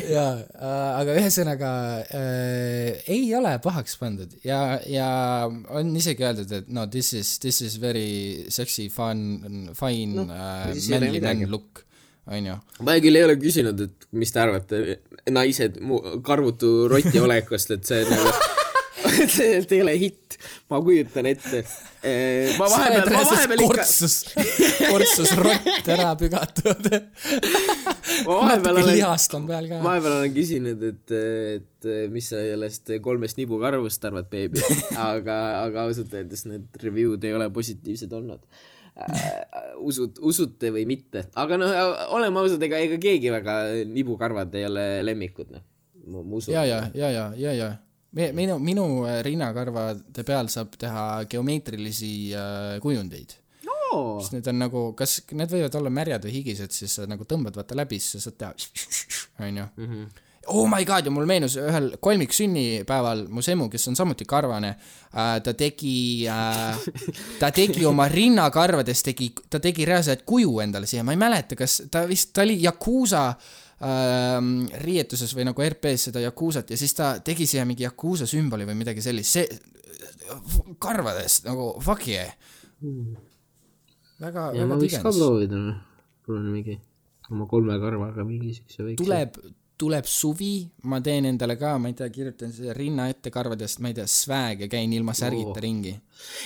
[0.02, 1.70] ja äh, aga ühesõnaga
[2.10, 7.62] äh, ei ole pahaks pandud ja, ja on isegi öeldud, et no this is, this
[7.62, 11.84] is very sexy, fun, fine no, uh, manly man look,
[12.26, 12.58] onju.
[12.82, 14.82] ma küll ei ole küsinud, et mis te arvate,
[15.30, 18.57] naised mu karvutu roti olekust, et see nagu,
[19.34, 20.36] see ei ole hitt,
[20.70, 21.62] ma kujutan ette.
[22.58, 24.16] ma vahepeal, ma vahepeal ikka, kortsus,
[24.88, 26.88] kortsus rott ära pügatud.
[28.28, 29.80] natuke olen, lihast on peal ka.
[29.84, 31.14] vahepeal olen küsinud, et,
[31.58, 34.62] et mis sa sellest kolmest nibukarvust arvad, beebi,
[35.10, 38.44] aga, aga ausalt öeldes need review'd ei ole positiivsed olnud
[38.98, 39.26] äh,.
[39.82, 41.74] usud, usute või mitte, aga noh,
[42.16, 43.58] oleme ausad, ega, ega keegi väga
[43.90, 45.66] nibukarvad ei ole lemmikud, noh.
[46.08, 46.54] ma usun.
[46.54, 47.74] ja, ja, ja, ja, ja, ja
[48.34, 53.36] minu, minu äh, rinnakarvade peal saab teha geomeetrilisi äh, kujundeid.
[53.68, 57.24] oo, siis need on nagu, kas need võivad olla märjad või higised, siis sa nagu
[57.28, 58.54] tõmbad vaata läbi, siis sa saad teha,
[59.48, 59.68] onju.
[60.48, 65.34] Oh my god, ja mul meenus ühel kolmiksünnipäeval mu semu, kes on samuti karvane äh,,
[65.44, 66.86] ta tegi äh,,
[67.40, 71.82] ta tegi oma rinnakarvadest tegi, ta tegi reaalselt kuju endale siia, ma ei mäleta, kas
[71.92, 73.26] ta vist, ta oli Yakuusa
[73.84, 74.52] ähm,
[74.82, 78.78] riietuses või nagu RP-s seda Yakuusat ja siis ta tegi siia mingi Yakuusa sümboli või
[78.80, 79.46] midagi sellist, see
[80.82, 82.34] karvadest nagu fuck yeah.
[84.20, 85.20] väga, ja väga ka tigedas.
[85.20, 85.78] proovida, noh.
[86.34, 86.78] on mingi
[87.32, 89.04] oma kolme karvaga mingi siukse väikse.
[89.04, 89.38] tuleb,
[89.78, 93.92] tuleb suvi, ma teen endale ka, ma ei tea, kirjutan selle rinna ette karvadest, ma
[93.92, 95.60] ei tea, swag ja käin ilma särgita oh.
[95.62, 95.92] ringi.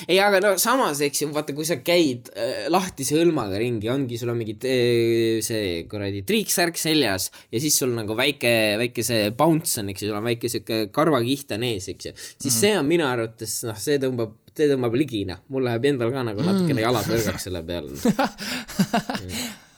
[0.05, 4.21] ei, aga no samas, eks ju, vaata, kui sa käid äh, lahtise hõlmaga ringi, ongi
[4.21, 8.53] sul on mingi äh, see kuradi triiksärk seljas ja siis sul nagu väike,
[8.85, 12.15] väike see bounce on, eks ju, sul on väike sihuke karvakiht on ees, eks ju.
[12.19, 12.61] siis mm -hmm.
[12.61, 15.41] see on minu arvates, noh, see tõmbab, see tõmbab ligi, noh.
[15.49, 17.97] mul läheb endal ka nagu natukene jalad õrgaks selle peale.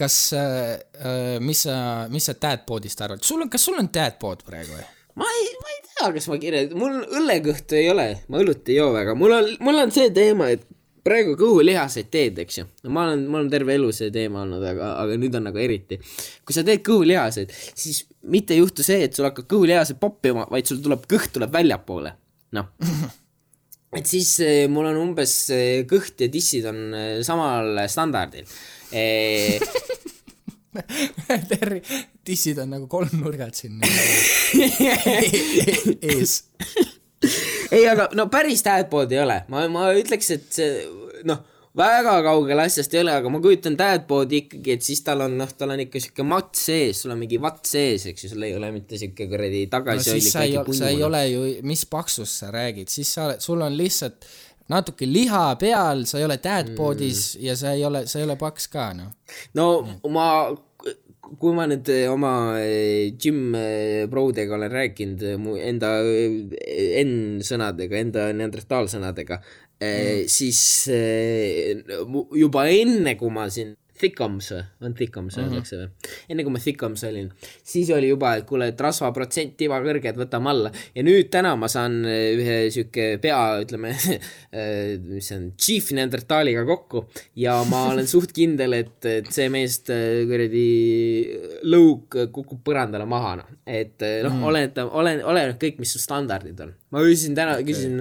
[0.00, 0.72] kas äh,,
[1.04, 1.76] äh, mis sa,
[2.12, 4.88] mis sa dadpoodist arvad, sul on, kas sul on dadpood praegu või?
[5.20, 8.78] ma ei, ma ei tea, kas ma kirjeldan, mul õllekõhtu ei ole, ma õlut ei
[8.80, 10.64] joo väga, mul on, mul on see teema, et
[11.06, 12.66] praegu kõhulihaseid teed, eks ju.
[12.84, 15.60] no ma olen, mul on terve elu see teema olnud, aga, aga nüüd on nagu
[15.60, 16.00] eriti.
[16.44, 20.68] kui sa teed kõhulihaseid, siis mitte ei juhtu see, et sul hakkab kõhulihased poppima, vaid
[20.68, 22.14] sul tuleb, kõht tuleb väljapoole.
[22.56, 22.72] noh.
[23.98, 26.84] et siis eh, mul on umbes eh, kõht ja tissid on
[27.26, 28.46] samal standardil.
[31.50, 31.80] Terri,
[32.24, 33.80] tissid on nagu kolmnurgad siin
[36.10, 36.34] ees.
[37.72, 40.70] ei, aga no päris dadpod ei ole, ma, ma ütleks, et see
[41.26, 41.42] noh,
[41.76, 45.50] väga kaugel asjast ei ole, aga ma kujutan dadpodi ikkagi, et siis tal on noh,
[45.56, 48.54] tal on ikka siuke mats sees, sul on mingi vats sees, eks ju, sul ei
[48.58, 52.44] ole mitte siuke kuradi no tagasihoidlik siis sa ei sa ei ole ju, mis paksust
[52.44, 54.26] sa räägid, siis sa oled, sul on lihtsalt
[54.70, 57.44] natuke liha peal, sa ei ole dadpoodis mm.
[57.46, 59.12] ja sa ei ole, sa ei ole paks ka noh.
[59.58, 59.66] no
[60.12, 60.26] ma,
[61.38, 65.96] kui ma nüüd eh, oma eh, gym eh, brodega olen rääkinud mu enda
[67.04, 70.62] N-sõnadega, enda neandertaalsõnadega mm., siis
[72.36, 76.10] juba enne, kui ma siin Thickums või, on Thickums öeldakse mm -hmm.
[76.10, 76.18] või?
[76.32, 77.28] enne kui ma Thickums olin,
[77.72, 80.72] siis oli juba, et kuule, et rasvaprotsent tiba kõrge, et võtame alla.
[80.94, 83.94] ja nüüd täna ma saan eh, ühe sihuke pea, ütleme,
[85.14, 87.06] mis see on, chief neandertaaliga kokku
[87.36, 90.68] ja ma olen suht kindel, et, et see meest eh, kuradi
[91.68, 93.50] lõug kukub põrandale maha, noh.
[93.66, 96.72] et noh mm., oleneb, olen, oleneb kõik, mis su standardid on.
[96.90, 98.00] ma küsisin täna okay., küsisin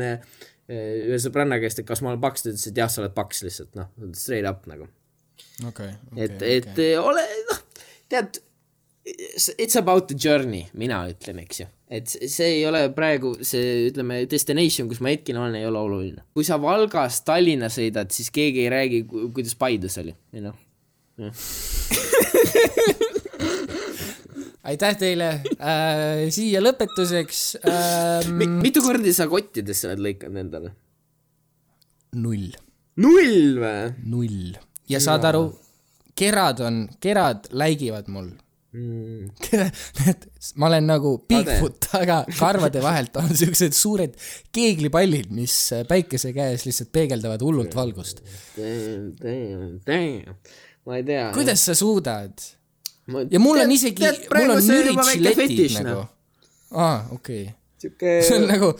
[0.69, 3.41] ühe sõbranna käest, et kas ma olen paks, ta ütles, et jah, sa oled paks
[3.41, 4.85] lihtsalt, noh, straight up nagu
[5.67, 6.93] okei, et, et okay.
[7.01, 7.65] ole, noh,
[8.11, 8.39] tead,
[9.57, 11.67] it's about the journey, mina ütlen, eks ju.
[11.89, 16.25] et see ei ole praegu see, ütleme, destination, kus ma hetkel olen, ei ole oluline.
[16.35, 20.55] kui sa Valgast Tallinna sõidad, siis keegi ei räägi, kuidas Paides oli, you know.
[24.69, 30.71] aitäh teile äh,, siia lõpetuseks ähm, Mi-, mitu korda sa kottidesse oled lõikanud endale?
[32.15, 32.53] null,
[33.03, 33.91] null või?
[34.07, 35.47] null ja saad aru,
[36.17, 38.31] kerad on, kerad läigivad mul
[38.69, 39.31] Mm.
[40.61, 44.13] Ma olen nagu Bigfoot, aga karvade vahelt on siuksed suured
[44.53, 45.55] keeglipallid, mis
[45.89, 48.21] päikese käes lihtsalt peegeldavad hullult valgust.
[50.85, 51.25] Ma ei tea.
[51.33, 52.45] kuidas sa suudad?
[53.31, 54.05] ja mul on isegi,
[54.37, 56.03] mul on müritšiletid nagu.
[56.71, 57.55] aa, okei okay..
[57.81, 58.73] siuke see on nagu,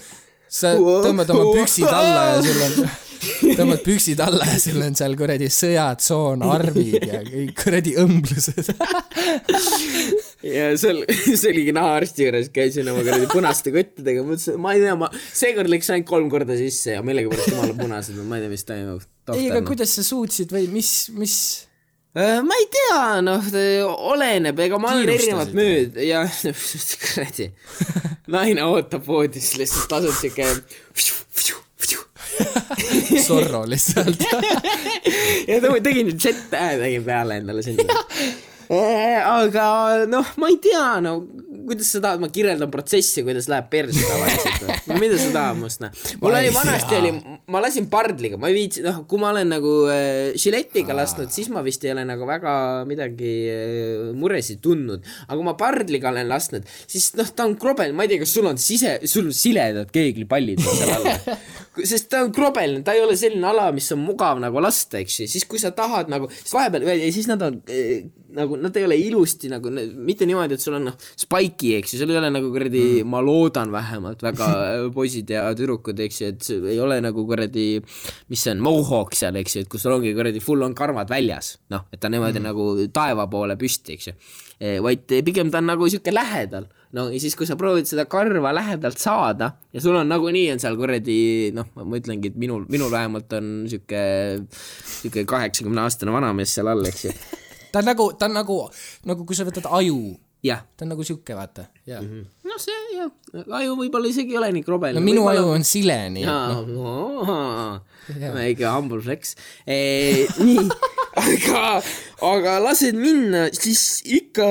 [0.49, 2.89] sa tõmbad oma püksid alla ja sul on,
[3.59, 8.71] tõmbad püksid alla ja sul on seal kuradi sõjatsoon, arvid ja kõik kuradi õmblused.
[10.57, 14.97] ja seal, see oligi nahaarsti juures, käisin oma kuradi punaste kottidega, mõtlesin, ma ei tea,
[14.99, 18.67] ma seekord läks ainult kolm korda sisse ja millegipärast jumala punased, ma ei tea, mis
[18.67, 19.09] toimub.
[19.35, 21.35] ei, aga kuidas sa suutsid või mis, mis,
[22.17, 23.45] ma ei tea, noh,
[24.09, 26.23] oleneb, ega ma olen erinevat mööda ja
[27.03, 27.51] kuradi,
[28.33, 30.47] naine ootab voodis, lihtsalt laseb siuke
[33.19, 34.21] Zorro lihtsalt.
[35.49, 37.97] ja ta tegin nüüd Z-hääle tegin peale endale sinna.
[38.69, 41.15] Aga noh, ma ei tea, no
[41.69, 44.99] kuidas sa tahad, ma kirjeldan protsessi, kuidas läheb perse tavaliselt või?
[45.01, 45.93] mida sa tahad must noh?
[46.21, 47.11] mul oli vanasti oli,
[47.49, 51.49] ma lasin pardliga, ma ei viitsi, noh, kui ma olen nagu äh, žiletiga lasknud, siis
[51.53, 52.53] ma vist ei ole nagu väga
[52.89, 55.05] midagi äh, muresid tundnud.
[55.27, 58.37] aga kui ma pardliga olen lasknud, siis noh, ta on krobel, ma ei tea, kas
[58.37, 61.09] sul on sise, sul siledad keeglipallid seal all.
[61.89, 65.23] sest ta on krobeline, ta ei ole selline ala, mis on mugav nagu lasta, eks
[65.23, 68.75] ju, siis kui sa tahad nagu, siis vahepeal, ja siis nad on äh, nagu, nad
[68.77, 72.19] ei ole ilusti nagu, mitte niimoodi, et sul on noh, spike'i, eks ju, sul ei
[72.19, 74.49] ole nagu kuradi mm., ma loodan vähemalt väga
[74.97, 77.67] poisid ja tüdrukud, eks ju, et ei ole nagu kuradi,
[78.29, 81.09] mis see on, mohawk seal, eks ju, et kus sul ongi kuradi full on karvad
[81.11, 82.49] väljas, noh, et ta niimoodi mm.
[82.51, 84.19] nagu taeva poole püsti, eks ju.
[84.83, 88.53] vaid pigem ta on nagu sihuke lähedal, no ja siis, kui sa proovid seda karva
[88.55, 91.19] lähedalt saada ja sul on nagunii on seal kuradi
[91.55, 94.01] noh, ma ütlengi, et minul, minul vähemalt on sihuke,
[95.01, 97.13] sihuke kaheksakümne aastane vanamees seal all, eks ju.
[97.71, 98.57] ta on nagu, ta on nagu,
[99.09, 99.99] nagu kui sa võtad aju,
[100.75, 101.99] ta on nagu siuke, vaata, jaa.
[101.99, 103.09] noh, see jah,
[103.59, 104.95] aju võib-olla isegi ei ole nii krobel.
[104.95, 109.35] no minu aju on sile, nii et noh, no,, väike humble flex
[109.67, 110.27] e,.
[110.39, 110.63] nii,
[111.23, 111.63] aga,
[112.29, 114.47] aga lased minna, siis ikka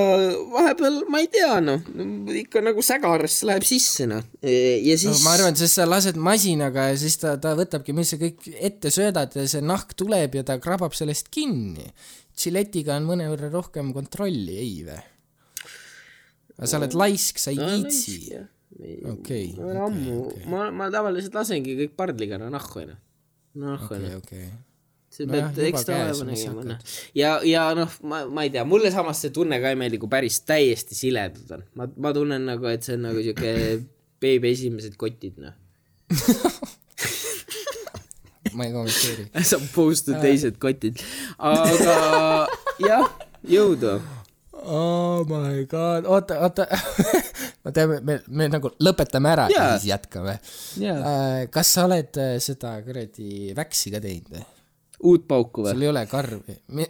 [0.52, 1.88] vahepeal, ma ei tea, noh,
[2.44, 4.28] ikka nagu sägarasse läheb sisse, noh.
[4.44, 8.12] ja no, siis ma arvan, sest sa lased masinaga ja siis ta, ta võtabki, mis
[8.12, 11.88] sa kõik ette söödad ja see nahk tuleb ja ta krabab sellest kinni.
[12.38, 15.00] Giletiga on mõnevõrra rohkem kontrolli, ei vä?
[16.58, 18.38] Aga sa oled laisk, sa ei viitsi.
[19.12, 20.16] okei, ma olen ammu,
[20.50, 22.98] ma, ma tavaliselt lasengi kõik pardliga, no nahku, noh.
[23.58, 24.64] nahku, okei, noh.
[25.14, 26.72] sa pead ekstra vaeva sa nägema, hakkad.
[26.74, 26.96] noh.
[27.18, 30.10] ja, ja noh, ma, ma ei tea, mulle samas see tunne ka ei meeldi, kui
[30.10, 31.64] päris täiesti siledad on.
[31.78, 33.54] ma, ma tunnen nagu, et see on nagu siuke
[34.22, 35.54] beebi esimesed kotid, noh.
[38.58, 39.30] ma ei kommenteeri.
[39.38, 40.98] as opposed to teised kotid.
[41.38, 42.48] aga
[42.82, 43.06] jah,
[43.46, 43.98] jõudu.
[44.64, 46.66] Oh my god, oota, oota.
[47.64, 49.78] ma tean, me, me nagu lõpetame ära ja Jaa.
[49.78, 50.38] siis jätkame.
[50.82, 51.46] jaa.
[51.54, 54.57] kas sa oled äh, seda kuradi väksi ka teinud?
[55.04, 55.74] Uut pauku või?
[55.76, 56.58] sul ei ole karvi?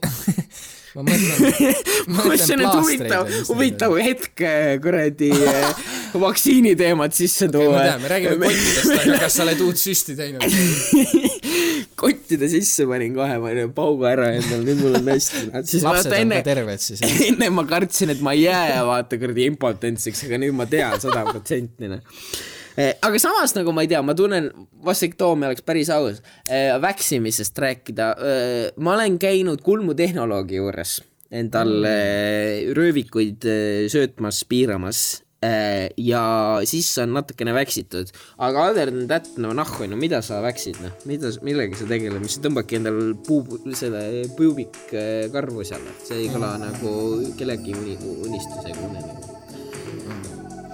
[0.96, 1.74] ma mõtlen,
[2.12, 5.82] ma mõtlesin, et huvitav, huvitav hetk äh, kuradi äh,
[6.18, 10.44] vaktsiiniteemat sisse ma tuua tean, me räägime kottidest, aga kas sa oled uut süsti teinud?
[12.02, 15.82] kottide sisse panin kohe, panin paugu ära endale, nüüd mul on hästi.
[15.84, 17.02] lapsed on enne ka, terved siis.
[17.28, 21.26] enne ma kartsin, et ma ei jää vaata kuradi impotentsiks, aga nüüd ma tean sada
[21.28, 22.02] protsenti noh.
[22.78, 24.50] Aga samas nagu ma ei tea, ma tunnen,
[24.84, 26.22] vasektoomia oleks päris aus,
[26.82, 28.08] väksimisest rääkida.
[28.76, 31.00] ma olen käinud kulmutehnoloogi juures
[31.30, 32.74] endal mm.
[32.76, 35.00] röövikuid eh, söötmas, piiramas
[35.44, 36.22] eh, ja
[36.68, 40.94] siis on natukene väksitud, aga other than that, no nahku, no mida sa väksid, noh,
[41.08, 46.54] mida, millega sa tegeled, mis sa tõmbadki endal puu, selle puubikkarvu seal, see ei kõla
[46.64, 46.94] nagu
[47.38, 47.98] kellegi uni,
[48.28, 49.36] unistusega unenägu.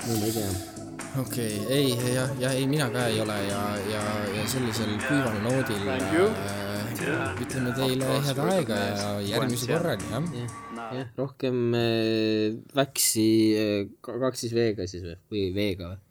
[0.05, 0.74] no ma ei tea.
[1.21, 3.61] Okei okay,, ei, jah, ja ei, mina ka ei ole ja,
[3.91, 4.03] ja,
[4.35, 10.27] ja sellisel kuival noodil äh, ütleme teile head aega ja järgmise korrani, jah.
[10.41, 13.29] jah, jah, rohkem äh, väksi
[13.61, 16.03] äh, ka- kaks siis V-ga siis või, või V-ga või?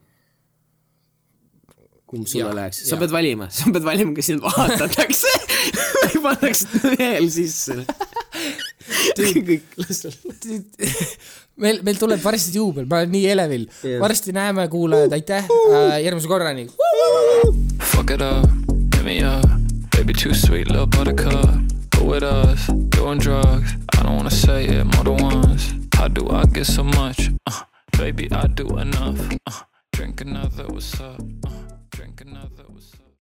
[2.14, 3.02] kumb sulle Jaa, läheks, sa jaa.
[3.02, 5.32] pead valima, sa pead valima, kas sind vahetatakse
[6.04, 7.82] või pannakse veel sisse.
[9.50, 10.38] kõik, las olla.
[11.56, 14.00] meil, meil tuleb varsti juubel, ma olen nii elevil Jah.
[14.02, 16.68] varsti näeme, kuulajad, aitäh äh,, järgmise korrani.
[17.94, 18.50] Fuck it up,
[18.96, 19.50] hit me up.
[19.96, 21.50] Baby, too sweet, little buttercup.
[21.98, 22.66] Go with us,
[22.98, 23.76] doing drugs.
[23.98, 25.74] I don't wanna say it more than once.
[25.96, 27.30] How do I get so much?
[27.48, 27.62] Uh,
[27.98, 29.20] baby, I do enough.
[29.48, 29.64] Uh,
[29.94, 31.22] drink another, what's up?
[31.46, 31.52] Uh,
[31.92, 32.63] drink another, what's up?